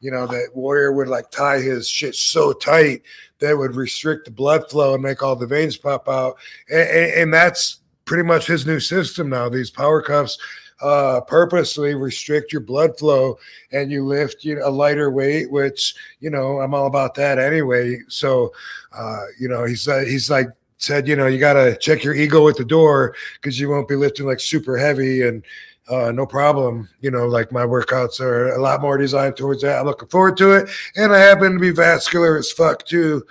[0.00, 3.02] you know, that Warrior would like tie his shit so tight
[3.38, 6.36] that would restrict the blood flow and make all the veins pop out,
[6.68, 9.48] and, and, and that's pretty much his new system now.
[9.48, 10.38] These power cuffs
[10.82, 13.38] uh purposely restrict your blood flow
[13.70, 17.38] and you lift you know, a lighter weight which you know i'm all about that
[17.38, 18.52] anyway so
[18.92, 20.48] uh you know he's uh, he's like
[20.78, 23.88] said you know you got to check your ego at the door because you won't
[23.88, 25.44] be lifting like super heavy and
[25.88, 26.88] uh, no problem.
[27.00, 29.78] You know, like my workouts are a lot more designed towards that.
[29.78, 33.24] I'm looking forward to it, and I happen to be vascular as fuck too.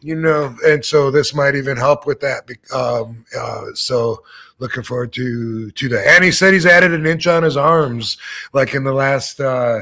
[0.00, 2.48] You know, and so this might even help with that.
[2.72, 4.22] Um, uh, so
[4.60, 6.06] looking forward to to that.
[6.06, 8.16] And he said he's added an inch on his arms,
[8.52, 9.40] like in the last.
[9.40, 9.80] uh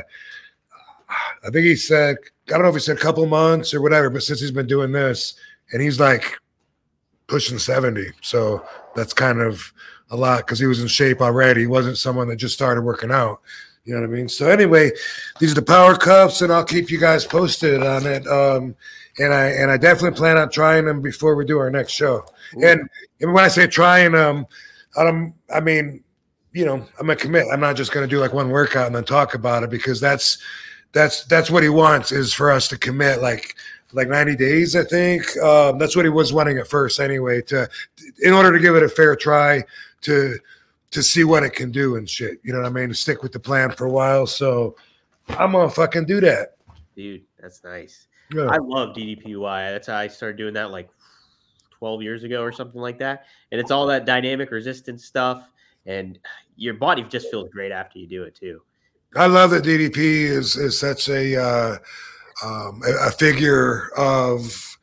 [1.44, 2.16] I think he said
[2.48, 4.66] I don't know if he said a couple months or whatever, but since he's been
[4.66, 5.34] doing this,
[5.72, 6.38] and he's like
[7.26, 8.10] pushing 70.
[8.22, 9.72] So that's kind of
[10.10, 11.62] a lot because he was in shape already.
[11.62, 13.40] He wasn't someone that just started working out.
[13.84, 14.28] You know what I mean?
[14.28, 14.90] So anyway,
[15.38, 18.26] these are the power cuffs, and I'll keep you guys posted on it.
[18.26, 18.74] Um,
[19.18, 22.26] and I and I definitely plan on trying them before we do our next show.
[22.52, 22.88] And,
[23.20, 24.46] and when I say trying them,
[24.96, 26.02] um, I mean,
[26.52, 27.46] you know, I'm gonna commit.
[27.52, 30.38] I'm not just gonna do like one workout and then talk about it because that's
[30.92, 33.54] that's that's what he wants is for us to commit like
[33.92, 37.68] like 90 days i think um, that's what he was wanting at first anyway to
[38.22, 39.62] in order to give it a fair try
[40.00, 40.38] to
[40.90, 43.22] to see what it can do and shit you know what i mean to stick
[43.22, 44.76] with the plan for a while so
[45.30, 46.56] i'm gonna fucking do that
[46.96, 48.08] Dude, that's nice.
[48.34, 48.46] yeah.
[48.46, 49.70] I love DDPY.
[49.70, 50.88] That's how I started doing that like
[51.72, 53.26] 12 years ago or something like that.
[53.52, 55.50] And it's all that dynamic resistance stuff.
[55.84, 56.18] And
[56.56, 58.62] your body just feels great after you do it too.
[59.14, 61.76] I love that DDP is is such a uh,
[62.42, 64.76] um, a, a figure of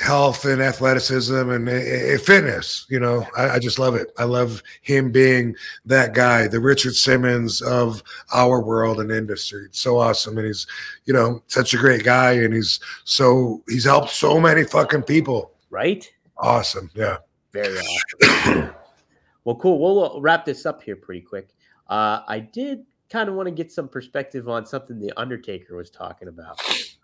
[0.00, 2.86] health and athleticism and uh, uh, fitness.
[2.88, 4.12] You know, I, I just love it.
[4.18, 5.56] I love him being
[5.86, 8.02] that guy, the Richard Simmons of
[8.32, 9.64] our world and industry.
[9.66, 10.66] It's so awesome, and he's
[11.04, 15.52] you know such a great guy, and he's so he's helped so many fucking people.
[15.70, 16.10] Right?
[16.36, 17.18] Awesome, yeah.
[17.52, 18.70] Very awesome.
[19.44, 19.78] well, cool.
[19.80, 21.48] We'll uh, wrap this up here pretty quick.
[21.88, 25.90] Uh, I did kind of want to get some perspective on something the Undertaker was
[25.90, 26.60] talking about.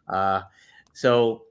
[0.09, 0.43] Uh,
[0.93, 1.44] so,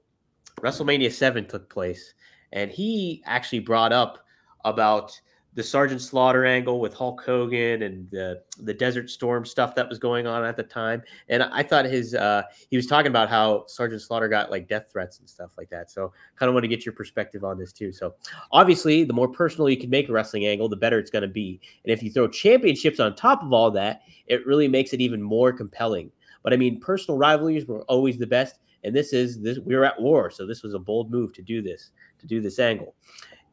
[0.60, 2.14] WrestleMania 7 took place,
[2.52, 4.24] and he actually brought up
[4.64, 5.20] about
[5.54, 9.98] the Sergeant Slaughter angle with Hulk Hogan and the, the Desert Storm stuff that was
[9.98, 11.02] going on at the time.
[11.28, 14.86] And I thought his, uh, he was talking about how Sergeant Slaughter got like death
[14.90, 15.90] threats and stuff like that.
[15.90, 17.92] So, kind of want to get your perspective on this too.
[17.92, 18.14] So,
[18.50, 21.28] obviously, the more personal you can make a wrestling angle, the better it's going to
[21.28, 21.60] be.
[21.84, 25.22] And if you throw championships on top of all that, it really makes it even
[25.22, 26.10] more compelling.
[26.42, 29.58] But I mean, personal rivalries were always the best, and this is this.
[29.58, 32.58] we're at war, so this was a bold move to do this, to do this
[32.58, 32.94] angle.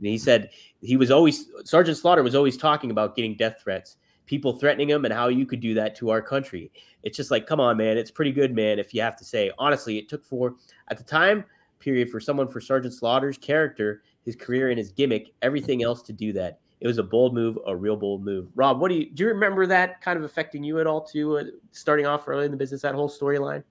[0.02, 0.50] And he said
[0.82, 5.06] he was always Sergeant Slaughter was always talking about getting death threats, people threatening him,
[5.06, 6.72] and how you could do that to our country.
[7.04, 8.80] It's just like, come on, man, it's pretty good, man.
[8.80, 10.56] If you have to say, honestly, it took for
[10.90, 11.46] at the time
[11.80, 16.14] period for someone for Sergeant Slaughter's character, his career, and his gimmick, everything else to
[16.14, 16.60] do that.
[16.80, 18.48] It was a bold move, a real bold move.
[18.56, 19.24] Rob, what do you do?
[19.24, 21.02] You remember that kind of affecting you at all?
[21.02, 23.64] Too uh, starting off early in the business, that whole storyline.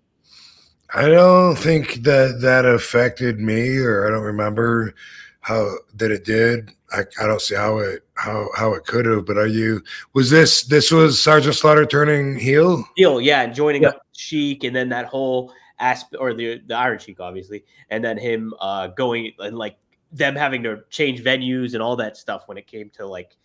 [0.93, 4.95] I don't think that that affected me, or I don't remember
[5.41, 6.71] how that it did.
[6.93, 9.25] I, I don't see how it how how it could have.
[9.25, 9.83] But are you?
[10.13, 12.85] Was this this was Sergeant Slaughter turning heel?
[12.97, 13.91] Deal, yeah, and joining Yeah.
[13.91, 18.19] up Sheik, and then that whole aspect, or the the Iron Sheik, obviously, and then
[18.19, 19.77] him uh going and like
[20.13, 23.37] them having to change venues and all that stuff when it came to like,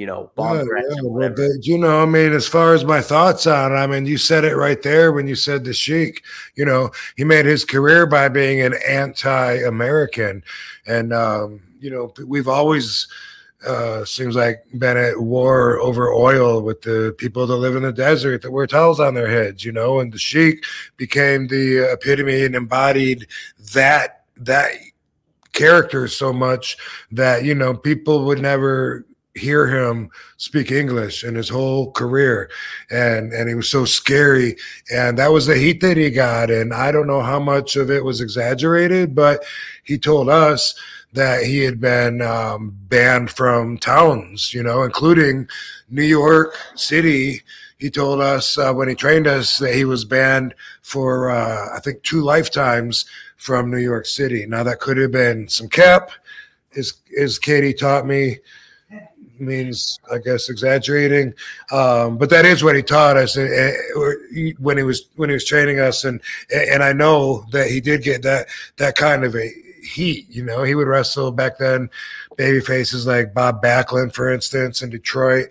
[0.00, 3.46] you know, Yeah, yeah, well, but, you know, I mean, as far as my thoughts
[3.46, 6.24] on, it, I mean, you said it right there when you said the Sheik.
[6.54, 10.42] You know, he made his career by being an anti-American,
[10.86, 13.08] and um, you know, we've always
[13.66, 17.92] uh, seems like been at war over oil with the people that live in the
[17.92, 19.66] desert that wear towels on their heads.
[19.66, 20.64] You know, and the Sheik
[20.96, 23.26] became the epitome and embodied
[23.74, 24.72] that that
[25.52, 26.78] character so much
[27.12, 29.04] that you know people would never
[29.34, 32.50] hear him speak English in his whole career.
[32.90, 34.56] And and he was so scary.
[34.92, 36.50] And that was the heat that he got.
[36.50, 39.44] And I don't know how much of it was exaggerated, but
[39.84, 40.74] he told us
[41.12, 45.48] that he had been um, banned from towns, you know, including
[45.88, 47.42] New York City.
[47.78, 51.80] He told us uh, when he trained us that he was banned for, uh, I
[51.80, 53.06] think, two lifetimes
[53.38, 54.44] from New York City.
[54.46, 56.10] Now, that could have been some cap,
[56.76, 58.38] as, as Katie taught me
[59.40, 61.34] means I guess exaggerating,
[61.72, 65.34] um, but that is what he taught us eh, eh, when he was when he
[65.34, 66.20] was training us, and
[66.54, 68.46] and I know that he did get that
[68.76, 69.50] that kind of a
[69.82, 70.26] heat.
[70.28, 71.90] You know, he would wrestle back then,
[72.36, 75.48] baby faces like Bob Backlund, for instance, in Detroit,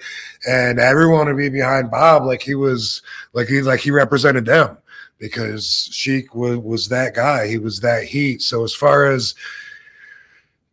[0.47, 3.01] and everyone would be behind Bob like he was
[3.33, 4.77] like he like he represented them
[5.17, 7.47] because Sheik was was that guy.
[7.47, 8.41] He was that heat.
[8.41, 9.35] So as far as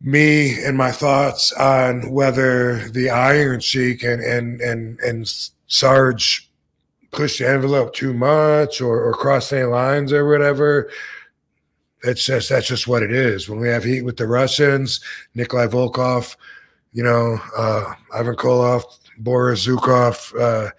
[0.01, 6.49] me and my thoughts on whether the Iron Sheik and and and and Sarge
[7.11, 10.89] pushed the envelope too much or, or crossed any lines or whatever.
[12.03, 13.49] It's just that's just what it is.
[13.49, 14.99] When we have heat with the Russians,
[15.33, 16.35] Nikolai Volkov,
[16.93, 18.83] you know, uh, Ivan Koloff,
[19.17, 20.39] Boris Zhukov.
[20.39, 20.71] Uh,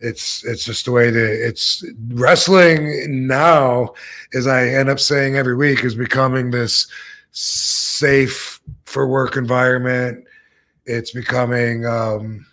[0.00, 3.94] it's it's just the way that it's wrestling now,
[4.34, 6.86] as I end up saying every week, is becoming this
[7.98, 10.24] safe for work environment.
[10.86, 12.46] It's becoming um,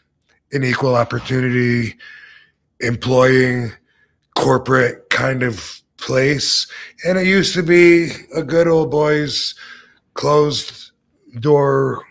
[0.51, 1.95] an equal opportunity
[2.79, 3.71] employing
[4.35, 6.67] corporate kind of place.
[7.05, 9.55] And it used to be a good old boys
[10.13, 10.91] closed
[11.39, 12.03] door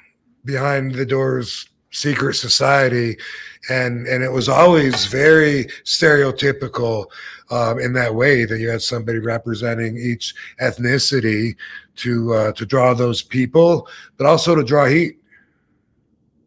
[0.44, 3.16] behind the doors secret society
[3.70, 7.06] and and it was always very stereotypical
[7.50, 11.54] um, in that way that you had somebody representing each ethnicity
[11.96, 15.18] to uh, to draw those people but also to draw heat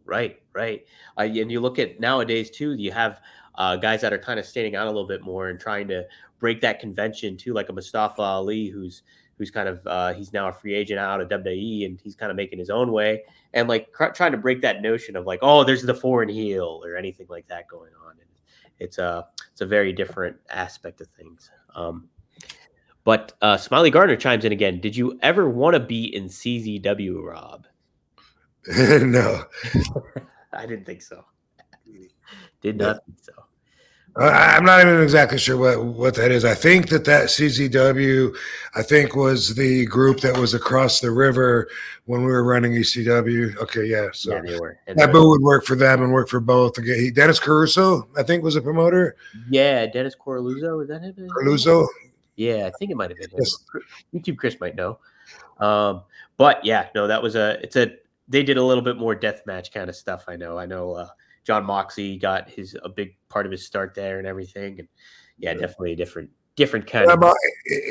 [0.07, 0.85] Right, right.
[1.17, 2.73] Uh, and you look at nowadays too.
[2.73, 3.19] You have
[3.55, 6.05] uh, guys that are kind of standing out a little bit more and trying to
[6.39, 9.03] break that convention too, like a Mustafa Ali, who's
[9.37, 12.31] who's kind of uh, he's now a free agent out of WWE and he's kind
[12.31, 15.39] of making his own way and like cr- trying to break that notion of like,
[15.41, 18.11] oh, there's the foreign heel or anything like that going on.
[18.13, 18.29] And
[18.79, 21.51] it's a it's a very different aspect of things.
[21.75, 22.07] Um,
[23.07, 24.81] but uh, Smiley Gardner chimes in again.
[24.81, 27.65] Did you ever want to be in CZW, Rob?
[28.77, 29.45] no
[30.51, 31.23] I didn't think so.
[32.61, 33.31] Did not think so.
[34.17, 36.43] I'm not even exactly sure what, what that is.
[36.43, 38.35] I think that that CZW,
[38.75, 41.69] I think was the group that was across the river
[42.07, 43.55] when we were running ECW.
[43.57, 44.09] Okay, yeah.
[44.11, 44.79] So yeah, they were.
[44.85, 46.83] And that boo would work for them and work for both.
[46.83, 49.15] He- Dennis Caruso, I think, was a promoter.
[49.49, 51.29] yeah, Dennis Coralluzzo, is that him?
[51.29, 51.87] Caruso.
[52.37, 53.45] Yeah, I think it might have been him.
[54.13, 54.99] YouTube Chris might know.
[55.59, 56.03] Um,
[56.37, 57.91] but yeah, no, that was a it's a
[58.29, 60.25] they did a little bit more death match kind of stuff.
[60.27, 60.57] I know.
[60.57, 61.07] I know uh
[61.43, 64.79] Jon Moxley got his a big part of his start there and everything.
[64.79, 64.87] And
[65.37, 67.33] yeah, definitely a different different kind And of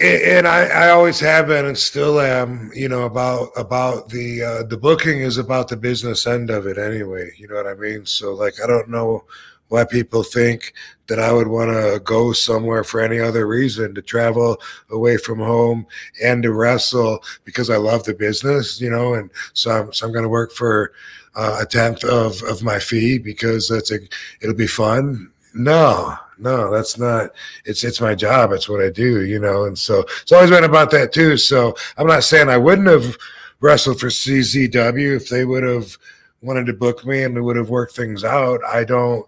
[0.03, 4.63] and I, I always have been and still am, you know, about about the uh,
[4.65, 7.31] the booking is about the business end of it anyway.
[7.37, 8.07] You know what I mean?
[8.07, 9.25] So like, I don't know
[9.69, 10.73] why people think
[11.09, 14.61] that I would want to go somewhere for any other reason to travel
[14.91, 15.87] away from home
[16.23, 20.13] and to wrestle because I love the business, you know, and so I'm so I'm
[20.13, 20.93] going to work for
[21.35, 23.99] uh, a tenth of of my fee because that's a
[24.41, 25.31] it'll be fun.
[25.55, 27.31] No, no, that's not
[27.65, 28.53] it's it's my job.
[28.53, 29.65] It's what I do, you know.
[29.65, 31.37] And so it's always been about that too.
[31.37, 33.17] So I'm not saying I wouldn't have
[33.61, 35.97] wrestled for CZW if they would have
[36.43, 38.61] wanted to book me and we would have worked things out.
[38.65, 39.27] I don't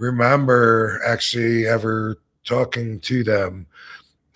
[0.00, 3.66] remember actually ever talking to them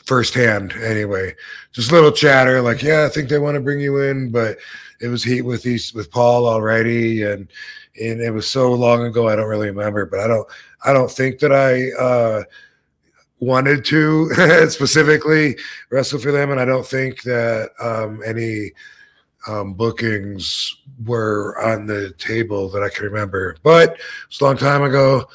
[0.05, 1.35] firsthand anyway.
[1.73, 4.59] Just little chatter like, yeah, I think they want to bring you in, but
[5.01, 7.49] it was heat with these with Paul already and
[8.01, 10.47] and it was so long ago I don't really remember, but I don't
[10.85, 12.45] I don't think that I uh
[13.41, 14.31] wanted to
[14.69, 15.57] specifically
[15.91, 18.73] wrestle for them, and I don't think that um, any
[19.47, 23.57] um, bookings were on the table that I can remember.
[23.63, 25.29] But it's a long time ago.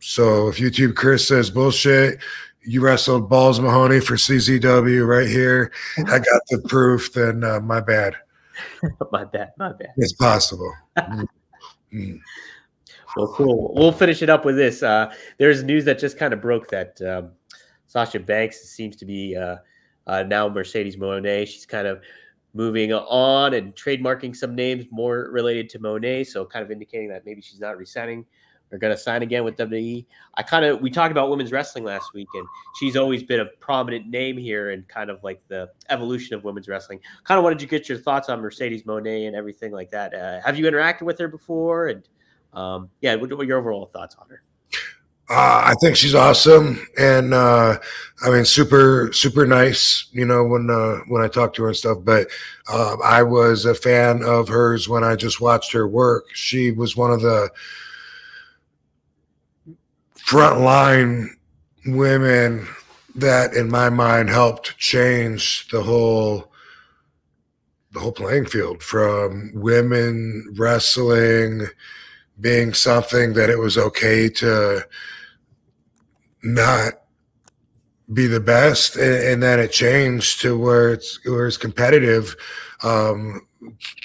[0.00, 2.18] So if YouTube Chris says bullshit,
[2.62, 5.72] you wrestled Balls Mahoney for CZW right here.
[5.98, 7.12] I got the proof.
[7.12, 8.16] Then uh, my bad.
[9.12, 9.92] my bad, my bad.
[9.96, 10.72] It's possible.
[10.98, 11.26] Mm.
[11.92, 12.20] Mm.
[13.16, 13.74] Well, cool.
[13.74, 14.80] We'll finish it up with this.
[14.80, 17.32] Uh, there's news that just kind of broke that um,
[17.88, 19.56] Sasha Banks seems to be uh,
[20.06, 21.24] uh, now Mercedes Mone.
[21.46, 22.00] She's kind of
[22.54, 26.24] moving on and trademarking some names more related to Mone.
[26.24, 28.24] So, kind of indicating that maybe she's not resigning
[28.72, 30.04] or going to sign again with WWE.
[30.34, 32.46] I kind of we talked about women's wrestling last week, and
[32.78, 36.68] she's always been a prominent name here and kind of like the evolution of women's
[36.68, 37.00] wrestling.
[37.24, 40.14] Kind of wanted to get your thoughts on Mercedes Mone and everything like that.
[40.14, 41.88] Uh, have you interacted with her before?
[41.88, 42.08] And
[42.52, 44.42] um, yeah, what, what are your overall thoughts on her?
[45.30, 47.78] Uh, I think she's awesome, and uh,
[48.24, 50.08] I mean, super, super nice.
[50.10, 51.98] You know, when uh, when I talk to her and stuff.
[52.02, 52.26] But
[52.68, 56.24] uh, I was a fan of hers when I just watched her work.
[56.34, 57.48] She was one of the
[60.30, 61.28] frontline
[61.86, 62.64] women
[63.16, 66.52] that, in my mind, helped change the whole
[67.92, 71.66] the whole playing field from women wrestling
[72.40, 74.80] being something that it was okay to
[76.44, 76.92] not
[78.14, 82.36] be the best and, and then it changed to where it's where it's competitive
[82.84, 83.44] um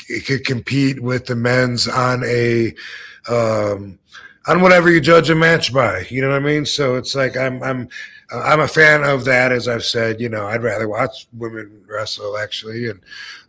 [0.10, 2.74] it could compete with the men's on a
[3.30, 4.00] um
[4.48, 6.66] on whatever you judge a match by you know what i mean?
[6.66, 7.90] So it's like i'm i'm
[8.32, 12.38] i'm a fan of that as i've said you know i'd rather watch women wrestle
[12.38, 13.00] actually and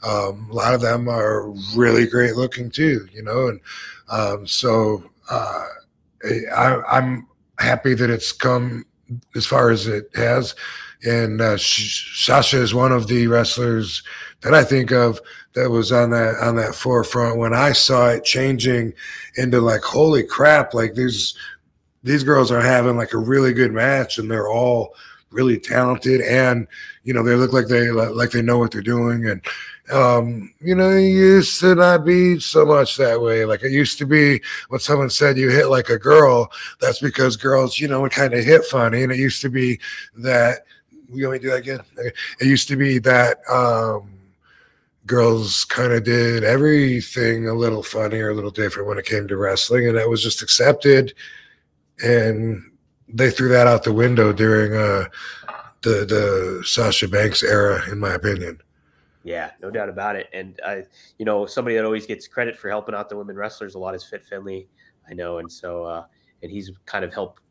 [0.02, 3.60] um a lot of them are really great looking too you know and
[4.10, 5.64] um so uh
[6.54, 7.26] I, i'm
[7.58, 8.84] happy that it's come
[9.34, 10.54] as far as it has
[11.04, 14.02] and uh, Sasha is one of the wrestlers
[14.42, 15.20] that I think of
[15.54, 18.94] that was on that on that forefront when I saw it changing
[19.36, 21.36] into like holy crap like these
[22.02, 24.94] these girls are having like a really good match and they're all
[25.30, 26.66] really talented and
[27.02, 29.44] you know they look like they like they know what they're doing and
[29.92, 33.44] um you know it used to not be so much that way.
[33.44, 36.50] Like it used to be when someone said you hit like a girl
[36.80, 39.78] that's because girls you know it kind of hit funny and it used to be
[40.16, 40.64] that
[41.08, 41.80] we only do that again?
[41.96, 44.15] It used to be that um
[45.06, 49.26] girls kind of did everything a little funny or a little different when it came
[49.28, 51.14] to wrestling and that was just accepted
[52.02, 52.62] and
[53.08, 55.04] they threw that out the window during uh
[55.82, 58.60] the the Sasha Banks era in my opinion
[59.26, 60.28] Yeah, no doubt about it.
[60.32, 60.84] And I,
[61.18, 63.92] you know, somebody that always gets credit for helping out the women wrestlers a lot
[63.92, 64.68] is Fit Finley.
[65.10, 66.04] I know, and so uh,
[66.42, 67.42] and he's kind of helped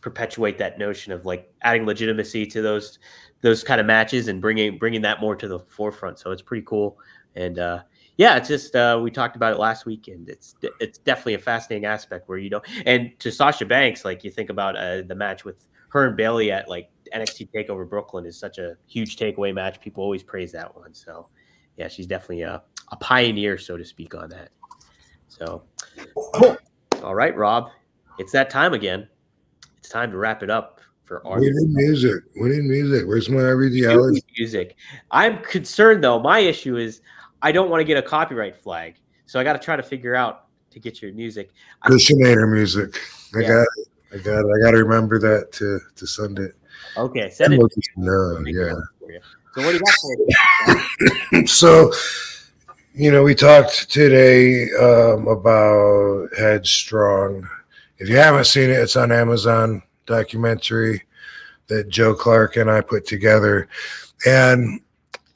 [0.00, 2.98] perpetuate that notion of like adding legitimacy to those
[3.40, 6.18] those kind of matches and bringing bringing that more to the forefront.
[6.18, 6.98] So it's pretty cool.
[7.36, 7.82] And uh,
[8.16, 10.28] yeah, it's just uh, we talked about it last weekend.
[10.28, 14.30] It's it's definitely a fascinating aspect where you know, and to Sasha Banks, like you
[14.30, 18.38] think about uh, the match with her and Bayley at like NXT Takeover Brooklyn is
[18.38, 19.80] such a huge takeaway match.
[19.80, 20.92] People always praise that one.
[20.92, 21.28] So
[21.76, 24.50] yeah, she's definitely a, a pioneer, so to speak, on that.
[25.28, 25.62] So
[26.34, 26.56] cool.
[27.02, 27.70] All right, Rob,
[28.18, 29.08] it's that time again.
[29.78, 32.22] It's time to wrap it up for our we need music.
[32.40, 33.08] We need music.
[33.08, 34.76] Where's my hours music.
[35.10, 36.20] I'm concerned though.
[36.20, 37.00] My issue is
[37.40, 40.14] I don't want to get a copyright flag, so I got to try to figure
[40.14, 41.50] out to get your music.
[41.86, 43.00] Cushionator music.
[43.34, 43.48] I Yeah.
[43.48, 43.88] got it.
[44.12, 44.46] I got it.
[44.54, 46.54] I got to remember that to to send it.
[46.96, 47.60] Okay, send it.
[47.96, 48.74] no it yeah.
[49.54, 50.84] So what do you got
[51.30, 51.92] for so
[52.94, 57.48] you know we talked today um, about headstrong.
[57.98, 61.04] If you haven't seen it it's on amazon documentary
[61.68, 63.68] that Joe Clarke and i put together.
[64.26, 64.80] And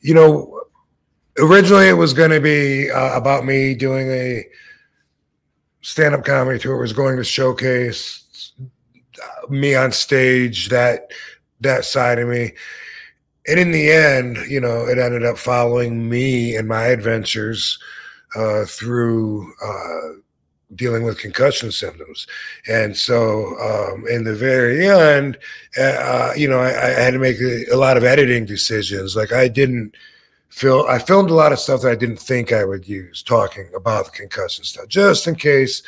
[0.01, 0.63] you know
[1.39, 4.45] originally it was going to be uh, about me doing a
[5.81, 6.77] stand-up comedy tour.
[6.77, 11.11] It was going to showcase uh, me on stage that
[11.61, 12.53] that side of me.
[13.47, 17.79] And in the end, you know, it ended up following me and my adventures
[18.37, 20.21] uh, through uh,
[20.75, 22.27] dealing with concussion symptoms.
[22.69, 25.39] And so, um, in the very end,
[25.79, 29.17] uh, you know, I, I had to make a, a lot of editing decisions.
[29.17, 29.95] Like I didn't
[30.49, 33.71] feel I filmed a lot of stuff that I didn't think I would use talking
[33.75, 35.83] about the concussion stuff, just in case.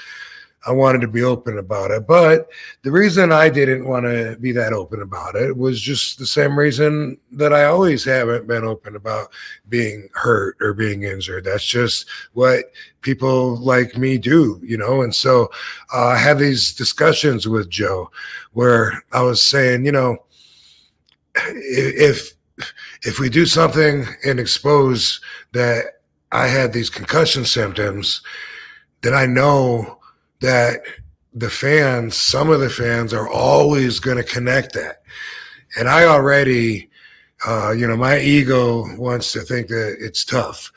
[0.66, 2.06] I wanted to be open about it.
[2.06, 2.48] But
[2.82, 6.58] the reason I didn't want to be that open about it was just the same
[6.58, 9.32] reason that I always haven't been open about
[9.68, 11.44] being hurt or being injured.
[11.44, 12.72] That's just what
[13.02, 15.02] people like me do, you know?
[15.02, 15.50] And so
[15.92, 18.10] uh, I had these discussions with Joe
[18.52, 20.18] where I was saying, you know,
[21.36, 22.32] if
[23.02, 25.20] if we do something and expose
[25.52, 26.00] that
[26.30, 28.22] I had these concussion symptoms,
[29.02, 29.98] then I know
[30.40, 30.82] that
[31.32, 35.02] the fans, some of the fans are always going to connect that.
[35.76, 36.90] And I already,
[37.46, 40.72] uh, you know, my ego wants to think that it's tough.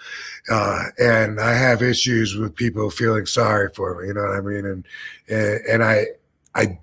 [0.49, 4.41] Uh, and I have issues with people feeling sorry for me, you know what I
[4.41, 4.65] mean?
[4.65, 4.85] And,
[5.29, 6.05] and, and I,
[6.55, 6.79] I,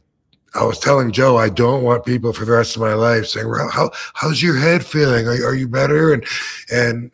[0.54, 3.48] I was telling Joe, I don't want people for the rest of my life saying,
[3.48, 5.26] well, how, how's your head feeling?
[5.26, 6.12] Are, are you better?
[6.12, 6.24] And,
[6.72, 7.10] and,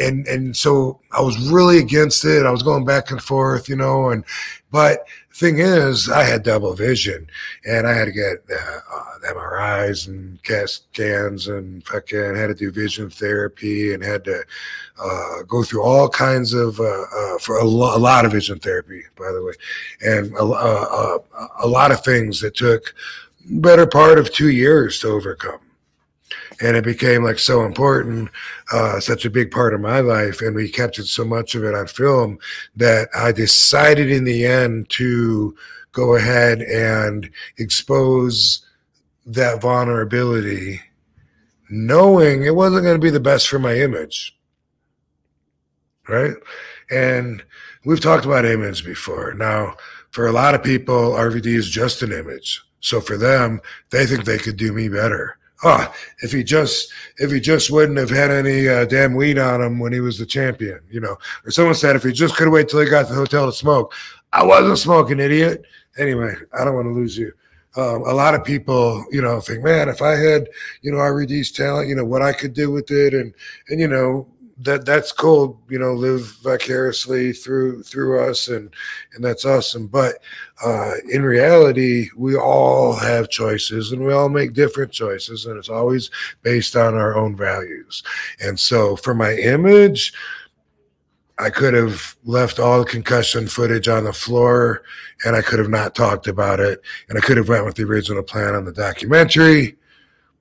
[0.00, 2.46] and, and so I was really against it.
[2.46, 4.24] I was going back and forth, you know, and,
[4.70, 5.06] but
[5.36, 7.28] thing is, I had double vision
[7.66, 12.54] and I had to get uh, uh, MRIs and CAT scans and fucking had to
[12.54, 14.42] do vision therapy and had to
[14.98, 18.58] uh, go through all kinds of, uh, uh, for a, lo- a lot of vision
[18.58, 19.52] therapy, by the way,
[20.00, 21.18] and a, uh,
[21.60, 22.94] a lot of things that took
[23.44, 25.60] better part of two years to overcome
[26.60, 28.28] and it became like so important
[28.72, 31.74] uh, such a big part of my life and we captured so much of it
[31.74, 32.38] on film
[32.74, 35.54] that i decided in the end to
[35.92, 38.66] go ahead and expose
[39.24, 40.80] that vulnerability
[41.68, 44.36] knowing it wasn't going to be the best for my image.
[46.08, 46.34] Right?
[46.90, 47.42] And
[47.84, 49.34] we've talked about image before.
[49.34, 49.76] Now
[50.10, 52.62] for a lot of people rvd is just an image.
[52.80, 57.30] So for them they think they could do me better oh, if he just if
[57.30, 60.26] he just wouldn't have had any uh, damn weed on him when he was the
[60.26, 61.16] champion, you know.
[61.44, 63.52] Or someone said if he just could waited till he got to the hotel to
[63.52, 63.92] smoke.
[64.32, 65.64] I wasn't smoking, idiot.
[65.98, 67.32] Anyway, I don't want to lose you.
[67.76, 70.48] Um, a lot of people, you know, think, man, if I had,
[70.80, 73.34] you know, RVD's talent, you know, what I could do with it, and
[73.68, 74.26] and you know,
[74.58, 75.60] that that's cool.
[75.68, 78.70] You know, live vicariously through through us, and
[79.14, 79.86] and that's awesome.
[79.86, 80.16] But
[80.64, 85.68] uh, in reality, we all have choices, and we all make different choices, and it's
[85.68, 86.10] always
[86.42, 88.02] based on our own values.
[88.40, 90.12] And so, for my image.
[91.38, 94.82] I could have left all the concussion footage on the floor
[95.26, 96.80] and I could have not talked about it.
[97.10, 99.76] And I could have went with the original plan on the documentary,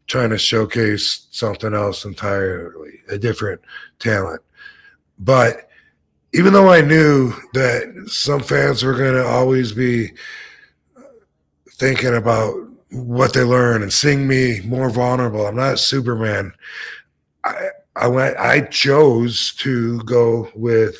[0.07, 3.61] trying to showcase something else entirely, a different
[3.99, 4.41] talent.
[5.19, 5.69] But
[6.33, 10.11] even though I knew that some fans were going to always be
[11.71, 12.53] thinking about
[12.91, 16.53] what they learn and seeing me more vulnerable, I'm not Superman.
[17.43, 18.37] I, I went.
[18.37, 20.97] I chose to go with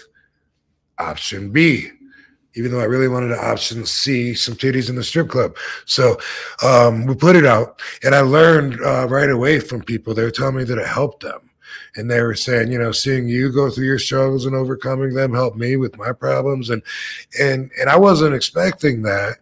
[0.98, 1.90] option B,
[2.56, 5.56] even though I really wanted an option C, some titties in the strip club.
[5.86, 6.18] So
[6.64, 10.14] um, we put it out, and I learned uh, right away from people.
[10.14, 11.50] They were telling me that it helped them,
[11.96, 15.34] and they were saying, you know, seeing you go through your struggles and overcoming them
[15.34, 16.82] helped me with my problems, and
[17.40, 19.38] and and I wasn't expecting that.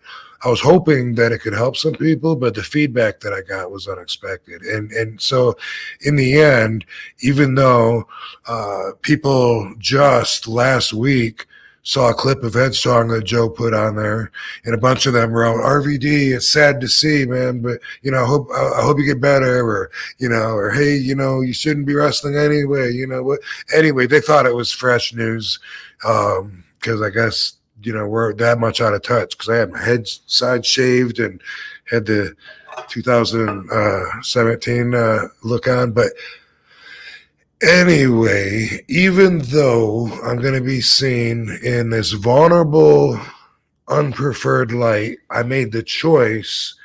[0.46, 3.72] I was hoping that it could help some people, but the feedback that I got
[3.72, 4.62] was unexpected.
[4.64, 5.56] And and so
[6.02, 6.86] in the end,
[7.22, 8.08] even though
[8.46, 11.48] uh, people just last week
[11.84, 14.32] saw a clip of Headstrong that Joe put on there,
[14.66, 16.34] and a bunch of them wrote RVD.
[16.34, 19.66] It's sad to see, man, but you know, I hope I hope you get better,
[19.66, 22.94] or you know, or hey, you know, you shouldn't be wrestling anyway.
[22.94, 23.42] You know what?
[23.76, 25.60] Anyway, they thought it was fresh news
[26.06, 29.72] um, because I guess you know we're that much out of touch because I had
[29.72, 31.42] my head side shaved and
[31.92, 32.34] had the
[32.88, 36.14] 2017 uh, look on, but
[37.64, 43.20] anyway, even though I'm going to be seen in this vulnerable,
[43.88, 46.76] unpreferred light, I made the choice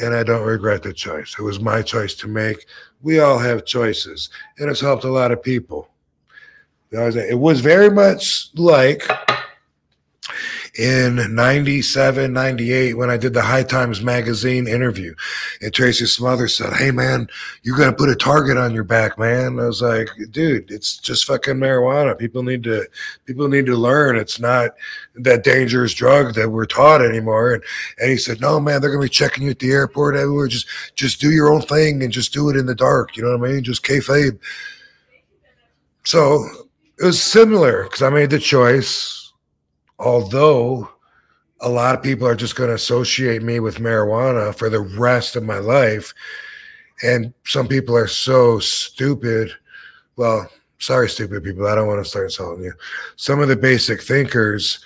[0.00, 1.36] and I don't regret the choice.
[1.38, 2.66] It was my choice to make.
[3.02, 5.88] We all have choices, and it's helped a lot of people.
[6.90, 9.06] It was very much like
[10.76, 15.14] in 97, 98 when I did the High Times magazine interview.
[15.60, 17.28] And Tracy Smothers said, Hey, man,
[17.62, 19.60] you're going to put a target on your back, man.
[19.60, 22.18] I was like, dude, it's just fucking marijuana.
[22.18, 22.86] People need to,
[23.24, 24.16] people need to learn.
[24.16, 24.70] It's not
[25.16, 27.54] that dangerous drug that we're taught anymore.
[27.54, 27.62] And,
[28.00, 30.48] and he said, no, man, they're going to be checking you at the airport everywhere.
[30.48, 33.16] Just, just do your own thing and just do it in the dark.
[33.16, 33.64] You know what I mean?
[33.64, 34.38] Just kayfabe.
[36.02, 36.44] So
[36.98, 39.23] it was similar because I made the choice
[39.98, 40.88] although
[41.60, 45.36] a lot of people are just going to associate me with marijuana for the rest
[45.36, 46.12] of my life
[47.02, 49.50] and some people are so stupid
[50.16, 50.48] well
[50.78, 52.72] sorry stupid people i don't want to start insulting you.
[53.16, 54.80] Some of the basic thinkers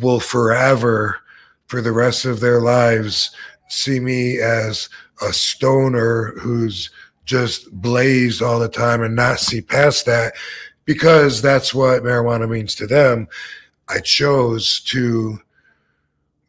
[0.00, 1.18] will forever
[1.66, 3.34] for the rest of their lives
[3.68, 4.88] see me as
[5.22, 6.90] a stoner who's
[7.24, 10.34] just blazed all the time and not see past that
[10.84, 13.26] because that's what marijuana means to them
[13.88, 15.38] I chose to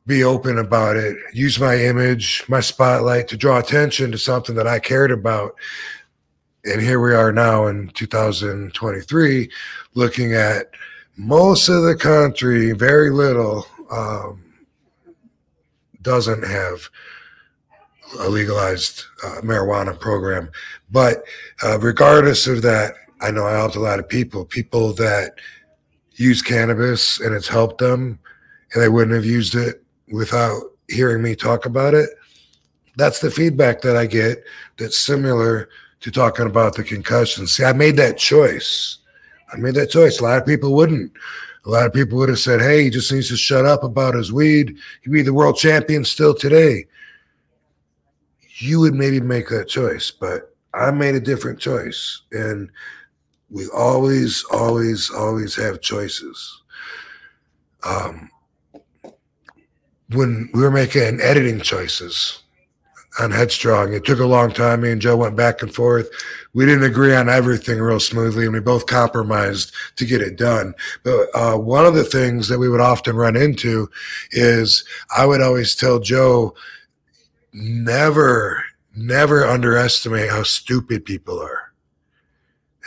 [0.05, 4.67] be open about it, use my image, my spotlight to draw attention to something that
[4.67, 5.55] I cared about.
[6.63, 9.49] And here we are now in 2023,
[9.95, 10.69] looking at
[11.17, 14.43] most of the country, very little um,
[16.01, 16.89] doesn't have
[18.19, 20.49] a legalized uh, marijuana program.
[20.91, 21.23] But
[21.63, 25.35] uh, regardless of that, I know I helped a lot of people, people that
[26.15, 28.19] use cannabis and it's helped them
[28.73, 32.09] and they wouldn't have used it without hearing me talk about it.
[32.97, 34.43] That's the feedback that I get
[34.77, 35.69] that's similar
[36.01, 37.47] to talking about the concussion.
[37.47, 38.99] See, I made that choice.
[39.51, 40.19] I made that choice.
[40.19, 41.11] A lot of people wouldn't.
[41.65, 44.13] A lot of people would have said, hey, he just needs to shut up about
[44.13, 44.77] his weed.
[45.01, 46.85] He'd be the world champion still today.
[48.57, 52.21] You would maybe make that choice, but I made a different choice.
[52.31, 52.69] And
[53.49, 56.61] we always, always, always have choices.
[57.83, 58.29] Um,
[60.09, 62.41] when we were making editing choices
[63.19, 64.81] on Headstrong, it took a long time.
[64.81, 66.09] Me and Joe went back and forth.
[66.53, 70.73] We didn't agree on everything real smoothly, and we both compromised to get it done.
[71.03, 73.89] But uh, one of the things that we would often run into
[74.31, 74.83] is
[75.15, 76.55] I would always tell Joe,
[77.53, 78.63] never,
[78.95, 81.64] never underestimate how stupid people are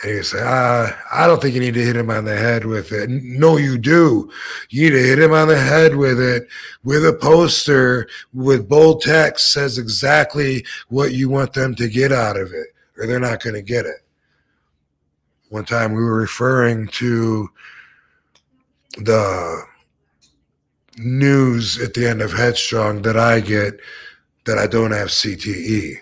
[0.01, 2.65] and you say, ah, I don't think you need to hit him on the head
[2.65, 3.09] with it.
[3.09, 4.31] No, you do.
[4.69, 6.47] You need to hit him on the head with it,
[6.83, 12.37] with a poster, with bold text says exactly what you want them to get out
[12.37, 12.67] of it,
[12.97, 14.05] or they're not going to get it.
[15.49, 17.49] One time we were referring to
[18.97, 19.63] the
[20.97, 23.79] news at the end of Headstrong that I get
[24.45, 25.95] that I don't have CTE.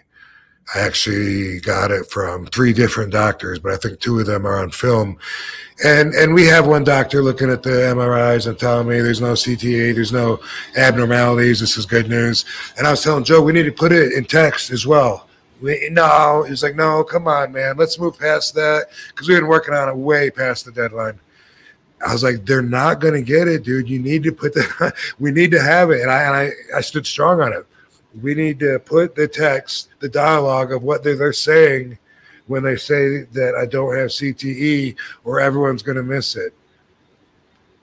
[0.75, 4.59] I actually got it from three different doctors, but I think two of them are
[4.59, 5.17] on film.
[5.83, 9.33] And and we have one doctor looking at the MRIs and telling me there's no
[9.33, 10.39] CTE, there's no
[10.75, 11.59] abnormalities.
[11.59, 12.43] This is good news.
[12.77, 15.27] And I was telling Joe we need to put it in text as well.
[15.61, 19.47] We, no, he's like, no, come on, man, let's move past that because we've been
[19.47, 21.19] working on it way past the deadline.
[22.05, 23.89] I was like, they're not going to get it, dude.
[23.89, 26.01] You need to put the, we need to have it.
[26.01, 27.65] And I, and I, I stood strong on it.
[28.21, 31.97] We need to put the text, the dialogue of what they're, saying
[32.47, 36.53] when they say that I don't have CTE or everyone's going to miss it.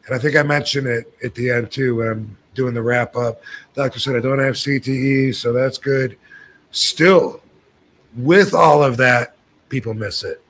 [0.07, 3.17] And I think I mentioned it at the end too when I'm doing the wrap
[3.17, 3.43] up.
[3.75, 6.17] Doctor said I don't have CTE, so that's good.
[6.71, 7.41] Still,
[8.17, 9.37] with all of that,
[9.69, 10.43] people miss it.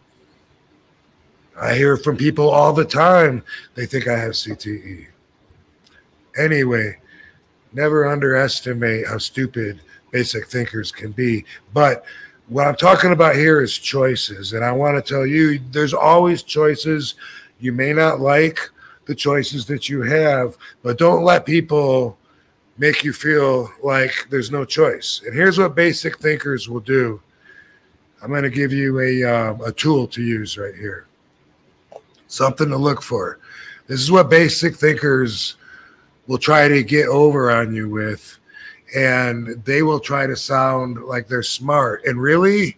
[1.61, 3.44] I hear from people all the time
[3.74, 5.06] they think I have CTE.
[6.36, 6.98] Anyway,
[7.74, 9.80] never underestimate how stupid
[10.10, 11.44] basic thinkers can be.
[11.72, 12.05] But
[12.48, 14.52] what I'm talking about here is choices.
[14.52, 17.14] And I want to tell you there's always choices.
[17.59, 18.59] You may not like
[19.06, 22.16] the choices that you have, but don't let people
[22.78, 25.22] make you feel like there's no choice.
[25.26, 27.20] And here's what basic thinkers will do
[28.22, 31.06] I'm going to give you a, um, a tool to use right here
[32.34, 33.38] something to look for.
[33.86, 35.56] This is what basic thinkers
[36.26, 38.38] will try to get over on you with.
[38.94, 42.05] And they will try to sound like they're smart.
[42.05, 42.76] And really,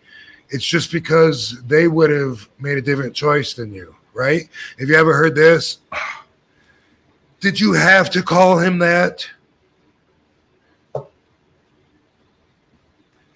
[0.49, 4.49] it's just because they would have made a different choice than you, right?
[4.79, 5.79] Have you ever heard this?
[7.41, 9.29] Did you have to call him that?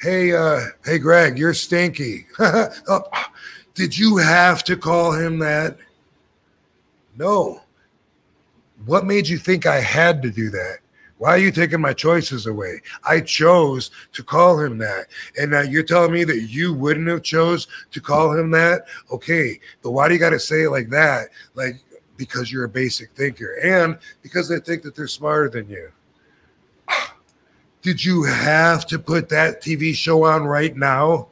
[0.00, 2.26] Hey, uh, hey, Greg, you're stinky.
[2.38, 3.02] oh,
[3.74, 5.76] did you have to call him that?
[7.18, 7.60] No.
[8.86, 10.78] What made you think I had to do that?
[11.18, 12.80] Why are you taking my choices away?
[13.04, 15.08] I chose to call him that.
[15.38, 18.86] And now you're telling me that you wouldn't have chose to call him that?
[19.12, 21.28] Okay, but why do you got to say it like that?
[21.54, 21.74] Like
[22.16, 25.90] because you're a basic thinker and because they think that they're smarter than you.
[27.82, 31.28] Did you have to put that TV show on right now?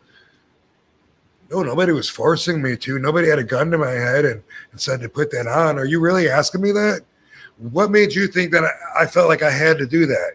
[1.50, 2.98] No, nobody was forcing me to.
[2.98, 5.78] Nobody had a gun to my head and, and said to put that on.
[5.78, 7.02] Are you really asking me that?
[7.58, 10.32] What made you think that I, I felt like I had to do that?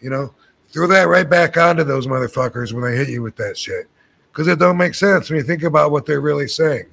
[0.00, 0.34] You know,
[0.70, 3.88] throw that right back onto those motherfuckers when they hit you with that shit.
[4.30, 6.86] Because it don't make sense when you think about what they're really saying.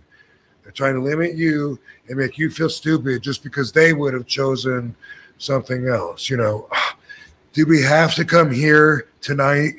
[0.63, 4.27] They're trying to limit you and make you feel stupid just because they would have
[4.27, 4.95] chosen
[5.37, 6.29] something else.
[6.29, 6.67] You know,
[7.53, 9.73] did we have to come here tonight?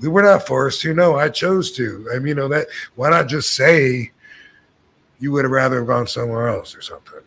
[0.00, 0.94] we were not forced to.
[0.94, 2.08] No, I chose to.
[2.12, 2.66] I mean, you know that.
[2.94, 4.12] Why not just say
[5.18, 7.20] you would have rather have gone somewhere else or something?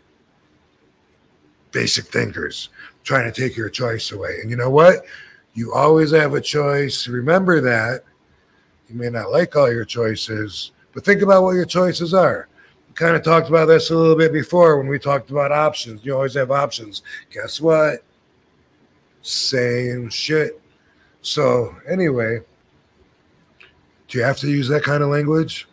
[1.71, 2.69] Basic thinkers
[3.03, 4.39] trying to take your choice away.
[4.41, 5.05] And you know what?
[5.53, 7.07] You always have a choice.
[7.07, 8.03] Remember that.
[8.89, 12.47] You may not like all your choices, but think about what your choices are.
[12.87, 16.05] We kind of talked about this a little bit before when we talked about options.
[16.05, 17.01] You always have options.
[17.31, 18.03] Guess what?
[19.21, 20.61] Same shit.
[21.21, 22.39] So, anyway,
[24.07, 25.67] do you have to use that kind of language?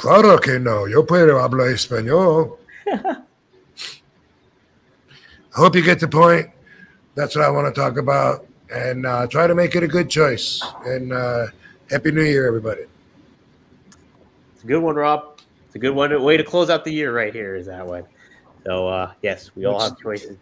[0.00, 0.86] Claro que no.
[0.86, 2.56] Yo puedo hablar español.
[2.86, 3.22] I
[5.52, 6.48] hope you get the point.
[7.14, 8.46] That's what I want to talk about.
[8.72, 10.62] And uh, try to make it a good choice.
[10.86, 11.48] And uh,
[11.90, 12.84] Happy New Year, everybody.
[14.54, 15.38] It's a good one, Rob.
[15.66, 16.22] It's a good one.
[16.22, 18.04] Way to close out the year right here is that one.
[18.64, 20.38] So uh, yes, we all have choices,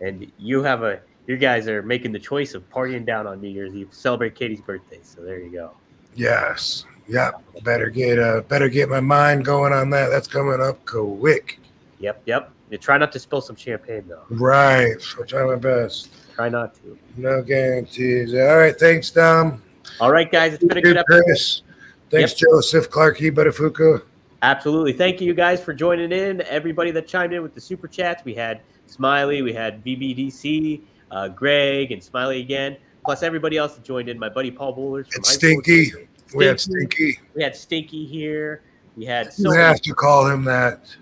[0.00, 1.00] and you have a.
[1.28, 4.34] You guys are making the choice of partying down on New Year's Eve, to celebrate
[4.34, 4.98] Katie's birthday.
[5.04, 5.72] So there you go.
[6.16, 6.84] Yes.
[7.08, 7.42] Yep.
[7.62, 10.08] Better get uh better get my mind going on that.
[10.08, 11.60] That's coming up quick.
[12.00, 12.52] Yep, yep.
[12.70, 14.24] You try not to spill some champagne though.
[14.30, 14.96] Right.
[15.18, 16.10] I'll try my best.
[16.34, 16.98] Try not to.
[17.16, 18.34] No guarantees.
[18.34, 18.78] All right.
[18.78, 19.62] Thanks, Dom.
[20.00, 20.54] All right, guys.
[20.54, 21.22] It's been a good episode.
[21.24, 21.62] Chris.
[22.10, 24.02] Thanks, Joseph Clarke Buttafuoco.
[24.42, 24.92] Absolutely.
[24.92, 26.42] Thank you guys for joining in.
[26.42, 28.24] Everybody that chimed in with the super chats.
[28.24, 32.76] We had Smiley, we had VBDC, uh, Greg, and Smiley again.
[33.04, 34.18] Plus everybody else that joined in.
[34.18, 35.06] My buddy Paul Bullers.
[35.12, 35.62] It's school.
[36.36, 36.44] Stinky.
[36.44, 37.20] We had Stinky.
[37.34, 38.62] We had Stinky here.
[38.96, 40.94] We had You so many- have to call him that.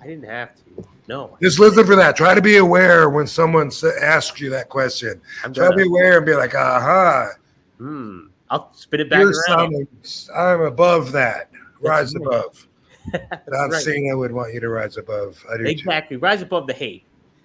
[0.00, 0.62] I didn't have to.
[1.08, 1.36] No.
[1.40, 2.16] Just listen for that.
[2.16, 3.70] Try to be aware when someone
[4.00, 5.20] asks you that question.
[5.44, 7.30] I'm Try to be aware and be like, aha,
[7.78, 9.44] hmm, I'll spin it back you're around.
[9.46, 9.88] sounding,
[10.34, 11.50] I'm above that.
[11.80, 12.26] Rise right.
[12.26, 12.66] above.
[13.52, 13.82] Don right.
[13.82, 15.44] Cena would want you to rise above.
[15.52, 15.70] I do too.
[15.70, 16.16] Exactly.
[16.16, 17.04] Rise above the hate.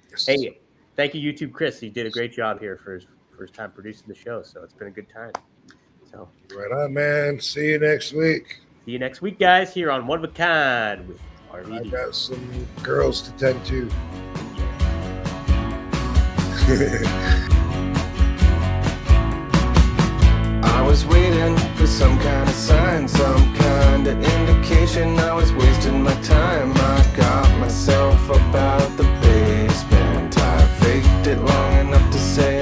[0.10, 0.26] Yes.
[0.26, 0.57] Hey,
[0.95, 1.80] thank you, YouTube Chris.
[1.80, 3.06] He did a great job here for his
[3.38, 4.41] first time producing the show.
[4.41, 5.31] So it's been a good time.
[6.11, 7.39] So Right on, man.
[7.39, 8.59] See you next week.
[8.85, 11.19] see you next week, guys, here on One of a Kind with
[11.53, 13.89] I got some girls to tend to.
[20.63, 26.01] I was waiting for some kind of sign, some kind of indication I was wasting
[26.03, 26.71] my time.
[26.73, 30.38] I got myself about the basement.
[30.38, 32.61] I faked it long enough to say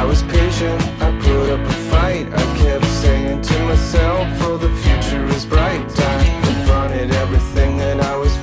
[0.00, 2.26] I was patient, I put up a fight.
[2.32, 5.84] I kept saying to myself, oh the future is bright.
[5.98, 8.34] I confronted everything that I was